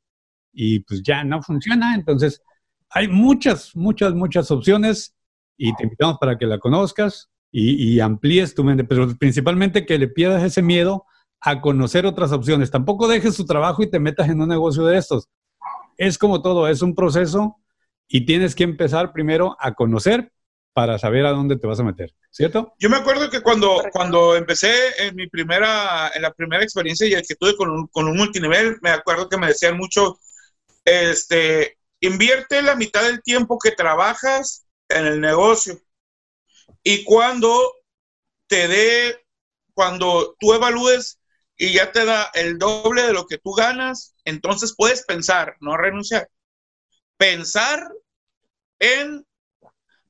Y 0.52 0.82
pues 0.82 1.02
ya 1.02 1.24
no 1.24 1.42
funciona, 1.42 1.96
entonces 1.96 2.42
Hay 2.90 3.08
muchas, 3.08 3.74
muchas, 3.74 4.14
muchas 4.14 4.52
opciones 4.52 5.17
y 5.58 5.76
te 5.76 5.84
invitamos 5.84 6.18
para 6.20 6.38
que 6.38 6.46
la 6.46 6.60
conozcas 6.60 7.30
y, 7.52 8.00
amplíes 8.00 8.54
tu 8.54 8.64
mente, 8.64 8.84
pero 8.84 9.08
principalmente 9.18 9.86
que 9.86 9.98
le 9.98 10.08
pierdas 10.08 10.44
ese 10.44 10.62
miedo 10.62 11.06
a 11.42 11.62
conocer 11.62 12.06
otras 12.06 12.32
opciones. 12.32 12.70
Tampoco 12.70 13.08
dejes 13.08 13.36
tu 13.36 13.46
trabajo 13.46 13.82
y 13.82 13.90
te 13.90 14.00
metas 14.00 14.30
en 14.30 14.42
un 14.42 14.50
negocio 14.50 14.86
de 14.86 14.98
estos. 14.98 15.30
Es 15.98 16.18
como 16.18 16.42
todo, 16.42 16.68
es 16.68 16.82
un 16.82 16.94
proceso 16.94 17.58
y 18.08 18.26
tienes 18.26 18.54
que 18.54 18.64
empezar 18.64 19.12
primero 19.12 19.56
a 19.60 19.74
conocer 19.74 20.32
para 20.74 21.00
saber 21.00 21.26
a 21.26 21.32
dónde 21.32 21.58
te 21.58 21.66
vas 21.66 21.80
a 21.80 21.84
meter, 21.84 22.14
¿cierto? 22.30 22.74
Yo 22.78 22.90
me 22.90 22.98
acuerdo 22.98 23.32
que 23.32 23.42
cuando, 23.42 23.82
cuando 23.92 24.36
empecé 24.36 24.72
en 25.00 25.16
mi 25.16 25.28
primera, 25.28 26.12
en 26.14 26.22
la 26.22 26.32
primera 26.32 26.64
experiencia 26.64 27.08
y 27.08 27.14
el 27.14 27.26
que 27.28 27.34
tuve 27.34 27.56
con 27.56 27.72
un, 27.72 27.88
con 27.88 28.08
un 28.08 28.16
multinivel, 28.16 28.78
me 28.84 28.92
acuerdo 28.92 29.28
que 29.28 29.38
me 29.38 29.48
decían 29.48 29.76
mucho, 29.76 30.20
este, 30.86 31.80
invierte 32.00 32.62
la 32.62 32.76
mitad 32.76 33.02
del 33.02 33.24
tiempo 33.24 33.58
que 33.58 33.72
trabajas 33.72 34.67
en 34.90 35.06
el 35.08 35.22
negocio 35.22 35.80
y 36.84 37.04
cuando 37.04 37.74
te 38.48 38.68
dé, 38.68 39.26
cuando 39.74 40.36
tú 40.40 40.54
evalúes 40.54 41.20
y 41.58 41.74
ya 41.74 41.92
te 41.92 42.06
da 42.06 42.30
el 42.34 42.58
doble 42.58 43.04
de 43.04 43.14
lo 43.14 43.28
que 43.28 43.38
tú 43.38 43.54
ganas, 43.54 44.16
entonces 44.26 44.76
puedes 44.78 45.06
pensar, 45.06 45.58
no 45.60 45.78
renunciar, 45.78 46.30
pensar 47.18 47.88
en 48.80 49.26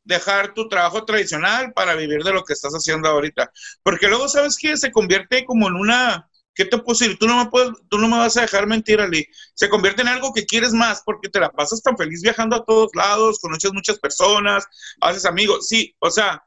dejar 0.03 0.53
tu 0.53 0.69
trabajo 0.69 1.05
tradicional 1.05 1.73
para 1.73 1.95
vivir 1.95 2.23
de 2.23 2.33
lo 2.33 2.43
que 2.43 2.53
estás 2.53 2.73
haciendo 2.73 3.09
ahorita. 3.09 3.51
Porque 3.83 4.07
luego, 4.07 4.29
¿sabes 4.29 4.57
que 4.57 4.77
Se 4.77 4.91
convierte 4.91 5.45
como 5.45 5.67
en 5.67 5.75
una... 5.75 6.29
¿Qué 6.57 6.65
te 6.65 6.79
puedo 6.79 6.97
decir? 6.97 7.19
Tú 7.19 7.27
no 7.27 7.37
me, 7.37 7.51
puedes, 7.51 7.71
tú 7.87 7.99
no 7.99 8.07
me 8.07 8.17
vas 8.17 8.35
a 8.35 8.41
dejar 8.41 8.65
mentir, 8.65 8.99
Ali. 8.99 9.27
Se 9.53 9.69
convierte 9.69 10.01
en 10.01 10.07
algo 10.07 10.33
que 10.33 10.47
quieres 10.47 10.73
más 10.73 11.03
porque 11.05 11.29
te 11.29 11.39
la 11.39 11.51
pasas 11.51 11.83
tan 11.83 11.95
feliz 11.95 12.23
viajando 12.23 12.55
a 12.55 12.65
todos 12.65 12.89
lados, 12.95 13.37
conoces 13.39 13.71
muchas 13.73 13.99
personas, 13.99 14.65
haces 14.99 15.25
amigos. 15.25 15.67
Sí, 15.67 15.95
o 15.99 16.09
sea, 16.09 16.43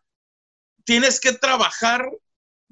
tienes 0.84 1.20
que 1.20 1.32
trabajar 1.32 2.10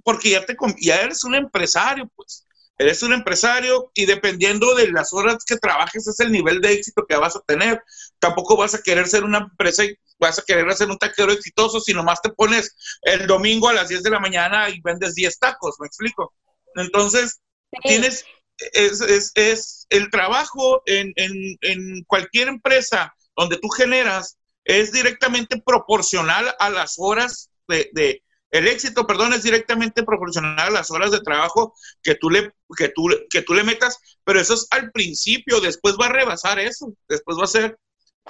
porque 0.02 0.30
ya, 0.30 0.44
te, 0.44 0.56
ya 0.80 1.00
eres 1.02 1.22
un 1.22 1.36
empresario, 1.36 2.10
pues. 2.16 2.44
Eres 2.76 3.02
un 3.04 3.12
empresario 3.12 3.90
y 3.94 4.06
dependiendo 4.06 4.74
de 4.74 4.90
las 4.90 5.12
horas 5.12 5.44
que 5.44 5.56
trabajes 5.56 6.06
es 6.08 6.18
el 6.20 6.32
nivel 6.32 6.60
de 6.60 6.72
éxito 6.72 7.06
que 7.08 7.16
vas 7.16 7.36
a 7.36 7.40
tener. 7.40 7.82
Tampoco 8.18 8.56
vas 8.56 8.74
a 8.74 8.82
querer 8.82 9.06
ser 9.06 9.22
una 9.22 9.38
empresa 9.38 9.84
y 9.84 9.96
vas 10.18 10.40
a 10.40 10.42
querer 10.42 10.68
hacer 10.68 10.88
un 10.88 10.98
taquero 10.98 11.32
exitoso 11.32 11.80
si 11.80 11.92
nomás 11.92 12.20
te 12.20 12.30
pones 12.30 12.74
el 13.02 13.28
domingo 13.28 13.68
a 13.68 13.74
las 13.74 13.88
10 13.88 14.02
de 14.02 14.10
la 14.10 14.20
mañana 14.20 14.68
y 14.70 14.80
vendes 14.80 15.14
10 15.14 15.38
tacos, 15.38 15.76
¿me 15.78 15.86
explico? 15.86 16.34
Entonces, 16.80 17.40
tienes, 17.82 18.24
es, 18.72 19.32
es, 19.34 19.86
el 19.90 20.10
trabajo 20.10 20.82
en, 20.86 21.12
en, 21.16 22.04
cualquier 22.04 22.48
empresa 22.48 23.14
donde 23.36 23.58
tú 23.58 23.68
generas 23.68 24.38
es 24.64 24.92
directamente 24.92 25.62
proporcional 25.64 26.54
a 26.58 26.70
las 26.70 26.94
horas 26.98 27.50
de 27.68 28.22
el 28.50 28.66
éxito, 28.66 29.06
perdón, 29.06 29.34
es 29.34 29.42
directamente 29.42 30.02
proporcional 30.02 30.58
a 30.58 30.70
las 30.70 30.90
horas 30.90 31.10
de 31.10 31.20
trabajo 31.20 31.74
que 32.02 32.14
tú 32.14 32.30
le, 32.30 32.50
que 32.76 32.88
tú, 32.88 33.08
que 33.30 33.42
tú 33.42 33.52
le 33.52 33.62
metas, 33.62 33.98
pero 34.24 34.40
eso 34.40 34.54
es 34.54 34.66
al 34.70 34.90
principio, 34.90 35.60
después 35.60 35.96
va 36.00 36.06
a 36.06 36.12
rebasar 36.12 36.58
eso, 36.58 36.94
después 37.08 37.38
va 37.38 37.44
a 37.44 37.48
ser 37.48 37.78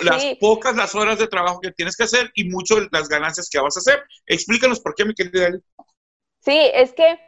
las 0.01 0.25
pocas 0.41 0.77
las 0.77 0.95
horas 0.95 1.19
de 1.19 1.27
trabajo 1.27 1.61
que 1.61 1.73
tienes 1.73 1.97
que 1.97 2.05
hacer 2.05 2.31
y 2.35 2.45
mucho 2.45 2.77
las 2.93 3.09
ganancias 3.09 3.49
que 3.51 3.59
vas 3.59 3.77
a 3.77 3.81
hacer. 3.81 4.03
Explícanos 4.27 4.81
por 4.81 4.95
qué, 4.95 5.05
mi 5.05 5.15
querida 5.15 5.51
Sí, 6.41 6.71
es 6.73 6.93
que 6.93 7.19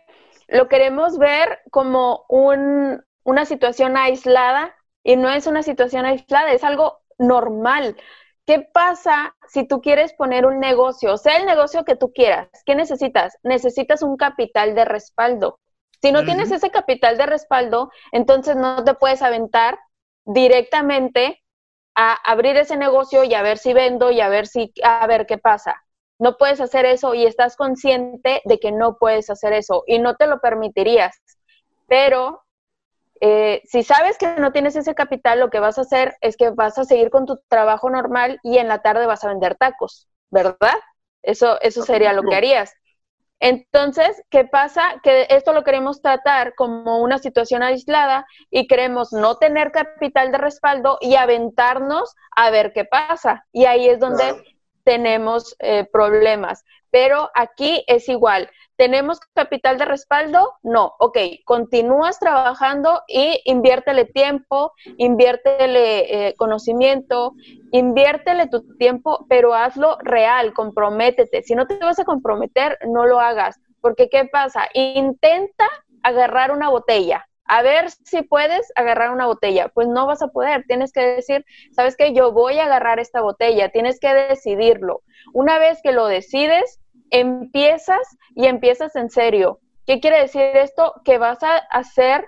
lo 0.51 0.68
queremos 0.68 1.18
ver 1.18 1.61
como 1.70 2.24
un, 2.28 3.03
una 3.24 3.44
situación 3.44 3.96
aislada 3.96 4.74
y 5.03 5.16
no 5.16 5.30
es 5.30 5.46
una 5.46 5.62
situación 5.62 6.05
aislada, 6.07 6.53
es 6.53 6.64
algo 6.64 7.01
normal. 7.18 7.96
¿Qué 8.46 8.61
pasa 8.61 9.36
si 9.48 9.66
tú 9.66 9.80
quieres 9.80 10.12
poner 10.14 10.46
un 10.46 10.59
negocio, 10.59 11.16
sea 11.16 11.36
el 11.36 11.46
negocio 11.46 11.84
que 11.84 11.96
tú 11.96 12.12
quieras? 12.12 12.48
¿Qué 12.66 12.74
necesitas? 12.74 13.38
Necesitas 13.42 14.03
un 14.03 14.16
capital 14.16 14.74
de 14.74 14.84
respaldo. 14.84 15.61
Si 16.03 16.12
no 16.12 16.24
tienes 16.24 16.51
ese 16.51 16.70
capital 16.70 17.16
de 17.16 17.26
respaldo, 17.26 17.90
entonces 18.11 18.57
no 18.57 18.82
te 18.84 18.94
puedes 18.94 19.22
aventar 19.22 19.78
directamente 20.24 21.42
a 21.94 22.14
abrir 22.30 22.57
ese 22.57 22.76
negocio 22.76 23.24
y 23.24 23.34
a 23.34 23.42
ver 23.42 23.59
si 23.59 23.72
vendo 23.72 24.11
y 24.11 24.20
a 24.20 24.28
ver 24.28 24.46
si 24.46 24.72
a 24.82 25.07
ver 25.07 25.26
qué 25.26 25.38
pasa. 25.38 25.84
No 26.21 26.37
puedes 26.37 26.61
hacer 26.61 26.85
eso 26.85 27.14
y 27.14 27.27
estás 27.27 27.57
consciente 27.57 28.43
de 28.45 28.61
que 28.61 28.71
no 28.71 28.99
puedes 28.99 29.31
hacer 29.31 29.55
eso 29.55 29.83
y 29.87 29.99
no 29.99 30.14
te 30.14 30.27
lo 30.27 30.41
permitirías. 30.41 31.16
Pero 31.89 32.43
eh, 33.21 33.62
si 33.64 33.83
sabes 33.83 34.18
que 34.18 34.37
no 34.37 34.53
tienes 34.53 34.77
ese 34.77 34.95
capital, 34.95 35.41
lo 35.41 35.51
que 35.51 35.61
vas 35.61 35.79
a 35.79 35.83
hacer 35.83 36.16
es 36.21 36.37
que 36.37 36.51
vas 36.51 36.79
a 36.79 36.85
seguir 36.85 37.11
con 37.11 37.27
tu 37.27 37.41
trabajo 37.49 37.91
normal 37.91 38.39
y 38.43 38.59
en 38.59 38.68
la 38.68 38.83
tarde 38.83 39.07
vas 39.07 39.25
a 39.25 39.29
vender 39.29 39.57
tacos, 39.57 40.09
¿verdad? 40.31 40.77
Eso, 41.23 41.61
eso 41.62 41.83
sería 41.83 42.12
lo 42.12 42.23
que 42.23 42.37
harías. 42.37 42.73
Entonces, 43.41 44.23
¿qué 44.29 44.45
pasa? 44.45 45.01
Que 45.03 45.27
esto 45.31 45.55
lo 45.55 45.64
queremos 45.64 46.03
tratar 46.03 46.55
como 46.55 46.99
una 47.01 47.16
situación 47.16 47.62
aislada 47.62 48.27
y 48.51 48.66
queremos 48.66 49.12
no 49.12 49.37
tener 49.37 49.73
capital 49.73 50.31
de 50.33 50.39
respaldo 50.39 50.99
y 51.01 51.16
aventarnos 51.16 52.14
a 52.37 52.51
ver 52.51 52.75
qué 52.75 52.85
pasa. 52.85 53.47
Y 53.53 53.64
ahí 53.64 53.89
es 53.89 53.99
donde 53.99 54.35
tenemos 54.85 55.57
eh, 55.59 55.87
problemas. 55.93 56.64
Pero 56.91 57.31
aquí 57.35 57.85
es 57.87 58.09
igual. 58.09 58.51
¿Tenemos 58.76 59.20
capital 59.35 59.78
de 59.78 59.85
respaldo? 59.85 60.55
No. 60.62 60.95
Ok, 60.99 61.18
continúas 61.45 62.18
trabajando 62.18 63.03
y 63.07 63.41
inviértele 63.45 64.07
tiempo, 64.07 64.72
inviértele 64.97 66.28
eh, 66.28 66.35
conocimiento, 66.37 67.35
inviértele 67.72 68.49
tu 68.49 68.76
tiempo, 68.76 69.26
pero 69.28 69.55
hazlo 69.55 69.99
real, 70.01 70.53
comprométete. 70.55 71.43
Si 71.43 71.55
no 71.55 71.66
te 71.66 71.78
vas 71.78 71.99
a 71.99 72.05
comprometer, 72.05 72.78
no 72.89 73.07
lo 73.07 73.20
hagas. 73.20 73.61
Porque 73.81 74.09
¿qué 74.09 74.24
pasa? 74.24 74.66
Intenta 74.74 75.68
agarrar 76.03 76.51
una 76.51 76.70
botella. 76.70 77.26
A 77.53 77.62
ver 77.62 77.90
si 77.90 78.22
puedes 78.22 78.70
agarrar 78.76 79.11
una 79.11 79.26
botella. 79.26 79.70
Pues 79.74 79.88
no 79.88 80.07
vas 80.07 80.22
a 80.22 80.28
poder. 80.28 80.62
Tienes 80.68 80.92
que 80.92 81.01
decir, 81.01 81.44
¿sabes 81.72 81.96
qué? 81.96 82.12
Yo 82.12 82.30
voy 82.30 82.61
a 82.61 82.66
agarrar 82.66 83.01
esta 83.01 83.22
botella. 83.22 83.70
Tienes 83.70 83.98
que 83.98 84.14
decidirlo. 84.14 85.03
Una 85.34 85.59
vez 85.59 85.80
que 85.82 85.90
lo 85.90 86.07
decides, 86.07 86.78
empiezas 87.11 88.16
y 88.36 88.46
empiezas 88.46 88.94
en 88.94 89.11
serio. 89.11 89.59
¿Qué 89.84 89.98
quiere 89.98 90.20
decir 90.20 90.42
esto? 90.42 90.94
Que 91.05 91.18
vas 91.18 91.42
a 91.42 91.57
hacer 91.57 92.24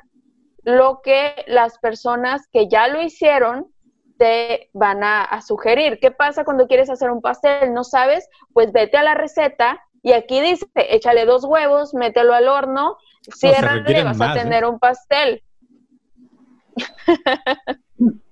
lo 0.65 1.03
que 1.03 1.45
las 1.47 1.79
personas 1.79 2.49
que 2.53 2.67
ya 2.69 2.89
lo 2.89 3.01
hicieron 3.01 3.73
te 4.19 4.71
van 4.73 5.05
a, 5.05 5.41
sugerir. 5.41 6.01
¿Qué 6.01 6.11
pasa 6.11 6.45
cuando 6.45 6.67
quieres 6.67 6.91
hacer 6.91 7.13
un 7.13 7.21
pastel? 7.21 7.73
¿No 7.73 7.85
sabes? 7.85 8.29
Pues 8.53 8.73
vete 8.73 8.97
a 8.97 9.05
la 9.05 9.15
receta 9.15 9.81
y 10.03 10.15
aquí 10.15 10.41
dice, 10.41 10.67
échale 10.75 11.27
dos 11.27 11.45
huevos, 11.45 11.95
mételo 11.95 12.35
al 12.35 12.49
horno, 12.49 12.97
cierra 13.23 13.83
y 13.87 14.03
vas 14.03 14.21
a 14.21 14.35
¿eh? 14.35 14.43
tener 14.43 14.65
un 14.65 14.79
pastel. 14.79 15.43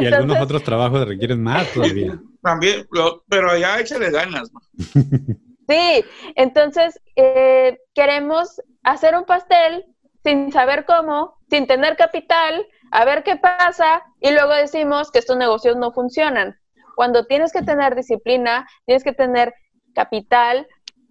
y 0.00 0.06
algunos 0.06 0.40
otros 0.40 0.62
trabajos 0.62 1.06
requieren 1.06 1.42
más 1.42 1.72
todavía. 1.72 2.18
También, 2.42 2.86
pero 3.28 3.50
allá 3.50 3.80
échale 3.80 4.10
ganas. 4.10 4.50
Sí, 5.66 6.04
entonces 6.34 7.00
eh, 7.16 7.78
queremos 7.94 8.60
hacer 8.82 9.16
un 9.16 9.24
pastel 9.24 9.86
sin 10.22 10.52
saber 10.52 10.84
cómo, 10.84 11.38
sin 11.48 11.66
tener 11.66 11.96
capital, 11.96 12.66
a 12.90 13.06
ver 13.06 13.22
qué 13.22 13.36
pasa 13.36 14.02
y 14.20 14.32
luego 14.32 14.52
decimos 14.52 15.10
que 15.10 15.20
estos 15.20 15.38
negocios 15.38 15.78
no 15.78 15.90
funcionan. 15.90 16.60
Cuando 16.96 17.24
tienes 17.24 17.50
que 17.50 17.62
tener 17.62 17.94
disciplina, 17.94 18.68
tienes 18.84 19.04
que 19.04 19.12
tener 19.12 19.54
capital. 19.94 20.68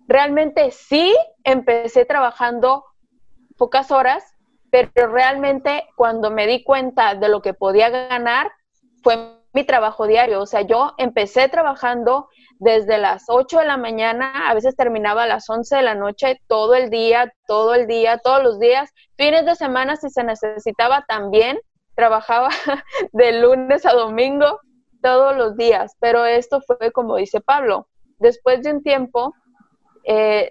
Realmente 0.07 0.69
sí 0.69 1.15
empecé 1.43 2.05
trabajando 2.05 2.85
pocas 3.63 3.91
horas, 3.91 4.25
pero 4.71 5.07
realmente 5.07 5.87
cuando 5.95 6.29
me 6.29 6.47
di 6.47 6.65
cuenta 6.65 7.15
de 7.15 7.29
lo 7.29 7.41
que 7.41 7.53
podía 7.53 7.89
ganar 7.89 8.51
fue 9.01 9.37
mi 9.53 9.63
trabajo 9.63 10.05
diario. 10.05 10.41
O 10.41 10.45
sea, 10.45 10.63
yo 10.63 10.91
empecé 10.97 11.47
trabajando 11.47 12.27
desde 12.59 12.97
las 12.97 13.23
8 13.29 13.59
de 13.59 13.65
la 13.65 13.77
mañana, 13.77 14.49
a 14.49 14.53
veces 14.53 14.75
terminaba 14.75 15.23
a 15.23 15.27
las 15.27 15.49
11 15.49 15.77
de 15.77 15.81
la 15.81 15.95
noche, 15.95 16.41
todo 16.47 16.75
el 16.75 16.89
día, 16.89 17.31
todo 17.47 17.73
el 17.73 17.87
día, 17.87 18.17
todos 18.17 18.43
los 18.43 18.59
días. 18.59 18.89
Fines 19.15 19.45
de 19.45 19.55
semana, 19.55 19.95
si 19.95 20.09
se 20.09 20.25
necesitaba, 20.25 21.05
también 21.07 21.57
trabajaba 21.95 22.49
de 23.13 23.39
lunes 23.39 23.85
a 23.85 23.93
domingo, 23.93 24.59
todos 25.01 25.37
los 25.37 25.55
días. 25.55 25.95
Pero 26.01 26.25
esto 26.25 26.59
fue 26.59 26.91
como 26.91 27.15
dice 27.15 27.39
Pablo, 27.39 27.87
después 28.19 28.61
de 28.61 28.73
un 28.73 28.83
tiempo, 28.83 29.33
eh, 30.03 30.49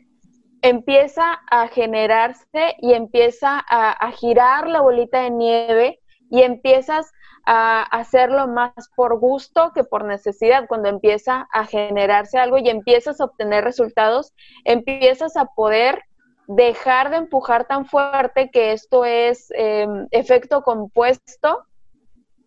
empieza 0.62 1.40
a 1.50 1.66
generarse 1.68 2.76
y 2.78 2.94
empieza 2.94 3.62
a, 3.68 4.10
girar 4.12 4.68
la 4.68 4.80
bolita 4.80 5.20
de 5.22 5.30
nieve 5.30 6.00
y 6.30 6.42
empiezas 6.42 7.12
a 7.44 7.82
hacerlo 7.82 8.46
más 8.46 8.72
por 8.94 9.18
gusto 9.18 9.72
que 9.74 9.82
por 9.82 10.04
necesidad. 10.04 10.66
Cuando 10.68 10.88
empieza 10.88 11.48
a 11.52 11.66
generarse 11.66 12.38
algo 12.38 12.58
y 12.58 12.70
empiezas 12.70 13.20
a 13.20 13.24
obtener 13.24 13.64
resultados, 13.64 14.32
empiezas 14.64 15.36
a 15.36 15.46
poder 15.46 16.04
dejar 16.46 17.10
de 17.10 17.16
empujar 17.16 17.66
tan 17.66 17.84
fuerte 17.84 18.50
que 18.50 18.72
esto 18.72 19.04
es 19.04 19.48
em, 19.50 20.06
efecto 20.12 20.62
compuesto 20.62 21.66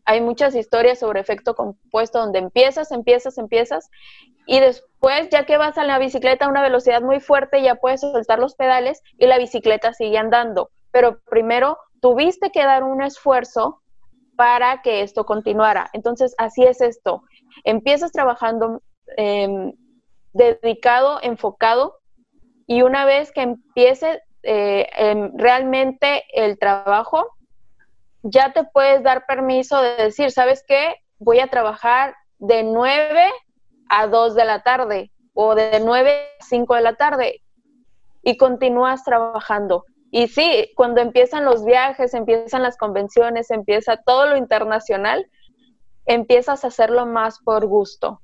hay 0.05 0.21
muchas 0.21 0.55
historias 0.55 0.99
sobre 0.99 1.19
efecto 1.19 1.55
compuesto 1.55 2.19
donde 2.19 2.39
empiezas, 2.39 2.91
empiezas, 2.91 3.37
empiezas 3.37 3.89
y 4.45 4.59
después 4.59 5.29
ya 5.29 5.45
que 5.45 5.57
vas 5.57 5.77
a 5.77 5.83
la 5.83 5.99
bicicleta 5.99 6.45
a 6.45 6.49
una 6.49 6.61
velocidad 6.61 7.01
muy 7.01 7.19
fuerte 7.19 7.61
ya 7.61 7.75
puedes 7.75 8.01
soltar 8.01 8.39
los 8.39 8.55
pedales 8.55 9.01
y 9.17 9.25
la 9.25 9.37
bicicleta 9.37 9.93
sigue 9.93 10.17
andando. 10.17 10.69
Pero 10.91 11.19
primero 11.29 11.77
tuviste 12.01 12.51
que 12.51 12.63
dar 12.63 12.83
un 12.83 13.01
esfuerzo 13.01 13.81
para 14.35 14.81
que 14.81 15.01
esto 15.01 15.25
continuara. 15.25 15.89
Entonces, 15.93 16.35
así 16.37 16.63
es 16.63 16.81
esto. 16.81 17.23
Empiezas 17.63 18.11
trabajando 18.11 18.81
em, 19.17 19.73
dedicado, 20.33 21.19
enfocado, 21.21 21.97
y 22.67 22.81
una 22.81 23.05
vez 23.05 23.31
que 23.31 23.41
empiece 23.41 24.21
eh, 24.43 24.87
em, 24.97 25.31
realmente 25.37 26.23
el 26.33 26.57
trabajo, 26.59 27.27
ya 28.27 28.51
te 28.53 28.63
puedes 28.63 29.03
dar 29.03 29.25
permiso 29.27 29.81
de 29.81 29.95
decir, 29.95 30.31
¿sabes 30.31 30.63
qué? 30.67 30.95
Voy 31.19 31.39
a 31.39 31.47
trabajar 31.47 32.15
de 32.39 32.63
9 32.63 33.29
a 33.89 34.07
2 34.07 34.33
de 34.33 34.45
la 34.45 34.63
tarde 34.63 35.11
o 35.33 35.53
de 35.53 35.79
9 35.79 36.11
a 36.39 36.43
5 36.43 36.75
de 36.75 36.81
la 36.81 36.95
tarde 36.95 37.43
y 38.23 38.35
continúas 38.37 39.03
trabajando. 39.03 39.85
Y 40.09 40.27
sí, 40.27 40.71
cuando 40.75 41.01
empiezan 41.01 41.45
los 41.45 41.63
viajes, 41.63 42.15
empiezan 42.15 42.63
las 42.63 42.77
convenciones, 42.77 43.51
empieza 43.51 43.97
todo 43.97 44.25
lo 44.25 44.37
internacional, 44.37 45.29
empiezas 46.05 46.63
a 46.63 46.69
hacerlo 46.69 47.05
más 47.05 47.39
por 47.43 47.67
gusto. 47.67 48.21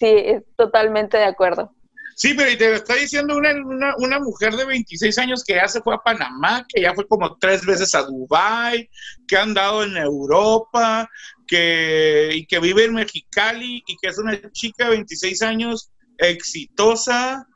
Sí, 0.00 0.42
totalmente 0.56 1.16
de 1.16 1.26
acuerdo. 1.26 1.70
Sí, 2.16 2.34
pero 2.34 2.56
te 2.56 2.70
lo 2.70 2.76
está 2.76 2.94
diciendo 2.94 3.36
una, 3.36 3.52
una, 3.98 4.20
mujer 4.20 4.54
de 4.54 4.64
26 4.64 5.18
años 5.18 5.44
que 5.44 5.54
ya 5.54 5.66
se 5.66 5.82
fue 5.82 5.94
a 5.94 5.98
Panamá, 5.98 6.64
que 6.68 6.80
ya 6.80 6.94
fue 6.94 7.08
como 7.08 7.36
tres 7.38 7.66
veces 7.66 7.94
a 7.94 8.02
Dubái, 8.02 8.88
que 9.26 9.36
ha 9.36 9.42
andado 9.42 9.82
en 9.82 9.96
Europa, 9.96 11.10
que, 11.46 12.30
y 12.32 12.46
que 12.46 12.60
vive 12.60 12.84
en 12.84 12.94
Mexicali 12.94 13.82
y 13.86 13.96
que 13.96 14.08
es 14.08 14.18
una 14.18 14.40
chica 14.52 14.84
de 14.84 14.90
26 14.90 15.42
años 15.42 15.90
exitosa 16.18 17.46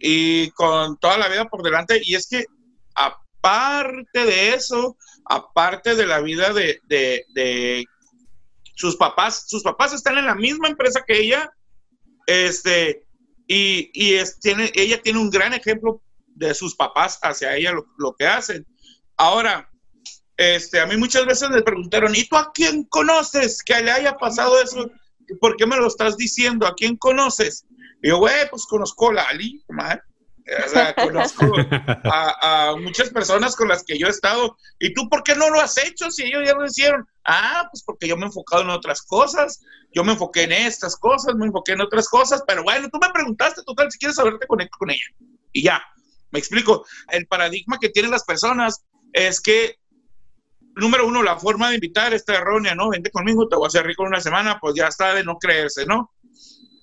y 0.00 0.50
con 0.52 0.98
toda 0.98 1.16
la 1.16 1.28
vida 1.28 1.44
por 1.44 1.62
delante. 1.62 2.00
Y 2.02 2.16
es 2.16 2.26
que 2.28 2.46
aparte 2.94 4.24
de 4.24 4.54
eso, 4.54 4.96
aparte 5.24 5.94
de 5.94 6.06
la 6.06 6.20
vida 6.20 6.52
de, 6.52 6.80
de, 6.88 7.24
de 7.34 7.84
sus 8.74 8.96
papás, 8.96 9.44
sus 9.46 9.62
papás 9.62 9.92
están 9.92 10.18
en 10.18 10.26
la 10.26 10.34
misma 10.34 10.68
empresa 10.68 11.04
que 11.06 11.20
ella, 11.20 11.52
este, 12.26 13.04
y, 13.52 13.90
y 13.94 14.14
es, 14.14 14.38
tiene, 14.38 14.70
ella 14.76 15.02
tiene 15.02 15.18
un 15.18 15.28
gran 15.28 15.52
ejemplo 15.52 16.00
de 16.36 16.54
sus 16.54 16.76
papás 16.76 17.18
hacia 17.20 17.56
ella 17.56 17.72
lo, 17.72 18.14
que 18.14 18.24
hacen. 18.24 18.64
Ahora, 19.16 19.68
este, 20.36 20.78
a 20.78 20.86
mí 20.86 20.96
muchas 20.96 21.26
veces 21.26 21.50
me 21.50 21.60
preguntaron, 21.60 22.14
¿y 22.14 22.24
tú 22.28 22.36
a 22.36 22.52
quién 22.52 22.84
conoces 22.84 23.60
que 23.64 23.82
le 23.82 23.90
haya 23.90 24.16
pasado 24.16 24.62
eso? 24.62 24.88
¿Por 25.40 25.56
qué 25.56 25.66
me 25.66 25.76
lo 25.76 25.88
estás 25.88 26.16
diciendo? 26.16 26.64
¿A 26.64 26.76
quién 26.76 26.96
conoces? 26.96 27.66
Y 28.00 28.10
yo, 28.10 28.18
güey, 28.18 28.48
pues 28.50 28.66
conozco 28.66 29.10
a 29.10 29.14
Lali, 29.14 29.64
mal 29.68 30.00
o 30.46 30.68
sea, 30.68 30.94
conozco 30.94 31.46
a, 32.04 32.74
muchas 32.80 33.10
personas 33.10 33.54
con 33.56 33.68
las 33.68 33.84
que 33.84 33.98
yo 33.98 34.06
he 34.06 34.10
estado. 34.10 34.56
¿Y 34.78 34.92
tú 34.94 35.08
por 35.08 35.22
qué 35.22 35.34
no 35.34 35.50
lo 35.50 35.60
has 35.60 35.76
hecho 35.78 36.10
si 36.10 36.24
ellos 36.24 36.42
ya 36.46 36.54
lo 36.54 36.66
hicieron? 36.66 37.06
Ah, 37.24 37.68
pues 37.70 37.82
porque 37.84 38.08
yo 38.08 38.16
me 38.16 38.24
he 38.24 38.26
enfocado 38.26 38.62
en 38.62 38.70
otras 38.70 39.02
cosas. 39.02 39.60
Yo 39.92 40.04
me 40.04 40.12
enfoqué 40.12 40.44
en 40.44 40.52
estas 40.52 40.96
cosas, 40.96 41.34
me 41.34 41.46
enfoqué 41.46 41.72
en 41.72 41.80
otras 41.80 42.08
cosas. 42.08 42.42
Pero 42.46 42.62
bueno, 42.62 42.88
tú 42.90 42.98
me 43.00 43.10
preguntaste, 43.10 43.62
total, 43.64 43.90
si 43.90 43.98
quieres 43.98 44.16
saber, 44.16 44.38
te 44.38 44.46
conecto 44.46 44.76
con 44.78 44.90
ella. 44.90 45.04
Y 45.52 45.62
ya, 45.62 45.82
me 46.30 46.38
explico. 46.38 46.84
El 47.08 47.26
paradigma 47.26 47.78
que 47.80 47.88
tienen 47.88 48.10
las 48.10 48.24
personas 48.24 48.84
es 49.12 49.40
que, 49.40 49.76
número 50.76 51.06
uno, 51.06 51.22
la 51.22 51.38
forma 51.38 51.68
de 51.68 51.76
invitar 51.76 52.14
está 52.14 52.34
errónea, 52.34 52.74
¿no? 52.74 52.90
Vente 52.90 53.10
conmigo, 53.10 53.48
te 53.48 53.56
voy 53.56 53.66
a 53.66 53.68
hacer 53.68 53.86
rico 53.86 54.04
en 54.04 54.08
una 54.08 54.20
semana, 54.20 54.58
pues 54.60 54.74
ya 54.74 54.86
está 54.86 55.14
de 55.14 55.24
no 55.24 55.38
creerse, 55.38 55.86
¿no? 55.86 56.12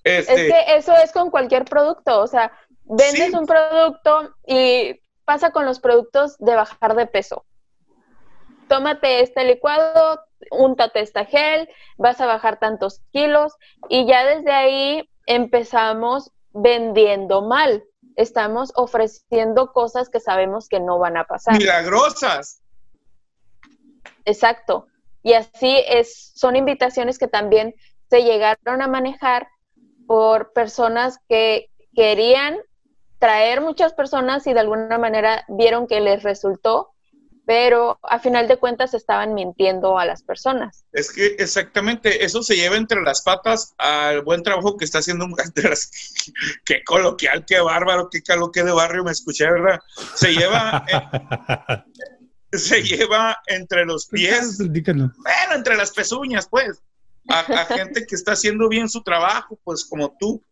Este... 0.04 0.48
Es 0.48 0.54
que 0.54 0.78
eso 0.78 0.96
es 0.96 1.12
con 1.12 1.30
cualquier 1.30 1.66
producto, 1.66 2.20
o 2.20 2.28
sea, 2.28 2.52
vendes 2.88 3.34
un 3.34 3.46
producto 3.46 4.34
y 4.46 5.00
pasa 5.26 5.52
con 5.52 5.66
los 5.66 5.80
productos 5.80 6.38
de 6.40 6.56
bajar 6.56 6.96
de 6.96 7.06
peso. 7.06 7.46
Tómate 8.68 9.22
este 9.22 9.44
licuado, 9.46 10.22
úntate 10.52 11.02
esta 11.02 11.26
gel, 11.26 11.70
vas 11.98 12.20
a 12.22 12.26
bajar 12.26 12.60
tantos 12.60 13.02
kilos 13.12 13.54
y 13.90 14.06
ya 14.08 14.26
desde 14.26 14.52
ahí 14.52 15.10
empezamos 15.26 16.32
vendiendo 16.52 17.42
mal. 17.42 17.84
Estamos 18.16 18.72
ofreciendo 18.76 19.72
cosas 19.74 20.10
que 20.10 20.20
sabemos 20.20 20.68
que 20.68 20.80
no 20.80 20.98
van 20.98 21.18
a 21.18 21.26
pasar. 21.26 21.58
Milagrosas. 21.58 22.62
Exacto. 24.26 24.88
Y 25.24 25.34
así 25.34 25.84
es, 25.88 26.32
son 26.36 26.56
invitaciones 26.56 27.20
que 27.20 27.28
también 27.28 27.76
se 28.10 28.24
llegaron 28.24 28.82
a 28.82 28.88
manejar 28.88 29.48
por 30.08 30.54
personas 30.54 31.20
que 31.28 31.70
querían 31.94 32.58
traer 33.20 33.62
muchas 33.62 33.94
personas 33.94 34.46
y 34.48 34.54
de 34.54 34.60
alguna 34.60 34.98
manera 34.98 35.46
vieron 35.48 35.88
que 35.88 36.00
les 36.00 36.24
resultó, 36.24 36.94
pero 37.46 37.98
a 38.04 38.20
final 38.20 38.48
de 38.48 38.58
cuentas 38.58 38.94
estaban 38.94 39.34
mintiendo 39.34 39.98
a 39.98 40.06
las 40.06 40.22
personas. 40.22 40.86
Es 40.92 41.12
que 41.12 41.38
exactamente 41.40 42.26
eso 42.26 42.44
se 42.44 42.56
lleva 42.56 42.76
entre 42.76 43.02
las 43.02 43.22
patas 43.22 43.74
al 43.78 44.22
buen 44.22 44.44
trabajo 44.44 44.76
que 44.76 44.86
está 44.86 45.00
haciendo 45.00 45.26
un 45.26 45.36
qué 46.66 46.84
coloquial, 46.84 47.46
qué 47.46 47.62
bárbaro, 47.62 48.10
qué 48.10 48.22
calo, 48.22 48.52
qué 48.52 48.64
de 48.64 48.74
barrio 48.74 49.04
me 49.06 49.12
escuché, 49.12 49.46
¿verdad? 49.50 49.80
Se 50.16 50.34
lleva 50.34 50.86
se 52.52 52.84
lleva 52.84 53.38
entre 53.48 53.86
los 53.86 54.08
pies, 54.08 54.58
bueno, 54.58 55.56
entre 55.56 55.76
las 55.78 55.92
pezuñas, 55.92 56.48
pues, 56.50 56.82
a, 57.30 57.40
a 57.40 57.66
gente 57.66 58.06
que 58.06 58.16
está 58.16 58.34
haciendo 58.34 58.68
bien 58.70 58.90
su 58.90 59.02
trabajo, 59.04 59.60
pues 59.64 59.86
como 59.86 60.16
tú, 60.20 60.44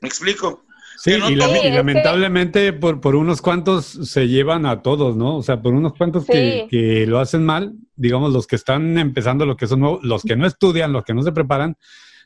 me 0.00 0.08
explico. 0.08 0.64
Sí, 0.96 1.12
y, 1.12 1.34
lamentablemente 1.34 2.72
por, 2.72 3.00
por, 3.00 3.16
unos 3.16 3.42
cuantos 3.42 3.86
se 3.86 4.28
llevan 4.28 4.66
a 4.66 4.82
todos, 4.82 5.16
¿no? 5.16 5.36
O 5.36 5.42
sea, 5.42 5.60
por 5.60 5.74
unos 5.74 5.94
cuantos 5.94 6.26
que, 6.26 6.66
que, 6.70 7.06
lo 7.06 7.18
hacen 7.18 7.44
mal, 7.44 7.74
digamos, 7.96 8.32
los 8.32 8.46
que 8.46 8.56
están 8.56 8.98
empezando, 8.98 9.44
los 9.44 9.56
que 9.56 9.66
son 9.66 9.80
nuevos, 9.80 10.04
los 10.04 10.22
que 10.22 10.36
no 10.36 10.46
estudian, 10.46 10.92
los 10.92 11.04
que 11.04 11.14
no 11.14 11.22
se 11.22 11.32
preparan, 11.32 11.76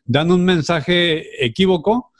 dan 0.04 0.30
un 0.30 0.44
mensaje 0.44 1.44
equívoco 1.44 2.12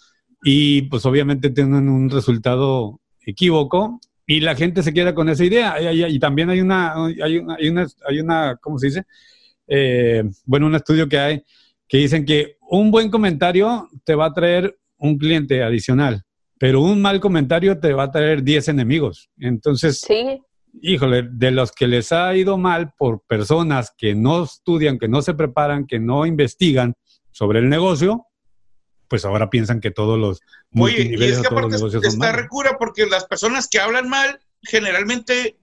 y 0.42 0.82
pues 0.82 1.05
obviamente 1.07 1.51
tienen 1.51 1.88
un 1.88 2.09
resultado 2.09 3.01
equívoco 3.20 4.01
y 4.26 4.40
la 4.40 4.55
gente 4.55 4.82
se 4.82 4.94
queda 4.94 5.14
con 5.14 5.28
esa 5.28 5.44
idea. 5.44 5.92
Y, 5.92 6.05
y 6.05 6.18
también 6.18 6.51
hay 6.51 6.61
una, 6.61 6.94
hay 7.22 7.38
una, 7.38 7.57
hay 7.57 7.68
una, 7.68 7.86
hay 8.09 8.20
una 8.20 8.57
¿cómo 8.61 8.78
se 8.78 8.86
dice? 8.86 9.05
Eh, 9.66 10.24
bueno, 10.44 10.66
un 10.66 10.74
estudio 10.74 11.09
que 11.09 11.18
hay 11.18 11.44
que 11.88 11.99
dicen 11.99 12.24
que 12.24 12.57
un 12.68 12.90
buen 12.90 13.11
comentario 13.11 13.88
te 14.05 14.14
va 14.14 14.26
a 14.26 14.32
traer 14.32 14.76
un 14.99 15.18
cliente 15.18 15.62
adicional 15.62 16.26
pero 16.59 16.80
un 16.80 17.00
mal 17.00 17.20
comentario 17.20 17.78
te 17.78 17.92
va 17.92 18.04
a 18.04 18.11
traer 18.11 18.42
10 18.42 18.68
enemigos. 18.68 19.30
Entonces, 19.38 20.00
sí. 20.00 20.40
híjole, 20.80 21.28
de 21.30 21.50
los 21.50 21.72
que 21.72 21.86
les 21.86 22.12
ha 22.12 22.34
ido 22.34 22.57
mal 22.57 22.92
por 22.96 23.22
personas 23.22 23.92
que 23.96 24.14
no 24.14 24.44
estudian, 24.44 24.98
que 24.98 25.09
no 25.09 25.22
se 25.22 25.34
preparan, 25.34 25.86
que 25.86 25.98
no 25.98 26.26
investigan 26.26 26.94
sobre 27.30 27.59
el 27.59 27.68
negocio, 27.68 28.26
pues 29.09 29.24
ahora 29.24 29.50
piensan 29.50 29.80
que 29.80 29.90
todos 29.90 30.18
los 30.18 30.40
Oye, 30.78 31.14
y 31.16 31.24
es 31.24 31.40
que 31.40 31.46
aparte 31.46 31.76
está 32.02 32.32
recura 32.32 32.76
porque 32.78 33.07
las 33.07 33.24
personas 33.24 33.68
que 33.68 33.78
hablan 33.78 34.09
mal 34.09 34.40
generalmente 34.62 35.57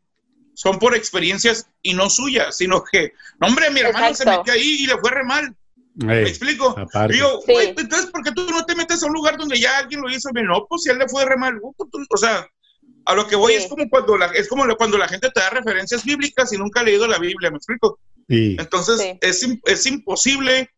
son 0.53 0.79
por 0.79 0.95
experiencias 0.95 1.67
y 1.81 1.93
no 1.93 2.09
suyas, 2.09 2.57
sino 2.57 2.83
que, 2.83 3.13
hombre, 3.41 3.71
mi 3.71 3.81
hermano 3.81 4.13
se 4.13 4.25
metió 4.25 4.53
ahí 4.53 4.77
y 4.81 4.87
le 4.87 4.97
fue 4.97 5.11
re 5.11 5.23
mal. 5.23 5.55
¿Me 5.95 6.21
explico? 6.23 6.75
Digo, 7.09 7.39
entonces, 7.47 8.09
¿por 8.11 8.23
qué 8.23 8.31
tú 8.31 8.47
no 8.49 8.65
te 8.65 8.75
metes 8.75 9.03
a 9.03 9.05
un 9.05 9.13
lugar 9.13 9.37
donde 9.37 9.59
ya 9.59 9.77
alguien 9.77 10.01
lo 10.01 10.09
hizo 10.09 10.29
bien? 10.33 10.47
No, 10.47 10.65
pues 10.67 10.83
si 10.83 10.89
él 10.89 10.97
le 10.97 11.07
fue 11.07 11.25
re 11.25 11.37
mal. 11.37 11.59
Pues, 11.77 11.89
o 12.09 12.17
sea, 12.17 12.47
a 13.05 13.13
lo 13.13 13.27
que 13.27 13.35
voy 13.35 13.53
es 13.53 13.67
como 13.67 13.87
cuando 13.89 14.17
la, 14.17 14.27
es 14.27 14.47
como 14.47 14.65
cuando 14.75 14.97
la 14.97 15.07
gente 15.07 15.29
te 15.29 15.39
da 15.39 15.49
referencias 15.51 16.03
bíblicas 16.03 16.51
y 16.53 16.57
nunca 16.57 16.79
ha 16.79 16.83
leído 16.83 17.07
la 17.07 17.19
Biblia, 17.19 17.51
¿me 17.51 17.57
explico? 17.57 17.99
Entonces, 18.27 19.17
es, 19.21 19.47
es, 19.65 19.85
imposible 19.85 20.69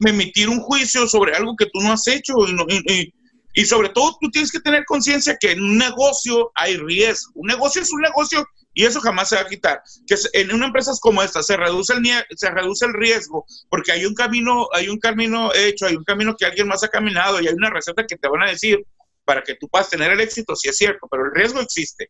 emitir 0.00 0.48
un 0.48 0.60
juicio 0.60 1.06
sobre 1.06 1.34
algo 1.34 1.54
que 1.56 1.66
tú 1.66 1.80
no 1.80 1.92
has 1.92 2.06
hecho 2.06 2.34
y, 2.68 3.12
y 3.54 3.64
sobre 3.66 3.90
todo 3.90 4.16
tú 4.20 4.30
tienes 4.30 4.50
que 4.50 4.60
tener 4.60 4.84
conciencia 4.86 5.36
que 5.38 5.52
en 5.52 5.62
un 5.62 5.78
negocio 5.78 6.50
hay 6.54 6.76
riesgo. 6.76 7.32
Un 7.34 7.48
negocio 7.48 7.82
es 7.82 7.92
un 7.92 8.00
negocio 8.00 8.46
y 8.74 8.84
eso 8.84 9.00
jamás 9.00 9.28
se 9.28 9.36
va 9.36 9.42
a 9.42 9.46
quitar. 9.46 9.82
Que 10.06 10.16
en 10.32 10.52
una 10.52 10.66
empresa 10.66 10.92
como 11.00 11.22
esta 11.22 11.42
se 11.42 11.56
reduce 11.56 11.92
el 11.94 12.02
se 12.36 12.50
reduce 12.50 12.86
el 12.86 12.94
riesgo 12.94 13.44
porque 13.68 13.92
hay 13.92 14.06
un 14.06 14.14
camino, 14.14 14.68
hay 14.72 14.88
un 14.88 14.98
camino 14.98 15.52
hecho, 15.54 15.86
hay 15.86 15.96
un 15.96 16.04
camino 16.04 16.34
que 16.38 16.46
alguien 16.46 16.68
más 16.68 16.82
ha 16.84 16.88
caminado 16.88 17.40
y 17.40 17.48
hay 17.48 17.54
una 17.54 17.70
receta 17.70 18.04
que 18.06 18.16
te 18.16 18.28
van 18.28 18.42
a 18.42 18.50
decir 18.50 18.84
para 19.24 19.42
que 19.42 19.54
tú 19.54 19.68
puedas 19.68 19.88
tener 19.88 20.10
el 20.10 20.20
éxito, 20.20 20.56
sí 20.56 20.68
es 20.68 20.76
cierto, 20.76 21.06
pero 21.10 21.24
el 21.26 21.32
riesgo 21.32 21.60
existe. 21.60 22.08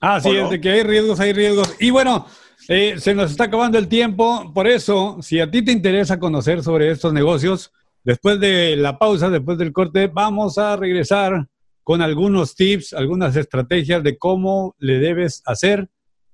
Ah, 0.00 0.20
sí, 0.20 0.32
de 0.32 0.60
que 0.60 0.70
hay 0.70 0.82
riesgos, 0.82 1.20
hay 1.20 1.32
riesgos. 1.32 1.74
Y 1.78 1.90
bueno, 1.90 2.26
eh, 2.68 2.96
se 2.98 3.14
nos 3.14 3.30
está 3.30 3.44
acabando 3.44 3.78
el 3.78 3.88
tiempo, 3.88 4.52
por 4.52 4.66
eso, 4.66 5.18
si 5.22 5.40
a 5.40 5.50
ti 5.50 5.64
te 5.64 5.72
interesa 5.72 6.18
conocer 6.18 6.62
sobre 6.62 6.90
estos 6.90 7.12
negocios, 7.12 7.72
después 8.04 8.38
de 8.40 8.76
la 8.76 8.98
pausa, 8.98 9.30
después 9.30 9.58
del 9.58 9.72
corte, 9.72 10.06
vamos 10.06 10.58
a 10.58 10.76
regresar 10.76 11.46
con 11.82 12.02
algunos 12.02 12.54
tips, 12.54 12.92
algunas 12.92 13.34
estrategias 13.36 14.02
de 14.02 14.18
cómo 14.18 14.76
le 14.78 14.98
debes 14.98 15.42
hacer 15.46 15.88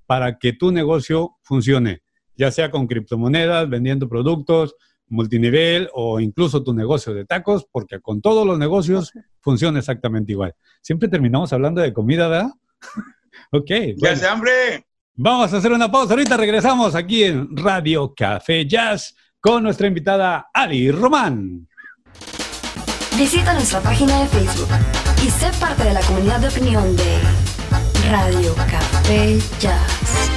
para 0.07 0.39
que 0.39 0.53
tu 0.53 0.71
negocio 0.71 1.37
funcione, 1.43 2.03
ya 2.37 2.51
sea 2.51 2.71
con 2.71 2.87
criptomonedas, 2.87 3.69
vendiendo 3.69 4.09
productos, 4.09 4.77
multinivel 5.09 5.89
o 5.93 6.21
incluso 6.21 6.63
tu 6.63 6.75
negocio 6.75 7.15
de 7.15 7.25
tacos, 7.25 7.67
porque 7.71 8.01
con 8.01 8.21
todos 8.21 8.47
los 8.47 8.59
negocios 8.59 9.13
funciona 9.41 9.79
exactamente 9.79 10.33
igual. 10.33 10.55
Siempre 10.83 11.09
terminamos 11.09 11.53
hablando 11.53 11.81
de 11.81 11.93
comida, 11.93 12.29
¿verdad? 12.29 12.51
ok. 13.53 13.71
Ya 13.97 14.13
hace 14.13 14.27
hambre. 14.27 14.87
Vamos 15.17 15.53
a 15.53 15.59
hacer 15.59 15.73
una 15.73 15.91
pausa. 15.91 16.15
Ahorita 16.15 16.37
regresamos 16.37 16.95
aquí 16.95 17.25
en 17.25 17.57
Radio 17.57 18.13
Café 18.15 18.67
Jazz 18.67 19.15
con 19.41 19.63
nuestra 19.63 19.87
invitada 19.87 20.49
Ali 20.53 20.91
Román. 20.91 21.69
Visita 23.17 23.55
nuestra 23.55 23.81
página 23.81 24.21
de 24.21 24.27
Facebook 24.27 24.69
y 25.25 25.31
sé 25.31 25.51
parte 25.61 25.85
de 25.85 25.93
la 25.93 26.01
comunidad 26.01 26.41
de 26.41 26.49
opinión 26.49 26.97
de 26.97 27.44
Radio 28.11 28.55
Café 28.55 29.39
Jazz. 29.61 30.31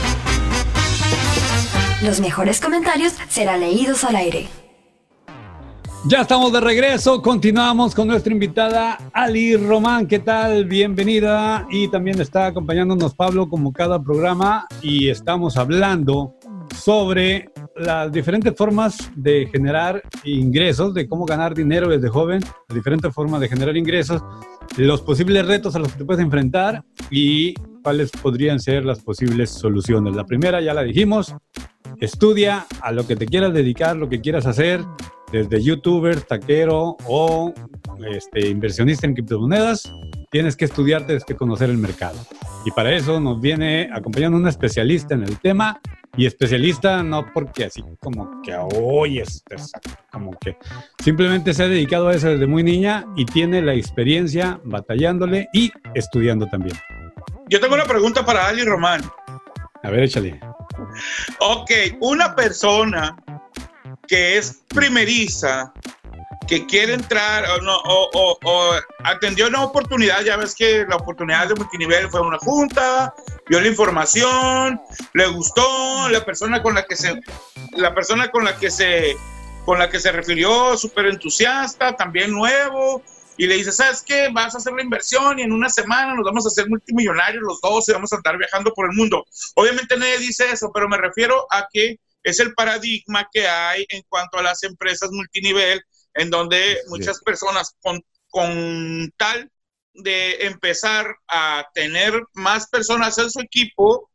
Los 2.04 2.20
mejores 2.20 2.62
comentarios 2.62 3.14
serán 3.30 3.60
leídos 3.60 4.04
al 4.04 4.16
aire. 4.16 4.48
Ya 6.06 6.22
estamos 6.22 6.54
de 6.54 6.62
regreso, 6.62 7.22
continuamos 7.22 7.94
con 7.94 8.08
nuestra 8.08 8.32
invitada 8.32 8.98
Ali 9.12 9.58
Román. 9.58 10.08
¿Qué 10.08 10.20
tal? 10.20 10.66
Bienvenida. 10.66 11.68
Y 11.70 11.90
también 11.90 12.22
está 12.22 12.48
acompañándonos 12.48 13.14
Pablo 13.14 13.50
como 13.50 13.74
cada 13.74 14.02
programa 14.02 14.68
y 14.82 15.10
estamos 15.10 15.58
hablando 15.58 16.36
sobre 16.76 17.50
las 17.76 18.12
diferentes 18.12 18.56
formas 18.56 19.12
de 19.16 19.50
generar 19.52 20.02
ingresos, 20.24 20.94
de 20.94 21.08
cómo 21.08 21.26
ganar 21.26 21.54
dinero 21.54 21.90
desde 21.90 22.10
joven, 22.10 22.42
las 22.70 22.76
diferentes 22.76 23.14
formas 23.14 23.42
de 23.42 23.50
generar 23.50 23.76
ingresos, 23.76 24.22
los 24.76 25.02
posibles 25.02 25.46
retos 25.48 25.76
a 25.76 25.80
los 25.80 25.92
que 25.92 26.00
te 26.00 26.06
puedes 26.06 26.24
enfrentar 26.24 26.84
y 27.10 27.54
cuáles 27.84 28.12
podrían 28.12 28.60
ser 28.60 28.86
las 28.86 29.02
posibles 29.02 29.50
soluciones. 29.50 30.16
La 30.16 30.26
primera 30.26 30.62
ya 30.62 30.74
la 30.74 30.84
dijimos, 30.84 31.34
estudia 32.00 32.68
a 32.82 32.92
lo 32.92 33.08
que 33.08 33.16
te 33.16 33.26
quieras 33.26 33.54
dedicar, 33.54 33.96
lo 33.96 34.10
que 34.10 34.22
quieras 34.22 34.46
hacer, 34.46 34.82
desde 35.32 35.62
youtuber, 35.62 36.22
taquero 36.22 36.98
o 37.06 37.54
este, 38.10 38.50
inversionista 38.50 39.08
en 39.08 39.14
criptomonedas, 39.14 39.92
tienes 40.30 40.56
que 40.56 40.66
estudiar, 40.66 41.06
tienes 41.06 41.24
que 41.24 41.36
conocer 41.36 41.70
el 41.70 41.78
mercado. 41.78 42.18
Y 42.66 42.72
para 42.72 42.94
eso 42.94 43.20
nos 43.20 43.40
viene 43.40 43.90
acompañando 43.94 44.38
un 44.38 44.48
especialista 44.48 45.16
en 45.16 45.24
el 45.24 45.38
tema, 45.40 45.82
y 46.18 46.26
especialista 46.26 47.04
no 47.04 47.32
porque 47.32 47.66
así 47.66 47.84
como 48.00 48.42
que 48.42 48.56
hoy 48.56 49.20
es, 49.20 49.44
como 50.12 50.32
que 50.40 50.58
simplemente 51.04 51.54
se 51.54 51.64
ha 51.64 51.68
dedicado 51.68 52.08
a 52.08 52.16
eso 52.16 52.30
desde 52.30 52.48
muy 52.48 52.64
niña 52.64 53.06
y 53.16 53.26
tiene 53.26 53.62
la 53.62 53.76
experiencia 53.76 54.60
batallándole 54.64 55.48
y 55.54 55.72
estudiando 55.94 56.48
también. 56.48 56.76
Yo 57.50 57.60
tengo 57.62 57.76
una 57.76 57.86
pregunta 57.86 58.26
para 58.26 58.48
Ali 58.48 58.64
Román. 58.64 59.02
A 59.84 59.90
ver, 59.92 60.04
échale. 60.04 60.40
Ok, 61.40 61.72
una 62.02 62.36
persona 62.36 63.16
que 64.08 64.38
es 64.38 64.64
primeriza, 64.70 65.72
que 66.48 66.66
quiere 66.66 66.94
entrar 66.94 67.46
o, 67.60 68.76
atendió 69.04 69.48
una 69.48 69.64
oportunidad, 69.64 70.24
ya 70.24 70.38
ves 70.38 70.56
que 70.56 70.86
la 70.88 70.96
oportunidad 70.96 71.48
de 71.48 71.56
multinivel 71.56 72.10
fue 72.10 72.22
una 72.22 72.38
junta, 72.40 73.14
vio 73.48 73.60
la 73.60 73.68
información, 73.68 74.82
le 75.14 75.28
gustó, 75.28 76.10
la 76.10 76.24
persona 76.24 76.64
con 76.64 76.76
la 76.76 76.86
que 76.86 76.96
se, 76.96 77.20
la 77.74 77.94
persona 77.94 78.30
con 78.32 78.46
la 78.46 78.58
que 78.58 78.72
se, 78.72 79.16
con 79.66 79.78
la 79.78 79.90
que 79.90 80.00
se 80.00 80.12
refirió, 80.12 80.78
súper 80.78 81.08
entusiasta, 81.08 81.96
también 81.96 82.32
nuevo, 82.32 83.04
y 83.38 83.46
le 83.46 83.56
dice, 83.56 83.72
¿sabes 83.72 84.02
qué? 84.02 84.30
Vas 84.34 84.56
a 84.56 84.58
hacer 84.58 84.74
la 84.74 84.82
inversión 84.82 85.38
y 85.40 85.44
en 85.44 85.52
una 85.52 85.70
semana 85.70 86.16
nos 86.16 86.26
vamos 86.26 86.46
a 86.46 86.48
hacer 86.48 86.68
multimillonarios 86.70 87.44
los 87.44 87.62
dos 87.62 87.88
y 87.88 87.92
vamos 87.92 88.12
a 88.14 88.18
estar 88.18 88.38
viajando 88.38 88.74
por 88.74 88.90
el 88.90 88.96
mundo. 88.96 89.26
Obviamente 89.56 89.96
nadie 89.96 90.18
dice 90.18 90.50
eso, 90.52 90.72
pero 90.74 90.90
me 90.90 90.98
refiero 90.98 91.46
a 91.52 91.68
que 91.72 92.00
es 92.24 92.40
el 92.40 92.54
paradigma 92.54 93.28
que 93.32 93.48
hay 93.48 93.86
en 93.90 94.02
cuanto 94.10 94.38
a 94.38 94.44
las 94.44 94.64
empresas 94.64 95.12
multinivel, 95.12 95.82
en 96.18 96.30
donde 96.30 96.80
muchas 96.88 97.22
personas 97.22 97.76
con, 97.82 98.04
con 98.30 99.14
tal 99.18 99.52
de 99.94 100.46
empezar 100.46 101.16
a 101.28 101.68
tener 101.74 102.14
más 102.34 102.68
personas 102.68 103.18
en 103.18 103.30
su 103.30 103.40
equipo, 103.40 104.10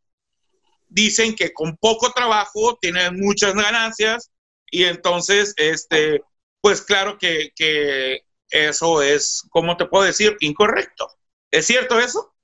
dicen 0.88 1.34
que 1.34 1.52
con 1.52 1.76
poco 1.76 2.10
trabajo 2.12 2.76
tienen 2.80 3.18
muchas 3.18 3.54
ganancias 3.54 4.30
y 4.70 4.84
entonces, 4.84 5.54
este, 5.56 6.22
pues 6.60 6.82
claro 6.82 7.18
que, 7.18 7.50
que 7.54 8.22
eso 8.50 9.00
es, 9.02 9.46
¿cómo 9.50 9.76
te 9.76 9.86
puedo 9.86 10.04
decir? 10.04 10.36
Incorrecto. 10.40 11.08
¿Es 11.50 11.66
cierto 11.66 11.98
eso? 11.98 12.34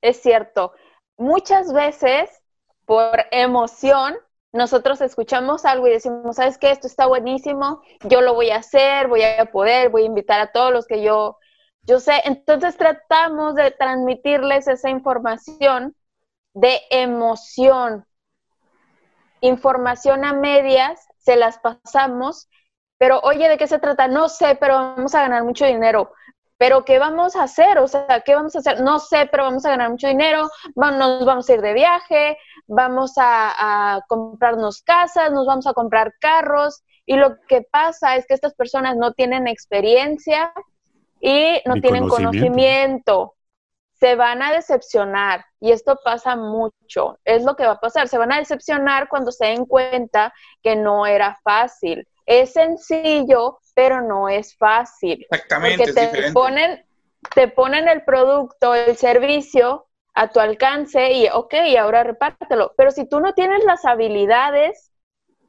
Es 0.00 0.20
cierto. 0.20 0.72
Muchas 1.16 1.72
veces, 1.72 2.30
por 2.84 3.24
emoción, 3.30 4.16
nosotros 4.52 5.00
escuchamos 5.00 5.64
algo 5.64 5.86
y 5.86 5.92
decimos, 5.92 6.36
¿sabes 6.36 6.58
qué? 6.58 6.70
Esto 6.70 6.86
está 6.86 7.06
buenísimo, 7.06 7.82
yo 8.02 8.20
lo 8.20 8.34
voy 8.34 8.50
a 8.50 8.56
hacer, 8.56 9.08
voy 9.08 9.22
a 9.22 9.46
poder, 9.46 9.88
voy 9.90 10.02
a 10.02 10.06
invitar 10.06 10.40
a 10.40 10.52
todos 10.52 10.72
los 10.72 10.86
que 10.86 11.02
yo, 11.02 11.38
yo 11.82 12.00
sé. 12.00 12.20
Entonces 12.24 12.76
tratamos 12.76 13.54
de 13.54 13.70
transmitirles 13.70 14.68
esa 14.68 14.90
información 14.90 15.96
de 16.54 16.80
emoción. 16.90 18.06
Información 19.40 20.24
a 20.24 20.34
medias, 20.34 21.00
se 21.18 21.36
las 21.36 21.58
pasamos, 21.58 22.48
pero 22.98 23.20
oye, 23.20 23.48
¿de 23.48 23.58
qué 23.58 23.66
se 23.66 23.78
trata? 23.78 24.06
No 24.06 24.28
sé, 24.28 24.56
pero 24.60 24.74
vamos 24.74 25.14
a 25.14 25.22
ganar 25.22 25.44
mucho 25.44 25.64
dinero 25.64 26.12
pero 26.62 26.84
¿qué 26.84 27.00
vamos 27.00 27.34
a 27.34 27.42
hacer? 27.42 27.78
O 27.78 27.88
sea, 27.88 28.22
¿qué 28.24 28.36
vamos 28.36 28.54
a 28.54 28.60
hacer? 28.60 28.82
No 28.82 29.00
sé, 29.00 29.26
pero 29.28 29.42
vamos 29.42 29.66
a 29.66 29.70
ganar 29.70 29.90
mucho 29.90 30.06
dinero, 30.06 30.48
nos 30.76 31.24
vamos 31.24 31.50
a 31.50 31.54
ir 31.54 31.60
de 31.60 31.72
viaje, 31.72 32.38
vamos 32.68 33.14
a, 33.16 34.00
comprarnos 34.06 34.80
casas, 34.82 35.32
nos 35.32 35.44
vamos 35.44 35.66
a 35.66 35.72
comprar 35.72 36.14
carros. 36.20 36.84
Y 37.04 37.16
lo 37.16 37.36
que 37.48 37.62
pasa 37.62 38.14
es 38.14 38.28
que 38.28 38.34
estas 38.34 38.54
personas 38.54 38.96
no 38.96 39.12
tienen 39.12 39.48
experiencia 39.48 40.52
y 41.20 41.60
no 41.66 41.80
tienen 41.80 42.06
conocimiento. 42.06 43.34
Se 43.94 44.14
van 44.14 44.40
a 44.40 44.52
decepcionar 44.52 45.44
y 45.58 45.72
esto 45.72 45.98
pasa 46.04 46.36
mucho. 46.36 47.18
Es 47.24 47.42
lo 47.42 47.56
que 47.56 47.66
va 47.66 47.72
a 47.72 47.80
pasar. 47.80 48.06
Se 48.06 48.18
van 48.18 48.30
a 48.30 48.38
decepcionar 48.38 49.08
cuando 49.08 49.32
se 49.32 49.46
den 49.46 49.66
cuenta 49.66 50.32
que 50.62 50.76
no 50.76 51.06
era 51.06 51.40
fácil. 51.42 52.06
Es 52.32 52.54
sencillo, 52.54 53.58
pero 53.74 54.00
no 54.00 54.28
es 54.28 54.56
fácil. 54.56 55.26
Exactamente. 55.30 55.84
Porque 55.84 55.92
te 55.92 56.32
ponen, 56.32 56.86
te 57.34 57.48
ponen 57.48 57.88
el 57.88 58.04
producto, 58.04 58.74
el 58.74 58.96
servicio 58.96 59.86
a 60.14 60.28
tu 60.28 60.40
alcance 60.40 61.12
y, 61.12 61.28
ok, 61.28 61.54
ahora 61.78 62.04
repártelo. 62.04 62.72
Pero 62.76 62.90
si 62.90 63.06
tú 63.06 63.20
no 63.20 63.34
tienes 63.34 63.64
las 63.64 63.84
habilidades 63.84 64.92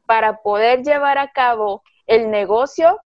para 0.05 0.41
poder 0.41 0.83
llevar 0.83 1.17
a 1.17 1.31
cabo 1.31 1.83
el 2.05 2.29
negocio, 2.29 2.99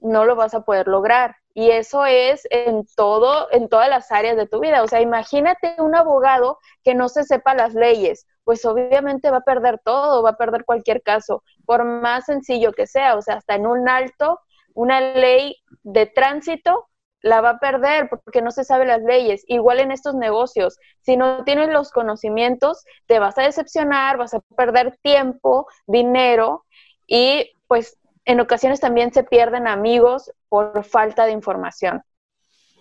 no 0.00 0.24
lo 0.24 0.34
vas 0.34 0.54
a 0.54 0.62
poder 0.62 0.88
lograr. 0.88 1.36
Y 1.54 1.70
eso 1.70 2.04
es 2.06 2.46
en 2.50 2.84
todo, 2.96 3.48
en 3.52 3.68
todas 3.68 3.88
las 3.88 4.10
áreas 4.10 4.36
de 4.36 4.48
tu 4.48 4.58
vida. 4.58 4.82
O 4.82 4.88
sea, 4.88 5.00
imagínate 5.00 5.76
un 5.78 5.94
abogado 5.94 6.58
que 6.82 6.94
no 6.96 7.08
se 7.08 7.22
sepa 7.22 7.54
las 7.54 7.74
leyes, 7.74 8.26
pues 8.44 8.64
obviamente 8.64 9.30
va 9.30 9.38
a 9.38 9.42
perder 9.42 9.80
todo, 9.84 10.22
va 10.22 10.30
a 10.30 10.36
perder 10.36 10.64
cualquier 10.64 11.02
caso, 11.02 11.42
por 11.64 11.84
más 11.84 12.26
sencillo 12.26 12.72
que 12.72 12.86
sea. 12.86 13.16
O 13.16 13.22
sea, 13.22 13.36
hasta 13.36 13.54
en 13.54 13.66
un 13.66 13.88
alto 13.88 14.40
una 14.74 15.00
ley 15.00 15.56
de 15.82 16.06
tránsito 16.06 16.88
la 17.20 17.40
va 17.40 17.50
a 17.50 17.58
perder 17.58 18.08
porque 18.08 18.42
no 18.42 18.50
se 18.50 18.64
sabe 18.64 18.84
las 18.84 19.02
leyes. 19.02 19.44
Igual 19.46 19.80
en 19.80 19.92
estos 19.92 20.14
negocios, 20.14 20.78
si 21.02 21.16
no 21.16 21.44
tienes 21.44 21.68
los 21.68 21.90
conocimientos, 21.90 22.84
te 23.06 23.18
vas 23.18 23.38
a 23.38 23.42
decepcionar, 23.42 24.18
vas 24.18 24.34
a 24.34 24.40
perder 24.56 24.98
tiempo, 25.02 25.66
dinero 25.86 26.64
y 27.06 27.50
pues 27.68 27.96
en 28.24 28.40
ocasiones 28.40 28.80
también 28.80 29.12
se 29.12 29.24
pierden 29.24 29.66
amigos 29.66 30.32
por 30.48 30.84
falta 30.84 31.26
de 31.26 31.32
información. 31.32 32.02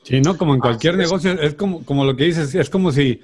Sí, 0.03 0.19
¿no? 0.21 0.37
Como 0.37 0.55
en 0.55 0.59
cualquier 0.59 0.97
negocio, 0.97 1.31
es 1.33 1.53
como, 1.53 1.85
como 1.85 2.03
lo 2.05 2.15
que 2.15 2.23
dices, 2.23 2.55
es 2.55 2.69
como 2.69 2.91
si, 2.91 3.21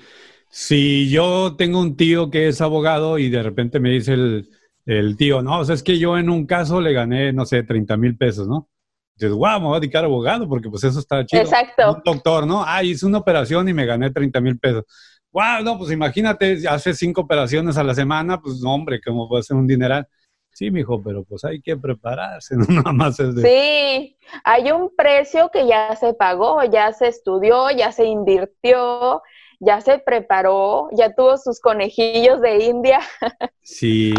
si 0.50 1.10
yo 1.10 1.56
tengo 1.58 1.80
un 1.80 1.96
tío 1.96 2.30
que 2.30 2.48
es 2.48 2.62
abogado 2.62 3.18
y 3.18 3.30
de 3.30 3.44
repente 3.44 3.80
me 3.80 3.90
dice 3.90 4.14
el, 4.14 4.50
el 4.86 5.18
tío, 5.18 5.42
no, 5.42 5.60
o 5.60 5.66
sea, 5.66 5.76
es 5.76 5.84
que 5.84 6.00
yo 6.00 6.18
en 6.18 6.30
un 6.30 6.46
caso 6.46 6.80
le 6.82 6.94
gané, 6.94 7.34
no 7.34 7.46
sé, 7.46 7.64
30 7.64 7.98
mil 7.98 8.18
pesos, 8.18 8.48
¿no? 8.48 8.70
Dices, 9.16 9.34
guau, 9.34 9.60
me 9.60 9.68
voy 9.68 9.78
a 9.78 9.80
dedicar 9.80 10.04
a 10.04 10.08
abogado 10.08 10.48
porque 10.48 10.70
pues 10.70 10.84
eso 10.84 11.00
está 11.00 11.26
chido. 11.26 11.42
Exacto. 11.42 11.96
Un 11.96 12.02
doctor, 12.06 12.46
¿no? 12.46 12.64
Ah, 12.64 12.84
hice 12.84 13.06
una 13.06 13.18
operación 13.18 13.68
y 13.68 13.74
me 13.74 13.86
gané 13.86 14.12
30 14.12 14.40
mil 14.42 14.60
pesos. 14.60 14.84
Guau, 15.32 15.64
no, 15.64 15.78
pues 15.78 15.92
imagínate, 15.92 16.68
hace 16.68 16.94
cinco 16.94 17.22
operaciones 17.22 17.78
a 17.78 17.84
la 17.84 17.94
semana, 17.94 18.40
pues 18.40 18.60
no, 18.62 18.74
hombre, 18.74 19.02
¿cómo 19.06 19.28
puede 19.28 19.44
ser 19.44 19.58
un 19.58 19.68
dineral? 19.68 20.08
Sí, 20.52 20.72
mijo, 20.72 21.04
pero 21.04 21.24
pues 21.24 21.44
hay 21.44 21.62
que 21.62 21.78
prepararse, 21.78 22.56
no 22.58 22.66
nada 22.68 22.92
más 22.92 23.20
es 23.20 23.36
de... 23.36 23.42
Sí, 23.44 24.18
hay 24.44 24.72
un 24.72 24.96
precio 24.96 25.50
que 25.52 25.68
ya 25.68 25.96
se 25.96 26.14
pagó, 26.14 26.64
ya 26.64 26.94
se 26.94 27.08
estudió, 27.08 27.70
ya 27.72 27.92
se 27.92 28.06
invirtió, 28.06 29.22
ya 29.60 29.82
se 29.82 30.00
preparó, 30.00 30.90
ya 30.98 31.14
tuvo 31.14 31.38
sus 31.38 31.60
conejillos 31.60 32.42
de 32.42 32.66
India. 32.66 33.00
Sí. 33.64 34.14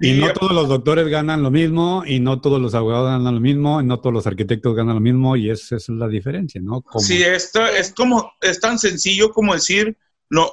Y 0.00 0.12
no 0.14 0.30
todos 0.34 0.52
los 0.52 0.68
doctores 0.68 1.08
ganan 1.08 1.42
lo 1.42 1.50
mismo, 1.50 2.02
y 2.04 2.20
no 2.20 2.40
todos 2.40 2.60
los 2.60 2.74
abogados 2.74 3.08
ganan 3.08 3.34
lo 3.34 3.40
mismo, 3.40 3.80
y 3.80 3.86
no 3.86 4.00
todos 4.00 4.12
los 4.12 4.26
arquitectos 4.26 4.74
ganan 4.74 4.96
lo 4.96 5.00
mismo, 5.00 5.36
y 5.36 5.48
esa 5.48 5.76
es 5.76 5.88
la 5.88 6.08
diferencia, 6.08 6.60
¿no? 6.60 6.84
Sí, 6.98 7.22
esto 7.22 7.64
es 7.66 7.94
como, 7.94 8.32
es 8.42 8.60
tan 8.60 8.78
sencillo 8.78 9.30
como 9.30 9.54
decir, 9.54 9.96
no, 10.28 10.52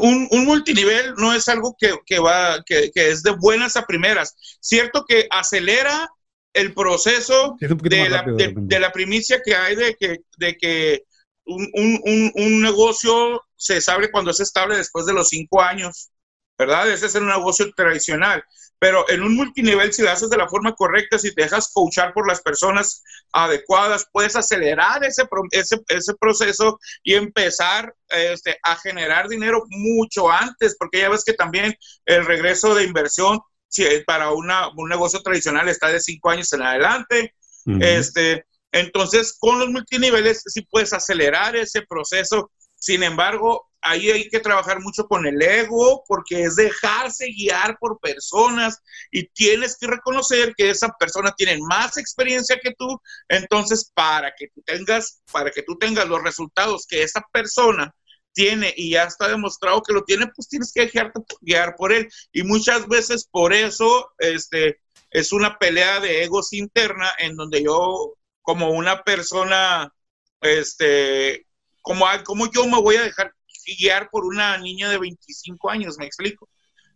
un, 0.00 0.26
un, 0.30 0.44
multinivel 0.44 1.14
no 1.18 1.32
es 1.32 1.48
algo 1.48 1.76
que, 1.78 1.94
que 2.06 2.18
va, 2.18 2.62
que, 2.64 2.90
que, 2.92 3.10
es 3.10 3.22
de 3.22 3.32
buenas 3.32 3.76
a 3.76 3.86
primeras. 3.86 4.34
Cierto 4.60 5.04
que 5.06 5.26
acelera 5.30 6.08
el 6.52 6.74
proceso 6.74 7.56
de 7.60 8.08
la, 8.08 8.22
de, 8.22 8.80
la, 8.80 8.90
primicia 8.90 9.40
que 9.44 9.54
hay 9.54 9.76
de 9.76 9.94
que, 9.94 10.20
de 10.38 10.56
que 10.56 11.04
un, 11.46 11.68
un, 11.74 12.32
un, 12.34 12.62
negocio 12.62 13.42
se 13.56 13.80
sabe 13.80 14.10
cuando 14.10 14.30
es 14.30 14.40
estable 14.40 14.76
después 14.76 15.06
de 15.06 15.12
los 15.12 15.28
cinco 15.28 15.60
años, 15.62 16.10
¿verdad? 16.58 16.90
Ese 16.90 17.06
es 17.06 17.14
un 17.14 17.26
negocio 17.26 17.72
tradicional. 17.74 18.44
Pero 18.78 19.04
en 19.10 19.22
un 19.22 19.36
multinivel, 19.36 19.92
si 19.92 20.02
lo 20.02 20.10
haces 20.10 20.30
de 20.30 20.38
la 20.38 20.48
forma 20.48 20.74
correcta, 20.74 21.18
si 21.18 21.34
te 21.34 21.42
dejas 21.42 21.70
coachar 21.72 22.14
por 22.14 22.26
las 22.26 22.40
personas 22.40 23.02
adecuadas, 23.32 24.06
puedes 24.10 24.36
acelerar 24.36 25.04
ese, 25.04 25.24
ese, 25.50 25.80
ese 25.88 26.14
proceso 26.14 26.78
y 27.02 27.14
empezar 27.14 27.94
este, 28.08 28.58
a 28.62 28.76
generar 28.76 29.28
dinero 29.28 29.64
mucho 29.68 30.30
antes, 30.30 30.76
porque 30.78 31.00
ya 31.00 31.10
ves 31.10 31.24
que 31.24 31.34
también 31.34 31.74
el 32.06 32.24
regreso 32.24 32.74
de 32.74 32.84
inversión 32.84 33.40
si 33.70 33.84
para 34.04 34.32
una, 34.32 34.68
un 34.76 34.88
negocio 34.88 35.22
tradicional 35.22 35.68
está 35.68 35.88
de 35.88 36.00
cinco 36.00 36.30
años 36.30 36.52
en 36.52 36.62
adelante. 36.62 37.34
este, 37.80 38.44
entonces, 38.72 39.36
con 39.38 39.58
los 39.58 39.68
multiniveles 39.68 40.42
sí 40.46 40.62
puedes 40.62 40.92
acelerar 40.92 41.56
ese 41.56 41.82
proceso. 41.82 42.50
Sin 42.76 43.02
embargo, 43.02 43.68
ahí 43.82 44.10
hay 44.10 44.28
que 44.28 44.40
trabajar 44.40 44.80
mucho 44.80 45.06
con 45.06 45.26
el 45.26 45.40
ego 45.42 46.02
porque 46.06 46.44
es 46.44 46.56
dejarse 46.56 47.26
guiar 47.26 47.76
por 47.78 47.98
personas 48.00 48.78
y 49.10 49.26
tienes 49.28 49.76
que 49.78 49.86
reconocer 49.86 50.54
que 50.56 50.70
esa 50.70 50.88
persona 50.98 51.34
tiene 51.36 51.58
más 51.68 51.96
experiencia 51.96 52.58
que 52.62 52.72
tú. 52.78 53.00
Entonces, 53.28 53.90
para 53.94 54.32
que 54.36 54.48
tú 54.54 54.62
tengas, 54.64 55.20
para 55.32 55.50
que 55.50 55.62
tú 55.62 55.76
tengas 55.78 56.08
los 56.08 56.22
resultados 56.22 56.86
que 56.86 57.02
esa 57.02 57.22
persona 57.32 57.94
tiene 58.32 58.72
y 58.76 58.92
ya 58.92 59.04
está 59.04 59.28
demostrado 59.28 59.82
que 59.82 59.92
lo 59.92 60.04
tiene, 60.04 60.26
pues 60.34 60.48
tienes 60.48 60.72
que 60.72 60.82
dejarte 60.82 61.20
guiar 61.40 61.74
por 61.76 61.92
él. 61.92 62.08
Y 62.32 62.42
muchas 62.42 62.86
veces 62.88 63.26
por 63.30 63.52
eso 63.52 64.10
este, 64.18 64.80
es 65.10 65.32
una 65.32 65.58
pelea 65.58 66.00
de 66.00 66.24
egos 66.24 66.52
interna 66.52 67.12
en 67.18 67.36
donde 67.36 67.64
yo, 67.64 68.14
como 68.42 68.70
una 68.70 69.02
persona, 69.02 69.92
este, 70.40 71.46
como, 71.82 72.06
como 72.24 72.50
yo 72.50 72.66
me 72.66 72.80
voy 72.80 72.96
a 72.96 73.02
dejar 73.02 73.32
guiar 73.78 74.08
por 74.10 74.24
una 74.24 74.58
niña 74.58 74.88
de 74.90 74.98
25 74.98 75.70
años, 75.70 75.96
me 75.98 76.06
explico. 76.06 76.48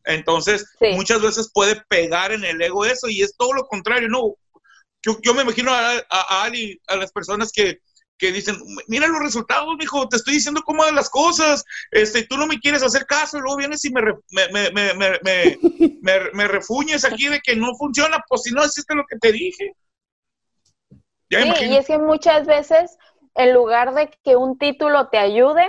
Entonces, 0.05 0.67
muchas 0.93 1.23
veces 1.23 1.51
puede 1.53 1.83
pegar 1.89 2.33
en 2.33 2.45
el 2.45 2.61
ego 2.61 2.85
eso 2.85 3.09
y 3.09 3.23
es 3.23 3.37
todo 3.37 3.55
lo 3.55 3.67
contrario, 3.67 4.09
¿no? 4.09 4.35
Yo, 5.03 5.19
yo 5.23 5.35
me 5.35 5.43
imagino 5.43 5.73
a, 5.73 5.97
a, 6.11 6.43
Ali, 6.45 6.81
a 6.89 6.97
las 6.97 7.13
personas 7.13 7.51
que, 7.53 7.81
que 8.19 8.33
dicen, 8.33 8.57
mira 8.87 9.07
los 9.07 9.21
resultados, 9.21 9.75
mijo, 9.79 10.09
te 10.09 10.17
estoy 10.17 10.35
diciendo 10.35 10.63
cómo 10.65 10.85
las 10.91 11.11
cosas, 11.11 11.65
este, 11.91 12.25
tú 12.25 12.37
no 12.37 12.47
me 12.47 12.59
quieres 12.59 12.83
hacer 12.83 13.07
caso, 13.07 13.37
y 13.37 13.41
luego 13.41 13.57
vienes 13.57 13.85
y 13.85 13.91
me, 13.91 14.03
me, 14.31 14.71
me, 14.71 14.95
me, 14.95 16.29
me, 16.33 16.49
refuñes 16.49 17.05
aquí 17.05 17.29
de 17.29 17.41
que 17.41 17.57
no 17.57 17.75
funciona, 17.77 18.23
pues 18.29 18.43
si 18.43 18.53
no 18.53 18.65
hiciste 18.65 18.95
lo 18.95 19.05
que 19.09 19.19
te 19.19 19.33
dije. 19.33 19.73
Sí, 21.43 21.67
y 21.67 21.77
es 21.77 21.87
que 21.87 21.99
muchas 21.99 22.47
veces, 22.47 22.99
en 23.35 23.53
lugar 23.53 23.95
de 23.95 24.11
que 24.23 24.37
un 24.37 24.59
título 24.59 25.09
te 25.09 25.19
ayude, 25.19 25.67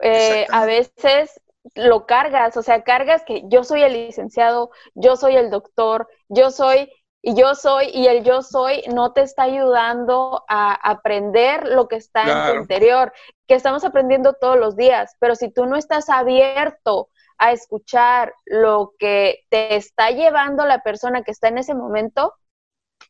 eh, 0.00 0.46
a 0.50 0.66
veces 0.66 1.40
lo 1.74 2.06
cargas, 2.06 2.56
o 2.56 2.62
sea, 2.62 2.82
cargas 2.82 3.24
que 3.24 3.42
yo 3.46 3.64
soy 3.64 3.82
el 3.82 3.94
licenciado, 3.94 4.70
yo 4.94 5.16
soy 5.16 5.36
el 5.36 5.50
doctor, 5.50 6.08
yo 6.28 6.50
soy 6.50 6.90
y 7.22 7.34
yo 7.34 7.54
soy, 7.54 7.86
y 7.86 8.06
el 8.06 8.22
yo 8.22 8.42
soy 8.42 8.82
no 8.92 9.12
te 9.14 9.22
está 9.22 9.44
ayudando 9.44 10.44
a 10.46 10.74
aprender 10.74 11.66
lo 11.66 11.88
que 11.88 11.96
está 11.96 12.22
en 12.22 12.52
tu 12.52 12.60
interior, 12.60 13.14
que 13.46 13.54
estamos 13.54 13.82
aprendiendo 13.84 14.34
todos 14.34 14.58
los 14.58 14.76
días, 14.76 15.16
pero 15.20 15.34
si 15.34 15.50
tú 15.50 15.64
no 15.64 15.76
estás 15.76 16.10
abierto 16.10 17.08
a 17.38 17.52
escuchar 17.52 18.34
lo 18.44 18.92
que 18.98 19.40
te 19.48 19.74
está 19.76 20.10
llevando 20.10 20.66
la 20.66 20.82
persona 20.82 21.22
que 21.22 21.30
está 21.30 21.48
en 21.48 21.58
ese 21.58 21.74
momento, 21.74 22.34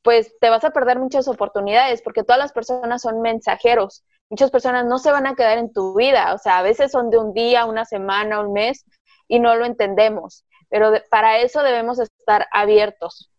pues 0.03 0.35
te 0.41 0.51
vas 0.51 0.65
a 0.65 0.71
perder 0.71 0.99
muchas 0.99 1.29
oportunidades, 1.29 2.03
porque 2.03 2.23
todas 2.23 2.39
las 2.39 2.53
personas 2.53 3.03
son 3.03 3.21
mensajeros. 3.21 4.05
Muchas 4.31 4.51
personas 4.51 4.87
no 4.87 4.99
se 4.99 5.13
van 5.13 5.27
a 5.27 5.35
quedar 5.35 5.59
en 5.59 5.73
tu 5.73 5.97
vida, 5.97 6.35
o 6.35 6.39
sea, 6.39 6.59
a 6.59 6.63
veces 6.63 6.91
son 6.91 7.11
de 7.11 7.19
un 7.19 7.35
día, 7.35 7.67
una 7.67 7.85
semana, 7.85 8.41
un 8.41 8.53
mes, 8.53 8.85
y 9.29 9.39
no 9.39 9.55
lo 9.57 9.65
entendemos. 9.65 10.45
Pero 10.69 10.93
para 11.11 11.39
eso 11.39 11.63
debemos 11.63 11.99
estar 11.99 12.47
abiertos. 12.53 13.31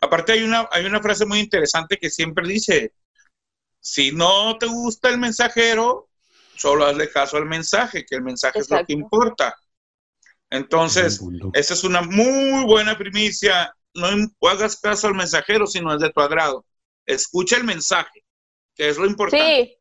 Aparte 0.00 0.32
hay 0.32 0.42
una, 0.42 0.68
hay 0.70 0.86
una 0.86 1.00
frase 1.00 1.26
muy 1.26 1.40
interesante 1.40 1.96
que 1.96 2.10
siempre 2.10 2.46
dice, 2.46 2.92
si 3.80 4.12
no 4.12 4.56
te 4.58 4.66
gusta 4.66 5.08
el 5.08 5.18
mensajero, 5.18 6.08
solo 6.56 6.86
hazle 6.86 7.10
caso 7.10 7.36
al 7.36 7.46
mensaje, 7.46 8.04
que 8.04 8.16
el 8.16 8.22
mensaje 8.22 8.60
es 8.60 8.70
lo 8.70 8.84
que 8.84 8.92
importa. 8.92 9.54
Entonces, 10.50 11.20
esa 11.54 11.74
es 11.74 11.84
una 11.84 12.02
muy 12.02 12.64
buena 12.64 12.96
primicia. 12.96 13.74
No 13.96 14.48
hagas 14.48 14.80
caso 14.80 15.08
al 15.08 15.14
mensajero 15.14 15.66
si 15.66 15.80
no 15.80 15.94
es 15.94 16.00
de 16.00 16.10
tu 16.10 16.20
agrado. 16.20 16.64
Escucha 17.06 17.56
el 17.56 17.64
mensaje, 17.64 18.24
que 18.74 18.88
es 18.88 18.98
lo 18.98 19.06
importante. 19.06 19.44
Sí, 19.44 19.76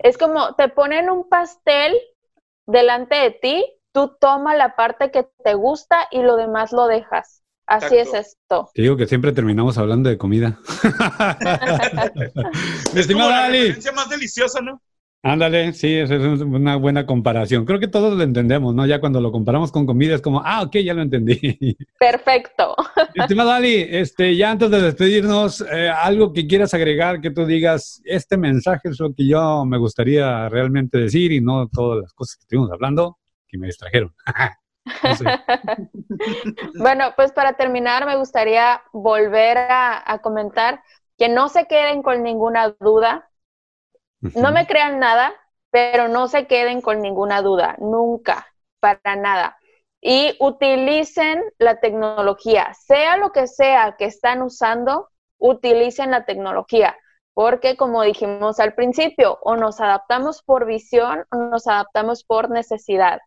es 0.00 0.18
como 0.18 0.54
te 0.56 0.68
ponen 0.68 1.10
un 1.10 1.28
pastel 1.28 1.94
delante 2.66 3.16
de 3.16 3.30
ti, 3.30 3.64
tú 3.92 4.16
toma 4.20 4.56
la 4.56 4.76
parte 4.76 5.10
que 5.10 5.28
te 5.42 5.54
gusta 5.54 6.08
y 6.10 6.22
lo 6.22 6.36
demás 6.36 6.72
lo 6.72 6.86
dejas. 6.86 7.42
Así 7.66 7.96
es 7.96 8.12
esto. 8.12 8.70
Te 8.74 8.82
digo 8.82 8.94
que 8.96 9.06
siempre 9.06 9.32
terminamos 9.32 9.78
hablando 9.78 10.10
de 10.10 10.18
comida. 10.18 10.58
Mi 12.94 13.14
la 13.14 13.48
más 13.94 14.10
deliciosa, 14.10 14.60
¿no? 14.60 14.82
Ándale, 15.24 15.72
sí, 15.72 15.96
esa 15.96 16.16
es 16.16 16.40
una 16.42 16.76
buena 16.76 17.06
comparación. 17.06 17.64
Creo 17.64 17.80
que 17.80 17.88
todos 17.88 18.16
lo 18.16 18.22
entendemos, 18.22 18.74
¿no? 18.74 18.84
Ya 18.84 19.00
cuando 19.00 19.20
lo 19.20 19.32
comparamos 19.32 19.72
con 19.72 19.86
comida 19.86 20.14
es 20.14 20.20
como, 20.20 20.42
ah, 20.44 20.62
ok, 20.62 20.76
ya 20.76 20.92
lo 20.92 21.00
entendí. 21.00 21.76
Perfecto. 21.98 22.76
Estimado 23.14 23.50
Ali, 23.50 23.86
este, 23.88 24.36
ya 24.36 24.50
antes 24.50 24.70
de 24.70 24.82
despedirnos, 24.82 25.62
eh, 25.62 25.88
algo 25.88 26.32
que 26.32 26.46
quieras 26.46 26.74
agregar, 26.74 27.22
que 27.22 27.30
tú 27.30 27.46
digas, 27.46 28.02
este 28.04 28.36
mensaje 28.36 28.90
es 28.90 29.00
lo 29.00 29.14
que 29.14 29.26
yo 29.26 29.64
me 29.64 29.78
gustaría 29.78 30.48
realmente 30.50 30.98
decir 30.98 31.32
y 31.32 31.40
no 31.40 31.68
todas 31.68 32.02
las 32.02 32.12
cosas 32.12 32.36
que 32.36 32.42
estuvimos 32.42 32.70
hablando 32.70 33.18
que 33.48 33.58
me 33.58 33.66
distrajeron. 33.68 34.14
bueno, 36.78 37.12
pues 37.16 37.32
para 37.32 37.54
terminar 37.54 38.04
me 38.04 38.16
gustaría 38.16 38.82
volver 38.92 39.56
a, 39.56 40.18
comentar 40.22 40.82
que 41.16 41.28
no 41.28 41.48
se 41.48 41.66
queden 41.66 42.02
con 42.02 42.22
ninguna 42.22 42.76
duda, 42.80 43.30
no 44.34 44.52
me 44.52 44.66
crean 44.66 44.98
nada, 44.98 45.34
pero 45.70 46.08
no 46.08 46.28
se 46.28 46.46
queden 46.46 46.80
con 46.80 47.00
ninguna 47.00 47.42
duda, 47.42 47.76
nunca, 47.78 48.46
para 48.80 49.16
nada. 49.16 49.56
Y 50.00 50.36
utilicen 50.38 51.42
la 51.58 51.80
tecnología, 51.80 52.74
sea 52.74 53.16
lo 53.16 53.32
que 53.32 53.46
sea 53.46 53.96
que 53.98 54.04
están 54.04 54.42
usando, 54.42 55.08
utilicen 55.38 56.10
la 56.10 56.24
tecnología, 56.24 56.96
porque 57.32 57.76
como 57.76 58.02
dijimos 58.02 58.60
al 58.60 58.74
principio, 58.74 59.38
o 59.42 59.56
nos 59.56 59.80
adaptamos 59.80 60.42
por 60.42 60.66
visión 60.66 61.24
o 61.30 61.36
nos 61.36 61.66
adaptamos 61.66 62.24
por 62.24 62.50
necesidad 62.50 63.20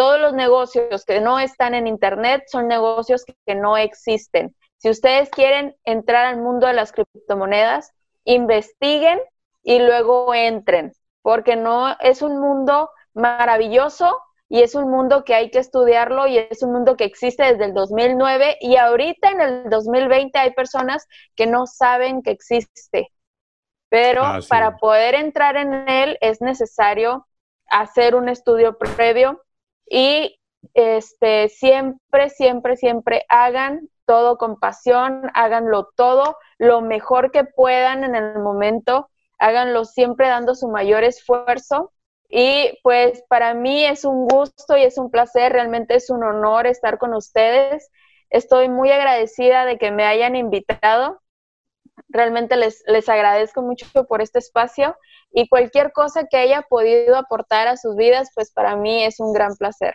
todos 0.00 0.18
los 0.18 0.32
negocios 0.32 1.04
que 1.04 1.20
no 1.20 1.38
están 1.38 1.74
en 1.74 1.86
Internet 1.86 2.44
son 2.46 2.68
negocios 2.68 3.22
que, 3.44 3.54
no 3.54 3.76
existen. 3.76 4.56
Si 4.78 4.88
ustedes 4.88 5.28
quieren 5.28 5.76
entrar 5.84 6.24
al 6.24 6.38
mundo 6.38 6.66
de 6.66 6.72
las 6.72 6.90
criptomonedas, 6.90 7.92
investiguen 8.24 9.20
y 9.62 9.78
luego 9.78 10.34
entren, 10.34 10.92
porque 11.22 11.56
no 11.56 11.96
es 12.00 12.22
un 12.22 12.38
mundo 12.40 12.90
maravilloso 13.14 14.18
y 14.48 14.62
es 14.62 14.74
un 14.74 14.90
mundo 14.90 15.24
que 15.24 15.34
hay 15.34 15.50
que 15.50 15.58
estudiarlo 15.58 16.26
y 16.26 16.38
es 16.38 16.62
un 16.62 16.72
mundo 16.72 16.96
que 16.96 17.04
existe 17.04 17.44
desde 17.44 17.66
el 17.66 17.74
2009 17.74 18.56
y 18.60 18.76
ahorita 18.76 19.30
en 19.30 19.40
el 19.40 19.70
2020 19.70 20.38
hay 20.38 20.52
personas 20.52 21.06
que 21.36 21.46
no 21.46 21.66
saben 21.66 22.22
que 22.22 22.32
existe. 22.32 23.08
Pero 23.88 24.22
para 24.48 24.76
poder 24.76 25.14
entrar 25.14 25.56
en 25.56 25.88
él 25.88 26.16
es 26.20 26.40
necesario 26.40 27.26
hacer 27.66 28.14
un 28.14 28.28
estudio 28.28 28.78
previo, 28.78 29.42
y 29.90 30.38
este, 30.72 31.48
siempre, 31.48 32.30
siempre, 32.30 32.76
siempre 32.76 33.26
hagan 33.28 33.88
todo 34.06 34.38
con 34.38 34.58
pasión, 34.58 35.30
háganlo 35.34 35.90
todo 35.96 36.36
lo 36.58 36.80
mejor 36.80 37.32
que 37.32 37.44
puedan 37.44 38.04
en 38.04 38.14
el 38.14 38.38
momento, 38.38 39.10
háganlo 39.40 39.84
siempre 39.84 40.28
dando 40.28 40.54
su 40.54 40.68
mayor 40.68 41.02
esfuerzo. 41.02 41.92
Y 42.28 42.78
pues 42.84 43.24
para 43.28 43.54
mí 43.54 43.84
es 43.84 44.04
un 44.04 44.28
gusto 44.28 44.76
y 44.76 44.84
es 44.84 44.98
un 44.98 45.10
placer, 45.10 45.52
realmente 45.52 45.96
es 45.96 46.10
un 46.10 46.22
honor 46.22 46.68
estar 46.68 46.98
con 46.98 47.12
ustedes. 47.14 47.90
Estoy 48.28 48.68
muy 48.68 48.92
agradecida 48.92 49.64
de 49.64 49.78
que 49.78 49.90
me 49.90 50.04
hayan 50.04 50.36
invitado. 50.36 51.20
Realmente 52.08 52.56
les, 52.56 52.84
les 52.86 53.08
agradezco 53.08 53.62
mucho 53.62 53.86
por 54.04 54.22
este 54.22 54.38
espacio 54.38 54.96
y 55.32 55.48
cualquier 55.48 55.92
cosa 55.92 56.26
que 56.30 56.36
haya 56.36 56.62
podido 56.62 57.16
aportar 57.16 57.66
a 57.66 57.76
sus 57.76 57.96
vidas, 57.96 58.30
pues 58.34 58.52
para 58.52 58.76
mí 58.76 59.04
es 59.04 59.18
un 59.18 59.32
gran 59.32 59.56
placer. 59.56 59.94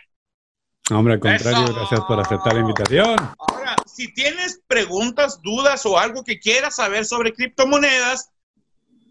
Hombre, 0.90 1.14
al 1.14 1.20
contrario, 1.20 1.74
gracias 1.74 2.00
por 2.02 2.20
aceptar 2.20 2.54
la 2.54 2.60
invitación. 2.60 3.16
Ahora, 3.38 3.74
si 3.86 4.12
tienes 4.14 4.60
preguntas, 4.68 5.40
dudas 5.42 5.84
o 5.84 5.98
algo 5.98 6.22
que 6.22 6.38
quieras 6.38 6.76
saber 6.76 7.04
sobre 7.04 7.32
criptomonedas, 7.32 8.30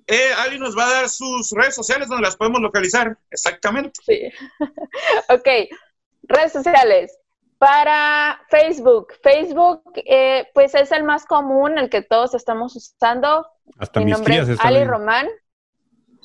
eh, 0.07 0.33
Ali 0.37 0.59
nos 0.59 0.77
va 0.77 0.87
a 0.87 0.93
dar 0.93 1.09
sus 1.09 1.51
redes 1.51 1.75
sociales 1.75 2.07
donde 2.07 2.23
las 2.23 2.37
podemos 2.37 2.61
localizar. 2.61 3.17
Exactamente. 3.31 3.99
Sí. 4.05 4.31
ok, 5.29 5.47
redes 6.23 6.51
sociales. 6.53 7.17
Para 7.57 8.41
Facebook, 8.49 9.13
Facebook 9.23 9.81
eh, 9.95 10.47
pues 10.53 10.75
es 10.75 10.91
el 10.91 11.03
más 11.03 11.25
común, 11.25 11.77
el 11.77 11.89
que 11.89 12.01
todos 12.01 12.35
estamos 12.35 12.75
usando. 12.75 13.47
Hasta 13.79 13.99
Mi 13.99 14.07
mis 14.07 14.15
nombre 14.15 14.33
tías 14.33 14.49
es 14.49 14.59
Ali 14.59 14.77
ahí. 14.77 14.85
Román. 14.85 15.27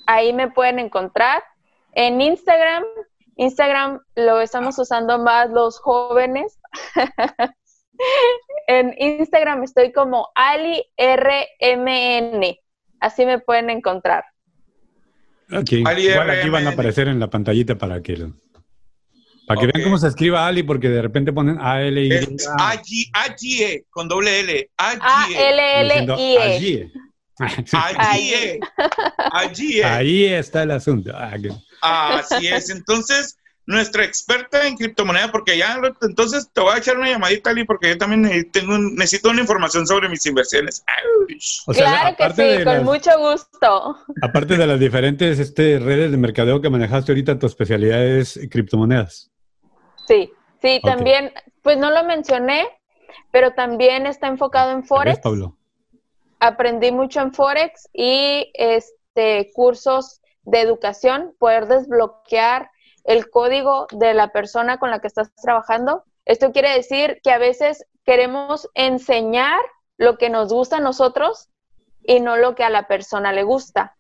Ahí 0.07 0.33
me 0.33 0.51
pueden 0.51 0.79
encontrar. 0.79 1.43
En 1.93 2.21
Instagram, 2.21 2.85
Instagram 3.37 4.01
lo 4.17 4.41
estamos 4.41 4.79
usando 4.79 5.19
más 5.19 5.49
los 5.51 5.79
jóvenes. 5.79 6.59
en 8.67 8.95
Instagram 8.99 9.63
estoy 9.63 9.93
como 9.93 10.29
Ali 10.35 10.85
RMN. 10.99 12.59
Así 13.01 13.25
me 13.25 13.39
pueden 13.39 13.71
encontrar. 13.71 14.25
Igual 15.51 16.31
aquí 16.31 16.49
van 16.49 16.67
a 16.67 16.71
aparecer 16.71 17.09
en 17.09 17.19
la 17.19 17.29
pantallita 17.29 17.77
para 17.77 18.01
que, 18.03 18.29
para 19.47 19.61
que 19.61 19.67
vean 19.67 19.83
cómo 19.83 19.99
se 19.99 20.07
escriba 20.07 20.47
Ali, 20.47 20.63
porque 20.63 20.89
de 20.89 21.03
repente 21.03 21.33
ponen 21.33 21.59
A, 21.61 21.83
L, 21.83 22.29
AG, 22.59 22.85
AGE, 23.13 23.85
con 23.91 24.07
doble 24.07 24.41
L. 24.41 24.71
A 24.77 25.25
AGE. 25.25 25.49
L 25.49 25.81
L 25.81 26.15
I 26.19 26.37
E. 26.37 26.41
Allí. 26.41 26.93
AGE. 27.73 28.61
AGE. 29.33 29.85
Ahí 29.85 30.27
está 30.27 30.63
el 30.63 30.71
asunto. 30.71 31.11
Ah, 31.15 32.19
Así 32.19 32.47
es. 32.47 32.71
Entonces, 32.71 33.40
nuestra 33.71 34.05
experta 34.05 34.67
en 34.67 34.77
criptomoneda, 34.77 35.31
porque 35.31 35.57
ya, 35.57 35.79
lo- 35.79 35.97
entonces 36.03 36.51
te 36.53 36.61
voy 36.61 36.75
a 36.75 36.79
echar 36.79 36.99
una 36.99 37.09
llamadita, 37.09 37.51
Ali, 37.51 37.65
porque 37.65 37.89
yo 37.91 37.99
también 37.99 38.51
tengo 38.51 38.75
un- 38.75 38.95
necesito 38.97 39.31
una 39.31 39.41
información 39.41 39.87
sobre 39.87 40.09
mis 40.09 40.25
inversiones. 40.27 40.83
Ay, 40.87 41.39
o 41.67 41.73
sea, 41.73 42.15
claro 42.17 42.35
que 42.37 42.59
sí, 42.59 42.65
con 42.65 42.75
las- 42.75 42.83
mucho 42.83 43.11
gusto. 43.19 43.97
Aparte 44.23 44.57
de 44.57 44.67
las 44.67 44.79
diferentes 44.81 45.39
este, 45.39 45.79
redes 45.79 46.11
de 46.11 46.17
mercadeo 46.17 46.61
que 46.61 46.69
manejaste 46.69 47.13
ahorita, 47.13 47.39
tu 47.39 47.47
especialidad 47.47 48.05
es 48.05 48.39
criptomonedas. 48.51 49.31
Sí, 50.07 50.33
sí, 50.61 50.81
también, 50.83 51.33
pues 51.63 51.79
no 51.79 51.91
lo 51.91 52.03
mencioné, 52.05 52.67
pero 53.31 53.53
también 53.53 54.07
está 54.07 54.27
enfocado 54.27 54.73
en 54.73 54.81
¿Ves, 54.81 54.89
Forex. 54.89 55.19
Pablo? 55.21 55.57
Aprendí 56.41 56.91
mucho 56.91 57.21
en 57.21 57.33
Forex 57.33 57.89
y 57.93 58.51
este 58.55 59.51
cursos 59.55 60.21
de 60.43 60.61
educación, 60.63 61.35
poder 61.39 61.67
desbloquear 61.67 62.71
el 63.05 63.31
código 63.31 63.87
de 63.93 64.15
la 64.15 64.29
persona 64.29 64.79
con 64.79 64.91
la 64.91 65.01
que 65.01 65.07
estás 65.07 65.33
trabajando. 65.35 66.05
Esto 66.25 66.53
quiere 66.53 66.71
decir 66.71 67.21
que 67.23 67.33
a 67.33 67.39
veces 67.39 67.87
queremos 68.05 68.69
enseñar 68.75 69.61
lo 69.97 70.19
que 70.19 70.31
nos 70.31 70.53
gusta 70.53 70.79
a 70.79 70.81
nosotros 70.81 71.49
y 72.03 72.21
no 72.21 72.37
lo 72.37 72.55
que 72.55 72.65
a 72.65 72.71
la 72.71 72.87
persona 72.87 73.33
le 73.33 73.43
gusta. 73.43 73.97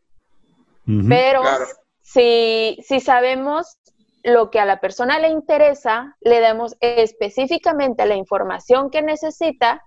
Pero 1.08 1.42
Claro. 1.42 1.66
si, 2.00 2.78
si 2.86 3.00
sabemos 3.00 3.76
lo 4.22 4.50
que 4.50 4.58
a 4.58 4.64
la 4.64 4.80
persona 4.80 5.18
le 5.18 5.28
interesa, 5.28 6.16
le 6.20 6.40
damos 6.40 6.76
específicamente 6.80 8.06
la 8.06 8.16
información 8.16 8.90
que 8.90 9.02
necesita 9.02 9.84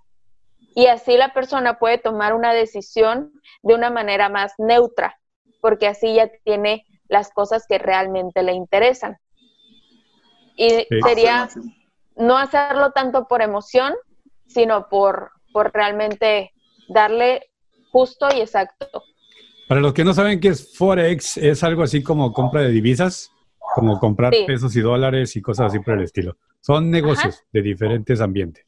y 0.75 0.87
así 0.87 1.17
la 1.17 1.33
persona 1.33 1.77
puede 1.77 1.97
tomar 1.97 2.33
una 2.33 2.53
decisión 2.53 3.33
de 3.61 3.75
una 3.75 3.89
manera 3.89 4.29
más 4.29 4.53
neutra, 4.57 5.19
porque 5.61 5.87
así 5.87 6.15
ya 6.15 6.31
tiene 6.43 6.85
las 7.13 7.29
cosas 7.31 7.65
que 7.69 7.77
realmente 7.77 8.43
le 8.43 8.51
interesan. 8.53 9.17
Y 10.57 10.69
Sí. 10.69 10.85
sería 11.01 11.47
no 12.15 12.37
hacerlo 12.37 12.91
tanto 12.91 13.27
por 13.27 13.41
emoción, 13.41 13.93
sino 14.47 14.89
por, 14.89 15.31
por 15.53 15.71
realmente 15.73 16.51
darle 16.89 17.49
justo 17.91 18.27
y 18.35 18.41
exacto. 18.41 19.03
Para 19.69 19.79
los 19.79 19.93
que 19.93 20.03
no 20.03 20.13
saben 20.13 20.39
qué 20.39 20.49
es 20.49 20.75
Forex, 20.77 21.37
es 21.37 21.63
algo 21.63 21.83
así 21.83 22.03
como 22.03 22.33
compra 22.33 22.61
de 22.61 22.69
divisas, 22.69 23.31
como 23.75 23.99
comprar 23.99 24.33
Sí. 24.33 24.43
pesos 24.45 24.75
y 24.75 24.81
dólares 24.81 25.35
y 25.35 25.41
cosas 25.41 25.67
así 25.67 25.79
por 25.79 25.93
el 25.95 26.03
estilo. 26.03 26.35
Son 26.61 26.91
negocios 26.91 27.43
de 27.51 27.61
diferentes 27.61 28.19
ambientes. 28.21 28.65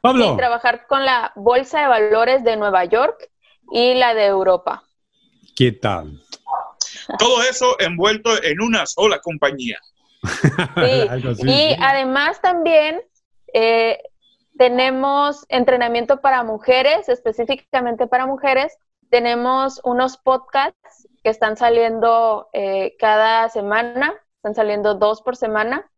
Pablo, 0.00 0.30
Sí, 0.30 0.36
trabajar 0.36 0.86
con 0.88 1.04
la 1.04 1.32
Bolsa 1.36 1.80
de 1.82 1.86
Valores 1.88 2.42
de 2.42 2.56
Nueva 2.56 2.84
York 2.84 3.30
y 3.72 3.94
la 3.94 4.14
de 4.14 4.26
Europa. 4.26 4.82
¿qué 5.54 5.70
tal? 5.72 6.18
Todo 7.18 7.42
eso 7.42 7.76
envuelto 7.80 8.30
en 8.42 8.60
una 8.60 8.86
sola 8.86 9.18
compañía. 9.20 9.78
Sí. 11.36 11.48
Y 11.48 11.76
además 11.80 12.40
también 12.40 13.00
eh, 13.52 14.00
tenemos 14.56 15.44
entrenamiento 15.48 16.20
para 16.20 16.44
mujeres, 16.44 17.08
específicamente 17.08 18.06
para 18.06 18.26
mujeres. 18.26 18.76
Tenemos 19.10 19.80
unos 19.84 20.16
podcasts 20.18 21.08
que 21.22 21.30
están 21.30 21.56
saliendo 21.56 22.48
eh, 22.52 22.94
cada 22.98 23.48
semana, 23.48 24.14
están 24.36 24.54
saliendo 24.54 24.94
dos 24.94 25.22
por 25.22 25.36
semana. 25.36 25.90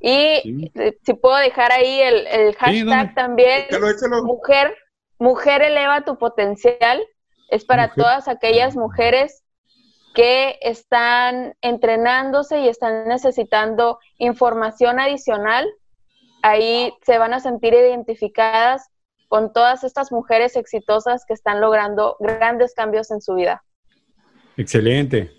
Y 0.00 0.40
Sí. 0.42 0.72
eh, 0.74 0.98
si 1.04 1.14
puedo 1.14 1.36
dejar 1.36 1.72
ahí 1.72 2.00
el, 2.00 2.26
el 2.26 2.54
hashtag 2.56 3.14
también, 3.14 3.62
Échalo, 3.68 3.88
échalo. 3.88 4.24
mujer, 4.24 4.76
mujer 5.18 5.62
eleva 5.62 6.02
tu 6.02 6.18
potencial. 6.18 7.02
Es 7.48 7.64
para 7.64 7.88
Mujer. 7.88 8.04
todas 8.04 8.28
aquellas 8.28 8.76
mujeres 8.76 9.41
que 10.14 10.58
están 10.60 11.54
entrenándose 11.60 12.60
y 12.60 12.68
están 12.68 13.08
necesitando 13.08 13.98
información 14.18 15.00
adicional. 15.00 15.66
Ahí 16.42 16.92
se 17.04 17.18
van 17.18 17.34
a 17.34 17.40
sentir 17.40 17.72
identificadas 17.72 18.88
con 19.28 19.52
todas 19.52 19.84
estas 19.84 20.12
mujeres 20.12 20.56
exitosas 20.56 21.24
que 21.26 21.32
están 21.32 21.60
logrando 21.60 22.16
grandes 22.20 22.74
cambios 22.74 23.10
en 23.10 23.22
su 23.22 23.34
vida. 23.34 23.64
Excelente. 24.56 25.32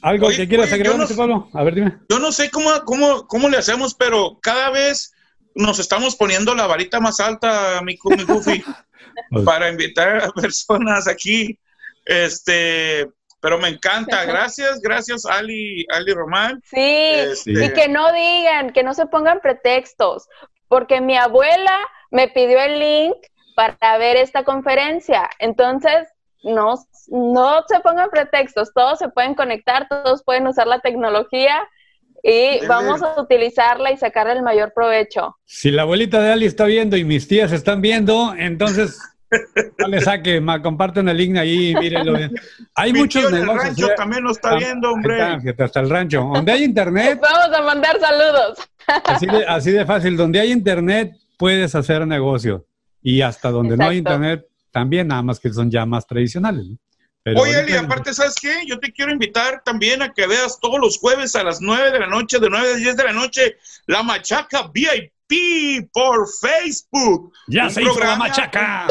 ¿Algo 0.00 0.26
Oye, 0.26 0.36
que 0.36 0.48
quieras 0.48 0.66
oye, 0.66 0.74
agregar, 0.76 0.96
yo 0.96 0.98
no 0.98 1.08
Mr. 1.08 1.16
Pablo? 1.16 1.48
A 1.52 1.64
ver, 1.64 1.74
dime. 1.74 1.98
Yo 2.08 2.18
no 2.18 2.32
sé 2.32 2.50
cómo, 2.50 2.70
cómo, 2.84 3.26
cómo 3.26 3.48
le 3.48 3.58
hacemos, 3.58 3.94
pero 3.94 4.38
cada 4.40 4.70
vez 4.70 5.12
nos 5.54 5.78
estamos 5.78 6.16
poniendo 6.16 6.54
la 6.54 6.66
varita 6.66 7.00
más 7.00 7.20
alta, 7.20 7.80
mi, 7.82 7.98
mi 8.16 8.24
Goofy, 8.24 8.64
para 9.44 9.68
invitar 9.68 10.24
a 10.24 10.32
personas 10.32 11.06
aquí. 11.08 11.58
Este, 12.04 13.08
pero 13.44 13.58
me 13.58 13.68
encanta. 13.68 14.24
Gracias, 14.24 14.80
gracias, 14.80 15.26
Ali, 15.26 15.84
Ali 15.90 16.14
Román. 16.14 16.62
Sí, 16.64 16.80
Este, 16.80 17.50
y 17.52 17.72
que 17.74 17.88
no 17.90 18.10
digan, 18.10 18.70
que 18.70 18.82
no 18.82 18.94
se 18.94 19.04
pongan 19.04 19.40
pretextos, 19.40 20.26
porque 20.66 21.02
mi 21.02 21.14
abuela 21.14 21.78
me 22.10 22.28
pidió 22.28 22.58
el 22.58 22.78
link 22.78 23.16
para 23.54 23.98
ver 23.98 24.16
esta 24.16 24.44
conferencia. 24.44 25.28
Entonces, 25.40 26.08
no, 26.42 26.76
no 27.08 27.64
se 27.68 27.80
pongan 27.80 28.08
pretextos, 28.08 28.72
todos 28.72 28.98
se 28.98 29.10
pueden 29.10 29.34
conectar, 29.34 29.88
todos 29.88 30.24
pueden 30.24 30.46
usar 30.46 30.66
la 30.66 30.80
tecnología 30.80 31.68
y 32.22 32.30
Dele. 32.54 32.66
vamos 32.66 33.02
a 33.02 33.20
utilizarla 33.20 33.92
y 33.92 33.98
sacarle 33.98 34.32
el 34.32 34.42
mayor 34.42 34.72
provecho. 34.72 35.36
Si 35.44 35.70
la 35.70 35.82
abuelita 35.82 36.22
de 36.22 36.32
Ali 36.32 36.46
está 36.46 36.64
viendo 36.64 36.96
y 36.96 37.04
mis 37.04 37.28
tías 37.28 37.52
están 37.52 37.82
viendo, 37.82 38.34
entonces 38.38 38.98
no 39.78 39.88
le 39.88 40.00
saque, 40.00 40.40
ma, 40.40 40.60
comparten 40.62 41.08
el 41.08 41.16
link 41.16 41.36
ahí 41.36 41.74
mírenlo 41.74 42.14
bien. 42.14 42.32
Hay 42.74 42.92
mi 42.92 43.00
muchos 43.00 43.22
tío 43.22 43.28
en 43.30 43.34
el 43.36 43.40
negocios. 43.42 43.64
rancho 43.66 43.86
¿eh? 43.88 43.94
también 43.96 44.22
lo 44.24 44.30
está 44.30 44.50
Ah, 44.50 44.56
viendo, 44.58 44.92
hombre. 44.92 45.36
está, 45.44 45.64
hasta 45.64 45.80
el 45.80 45.90
rancho. 45.90 46.30
Donde 46.32 46.52
hay 46.52 46.64
internet, 46.64 47.18
Vamos 47.20 47.56
a 47.58 47.62
mandar 47.62 47.98
saludos. 48.00 48.58
así 49.04 49.26
de, 49.26 49.46
así 49.46 49.70
de 49.72 49.84
fácil, 49.86 50.16
donde 50.16 50.40
hay 50.40 50.52
internet 50.52 51.12
puedes 51.38 51.74
hacer 51.74 52.06
negocio. 52.06 52.66
Y 53.02 53.20
hasta 53.20 53.50
donde 53.50 53.76
no 53.76 53.86
hay 53.86 53.98
internet, 53.98 54.46
también, 54.70 55.08
nada 55.08 55.22
más 55.22 55.38
que 55.38 55.52
son 55.52 55.70
ya 55.70 55.84
más 55.84 56.06
tradicionales. 56.06 56.64
¿no? 56.66 56.76
Pero 57.22 57.40
Oye, 57.40 57.60
Eli, 57.60 57.72
aparte, 57.74 58.12
¿sabes 58.12 58.34
qué? 58.40 58.64
Yo 58.66 58.78
te 58.78 58.92
quiero 58.92 59.10
invitar 59.12 59.62
también 59.64 60.02
a 60.02 60.12
que 60.12 60.26
veas 60.26 60.58
todos 60.60 60.78
los 60.78 60.98
jueves 60.98 61.34
a 61.36 61.42
las 61.42 61.60
9 61.60 61.90
de 61.90 62.00
la 62.00 62.06
noche, 62.06 62.38
de 62.38 62.50
9 62.50 62.72
a 62.74 62.76
10 62.76 62.96
de 62.96 63.04
la 63.04 63.12
noche, 63.12 63.56
la 63.86 64.02
Machaca 64.02 64.70
VIP 64.72 65.90
por 65.92 66.26
Facebook. 66.40 67.32
ya 67.48 67.64
un 67.64 67.70
se 67.70 67.82
hizo 67.82 67.98
la 67.98 68.16
machaca. 68.16 68.86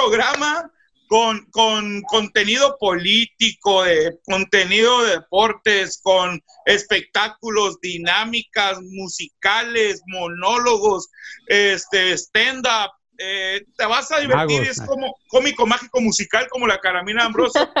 Programa 0.00 0.70
con, 1.08 1.44
con 1.52 2.02
contenido 2.02 2.76
político, 2.78 3.84
de 3.84 4.18
contenido 4.26 5.04
de 5.04 5.12
deportes, 5.12 6.00
con 6.02 6.42
espectáculos, 6.64 7.80
dinámicas 7.80 8.78
musicales, 8.82 10.02
monólogos, 10.06 11.08
este, 11.46 12.12
stand-up. 12.18 12.90
eh, 13.18 13.64
te 13.78 13.86
vas 13.86 14.10
a 14.12 14.18
divertir, 14.18 14.60
Magos. 14.60 14.68
es 14.78 14.82
como 14.86 15.14
cómico, 15.28 15.64
mágico, 15.66 16.00
musical, 16.02 16.48
como 16.50 16.66
la 16.66 16.78
Caramina 16.80 17.24
Ambroso. 17.24 17.60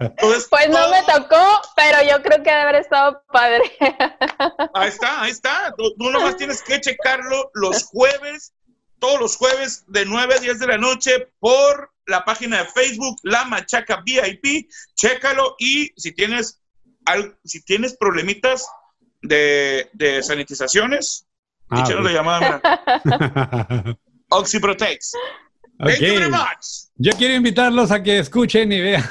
Entonces, 0.00 0.46
Pues 0.50 0.68
no 0.68 0.78
todo- 0.78 0.90
me 0.90 1.02
tocó, 1.04 1.60
pero 1.76 1.98
yo 2.10 2.22
creo 2.22 2.42
que 2.42 2.50
debe 2.50 2.62
haber 2.62 2.74
estado 2.76 3.22
padre. 3.32 3.62
Ahí 4.74 4.88
está, 4.88 5.22
ahí 5.22 5.30
está. 5.30 5.72
Tú, 5.78 5.94
tú 5.96 6.10
nomás 6.10 6.36
tienes 6.36 6.60
que 6.62 6.80
checarlo 6.80 7.50
los 7.54 7.84
jueves, 7.86 8.52
todos 8.98 9.20
los 9.20 9.36
jueves 9.36 9.84
de 9.88 10.04
9 10.04 10.34
a 10.34 10.38
10 10.38 10.58
de 10.58 10.66
la 10.66 10.78
noche 10.78 11.28
por 11.38 11.92
la 12.06 12.24
página 12.24 12.58
de 12.58 12.70
Facebook 12.70 13.18
La 13.22 13.44
Machaca 13.44 14.02
VIP. 14.04 14.70
Chécalo 14.94 15.56
y 15.58 15.92
si 15.96 16.12
tienes, 16.12 16.60
si 17.44 17.62
tienes 17.62 17.96
problemitas 17.96 18.66
de, 19.22 19.88
de 19.92 20.22
sanitizaciones, 20.22 21.28
Ah, 21.70 21.82
échanos 21.82 22.04
la 22.04 22.12
llamada, 22.12 22.60
Oxyprotex. 24.30 25.12
Yo 26.96 27.12
quiero 27.12 27.34
invitarlos 27.34 27.90
a 27.90 28.02
que 28.02 28.18
escuchen 28.18 28.72
y 28.72 28.80
vean 28.80 29.04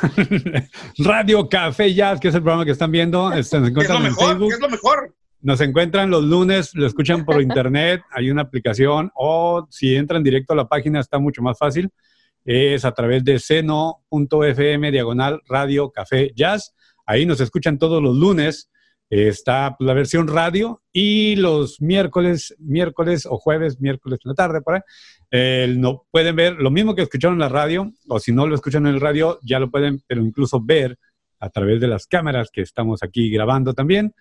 Radio 0.97 1.47
Café 1.47 1.93
Jazz, 1.93 2.19
que 2.19 2.29
es 2.29 2.35
el 2.35 2.41
programa 2.41 2.65
que 2.65 2.71
están 2.71 2.91
viendo. 2.91 3.31
Este, 3.31 3.57
en 3.57 3.73
Facebook. 4.15 4.51
es 4.51 4.59
lo 4.59 4.69
mejor? 4.69 5.15
Nos 5.41 5.61
encuentran 5.61 6.09
los 6.09 6.23
lunes, 6.23 6.73
lo 6.73 6.87
escuchan 6.87 7.25
por 7.25 7.41
internet, 7.41 8.01
hay 8.11 8.29
una 8.29 8.43
aplicación 8.43 9.11
o 9.15 9.67
si 9.69 9.95
entran 9.95 10.23
directo 10.23 10.53
a 10.53 10.57
la 10.57 10.67
página 10.67 10.99
está 10.99 11.19
mucho 11.19 11.41
más 11.41 11.57
fácil. 11.57 11.89
Es 12.45 12.85
a 12.85 12.91
través 12.93 13.23
de 13.23 13.39
seno.fm 13.39 14.91
diagonal 14.91 15.41
Radio 15.47 15.91
Café 15.91 16.31
Jazz. 16.35 16.73
Ahí 17.05 17.25
nos 17.25 17.41
escuchan 17.41 17.77
todos 17.77 18.01
los 18.01 18.15
lunes 18.15 18.69
está 19.09 19.75
la 19.79 19.93
versión 19.93 20.27
radio 20.27 20.81
y 20.91 21.35
los 21.37 21.81
miércoles, 21.81 22.55
miércoles 22.59 23.25
o 23.25 23.37
jueves, 23.37 23.79
miércoles 23.79 24.19
en 24.23 24.29
la 24.29 24.35
tarde, 24.35 24.61
por 24.61 24.75
ahí, 24.75 25.75
no, 25.77 26.05
pueden 26.11 26.35
ver 26.35 26.53
lo 26.55 26.71
mismo 26.71 26.95
que 26.95 27.03
escucharon 27.03 27.35
en 27.35 27.41
la 27.41 27.49
radio, 27.49 27.91
o 28.07 28.19
si 28.19 28.31
no 28.31 28.47
lo 28.47 28.55
escuchan 28.55 28.85
en 28.85 28.95
el 28.95 29.01
radio, 29.01 29.39
ya 29.43 29.59
lo 29.59 29.71
pueden, 29.71 30.01
pero 30.07 30.21
incluso 30.21 30.61
ver 30.61 30.97
a 31.39 31.49
través 31.49 31.79
de 31.79 31.87
las 31.87 32.07
cámaras 32.07 32.49
que 32.51 32.61
estamos 32.61 33.03
aquí 33.03 33.29
grabando 33.29 33.73
también, 33.73 34.13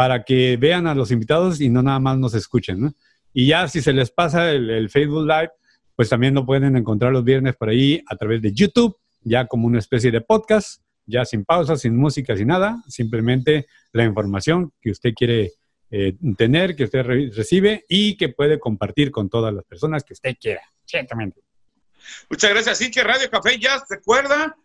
para 0.00 0.24
que 0.24 0.56
vean 0.56 0.86
a 0.86 0.94
los 0.94 1.10
invitados 1.10 1.60
y 1.60 1.68
no 1.68 1.82
nada 1.82 2.00
más 2.00 2.16
nos 2.16 2.32
escuchen. 2.32 2.96
Y 3.34 3.48
ya 3.48 3.68
si 3.68 3.82
se 3.82 3.92
les 3.92 4.10
pasa 4.10 4.50
el, 4.50 4.88
Facebook 4.88 5.26
Live, 5.26 5.50
pues 5.94 6.08
también 6.08 6.32
lo 6.32 6.46
pueden 6.46 6.74
encontrar 6.74 7.12
los 7.12 7.22
viernes 7.22 7.54
por 7.54 7.68
ahí 7.68 8.02
a 8.06 8.16
través 8.16 8.40
de 8.40 8.50
YouTube, 8.50 8.96
ya 9.20 9.46
como 9.46 9.66
una 9.66 9.78
especie 9.78 10.10
de 10.10 10.22
podcast 10.22 10.80
ya 11.04 11.26
sin 11.26 11.44
pausa, 11.44 11.76
sin 11.76 11.98
música, 11.98 12.34
sin 12.34 12.46
nada, 12.46 12.82
simplemente 12.88 13.66
la 13.92 14.04
información 14.04 14.72
que 14.80 14.90
usted 14.90 15.12
quiere 15.12 15.52
eh, 15.90 16.16
tener, 16.38 16.76
que 16.76 16.84
usted 16.84 17.04
recibe 17.36 17.84
y 17.86 18.16
que 18.16 18.30
puede 18.30 18.58
compartir 18.58 19.10
con 19.10 19.28
todas 19.28 19.52
las 19.52 19.64
personas 19.66 20.02
que 20.02 20.14
usted 20.14 20.34
quiera, 20.40 20.62
ciertamente. 20.86 21.42
Muchas 22.30 22.48
gracias. 22.48 22.80
Así 22.80 22.90
que 22.90 23.04
Radio 23.04 23.28
Café 23.28 23.58
ya 23.58 23.84
recuerda 23.86 24.56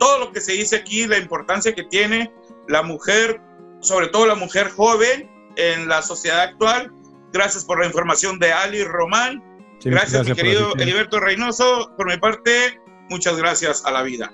todo 0.00 0.18
lo 0.18 0.32
que 0.32 0.40
se 0.40 0.54
dice 0.54 0.74
aquí, 0.74 1.06
la 1.06 1.18
importancia 1.18 1.76
que 1.76 1.84
tiene 1.84 2.32
la 2.66 2.82
mujer, 2.82 3.40
sobre 3.80 4.08
todo 4.08 4.26
la 4.26 4.34
mujer 4.34 4.70
joven 4.70 5.30
en 5.56 5.88
la 5.88 6.02
sociedad 6.02 6.40
actual. 6.40 6.92
Gracias 7.32 7.64
por 7.64 7.80
la 7.80 7.86
información 7.86 8.38
de 8.38 8.52
Ali 8.52 8.84
Román. 8.84 9.42
gracias, 9.84 10.28
mi 10.28 10.34
querido 10.34 10.72
Heriberto 10.78 11.20
Reynoso. 11.20 11.92
Por 11.96 12.08
mi 12.08 12.18
parte, 12.18 12.80
muchas 13.08 13.36
gracias 13.36 13.84
a 13.84 13.90
la 13.90 14.02
vida. 14.02 14.30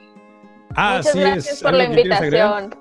Ah, 0.74 0.96
muchas 0.98 1.14
gracias 1.14 1.62
por 1.62 1.72
la 1.74 1.84
invitación. 1.84 2.74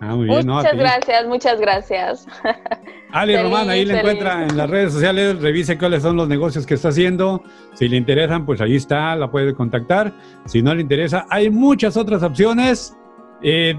Ah, 0.00 0.16
muy 0.16 0.26
bien. 0.26 0.46
Muchas 0.46 0.76
gracias, 0.76 1.26
muchas 1.26 1.60
gracias. 1.60 2.26
Ali 3.12 3.36
Román, 3.36 3.70
ahí 3.70 3.84
le 3.84 3.98
encuentra 3.98 4.42
en 4.42 4.56
las 4.56 4.68
redes 4.68 4.92
sociales, 4.92 5.40
revise 5.40 5.78
cuáles 5.78 6.02
son 6.02 6.16
los 6.16 6.28
negocios 6.28 6.66
que 6.66 6.74
está 6.74 6.88
haciendo. 6.88 7.44
Si 7.74 7.88
le 7.88 7.98
interesan, 7.98 8.44
pues 8.44 8.60
ahí 8.60 8.74
está, 8.74 9.14
la 9.14 9.30
puede 9.30 9.54
contactar. 9.54 10.12
Si 10.46 10.60
no 10.60 10.74
le 10.74 10.80
interesa, 10.80 11.26
hay 11.30 11.50
muchas 11.50 11.96
otras 11.96 12.22
opciones. 12.22 12.96
Eh, 13.42 13.76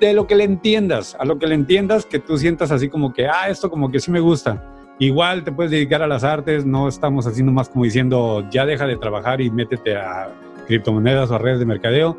de 0.00 0.12
lo 0.12 0.26
que 0.26 0.34
le 0.34 0.44
entiendas, 0.44 1.16
a 1.18 1.24
lo 1.24 1.38
que 1.38 1.46
le 1.46 1.54
entiendas, 1.54 2.06
que 2.06 2.18
tú 2.18 2.38
sientas 2.38 2.70
así 2.70 2.88
como 2.88 3.12
que, 3.12 3.26
ah, 3.26 3.48
esto 3.48 3.70
como 3.70 3.90
que 3.90 4.00
sí 4.00 4.10
me 4.10 4.20
gusta. 4.20 4.62
Igual 4.98 5.44
te 5.44 5.52
puedes 5.52 5.70
dedicar 5.70 6.02
a 6.02 6.06
las 6.06 6.24
artes, 6.24 6.66
no 6.66 6.88
estamos 6.88 7.26
haciendo 7.26 7.52
más 7.52 7.68
como 7.68 7.84
diciendo, 7.84 8.46
ya 8.50 8.66
deja 8.66 8.86
de 8.86 8.96
trabajar 8.96 9.40
y 9.40 9.50
métete 9.50 9.96
a 9.96 10.28
criptomonedas 10.66 11.30
o 11.30 11.34
a 11.34 11.38
redes 11.38 11.58
de 11.58 11.66
mercadeo. 11.66 12.16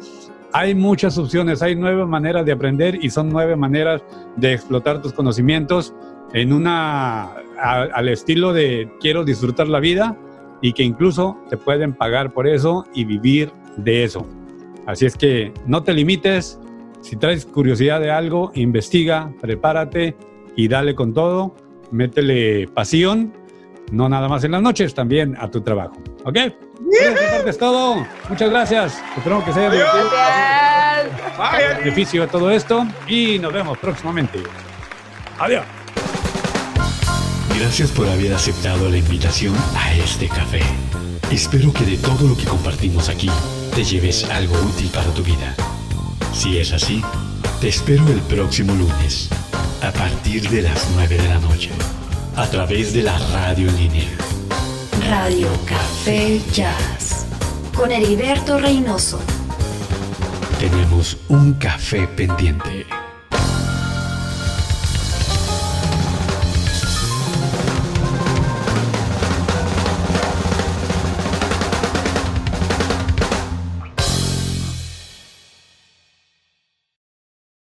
Hay 0.54 0.76
muchas 0.76 1.18
opciones, 1.18 1.62
hay 1.62 1.76
nueve 1.76 2.06
maneras 2.06 2.46
de 2.46 2.52
aprender 2.52 2.98
y 3.04 3.10
son 3.10 3.30
nueve 3.30 3.56
maneras 3.56 4.04
de 4.36 4.54
explotar 4.54 5.02
tus 5.02 5.14
conocimientos 5.14 5.94
en 6.34 6.54
una 6.54 7.30
al 7.62 8.10
estilo 8.10 8.54
de 8.54 8.92
quiero 9.00 9.24
disfrutar 9.24 9.68
la 9.68 9.80
vida 9.80 10.18
y 10.62 10.74
que 10.74 10.84
incluso 10.84 11.38
te 11.50 11.58
pueden 11.58 11.94
pagar 11.94 12.34
por 12.34 12.48
eso 12.48 12.86
y 12.94 13.06
vivir 13.06 13.52
de 13.78 14.04
eso. 14.04 14.26
Así 14.86 15.06
es 15.06 15.16
que 15.16 15.54
no 15.66 15.84
te 15.84 15.94
limites, 15.94 16.60
si 17.02 17.16
traes 17.16 17.46
curiosidad 17.46 18.00
de 18.00 18.12
algo, 18.12 18.52
investiga, 18.56 19.34
prepárate 19.42 20.16
y 20.56 20.68
dale 20.68 20.96
con 20.96 21.14
todo, 21.14 21.56
métele 21.92 22.68
pasión, 22.68 23.34
no 23.92 24.08
nada 24.08 24.28
más 24.28 24.44
en 24.44 24.52
las 24.52 24.62
noches, 24.62 24.94
también 24.94 25.36
a 25.40 25.50
tu 25.50 25.62
trabajo. 25.62 25.98
¿Ok? 26.24 26.38
Eso 26.38 27.48
es 27.48 27.58
todo. 27.58 28.06
Muchas 28.30 28.50
gracias. 28.50 29.02
Espero 29.18 29.44
que 29.44 29.54
se 29.54 29.60
haya 29.60 29.70
divertido. 29.72 30.10
beneficio 31.80 32.22
de 32.22 32.28
todo 32.28 32.52
esto 32.52 32.86
y 33.08 33.40
nos 33.40 33.54
vemos 33.54 33.78
próximamente. 33.78 34.40
Adiós. 35.40 35.66
Gracias 37.60 37.92
por 37.92 38.08
haber 38.08 38.34
aceptado 38.34 38.90
la 38.90 38.98
invitación 38.98 39.56
a 39.76 39.94
este 39.96 40.28
café. 40.28 40.62
Espero 41.32 41.72
que 41.72 41.86
de 41.86 41.98
todo 41.98 42.28
lo 42.28 42.36
que 42.36 42.46
compartimos 42.46 43.08
aquí 43.08 43.30
te 43.76 43.84
lleves 43.84 44.30
algo 44.30 44.56
útil 44.56 44.90
para 44.94 45.08
tu 45.14 45.24
vida. 45.24 45.56
Si 46.34 46.58
es 46.58 46.72
así, 46.74 47.02
te 47.60 47.70
espero 47.70 48.08
el 48.08 48.22
próximo 48.22 48.74
lunes, 48.74 49.30
a 49.82 49.92
partir 49.92 50.50
de 50.50 50.64
las 50.64 50.88
9 50.96 51.18
de 51.18 51.28
la 51.28 51.40
noche, 51.40 51.70
a 52.36 52.48
través 52.48 52.94
de 52.94 53.04
la 53.04 53.18
radio 53.18 53.70
en 53.70 53.78
línea 53.78 54.08
Radio 55.12 55.50
Café 55.66 56.40
Jazz 56.54 57.26
con 57.76 57.92
Heriberto 57.92 58.58
Reynoso. 58.60 59.20
Tenemos 60.60 61.18
un 61.28 61.54
café 61.56 62.08
pendiente. 62.08 62.86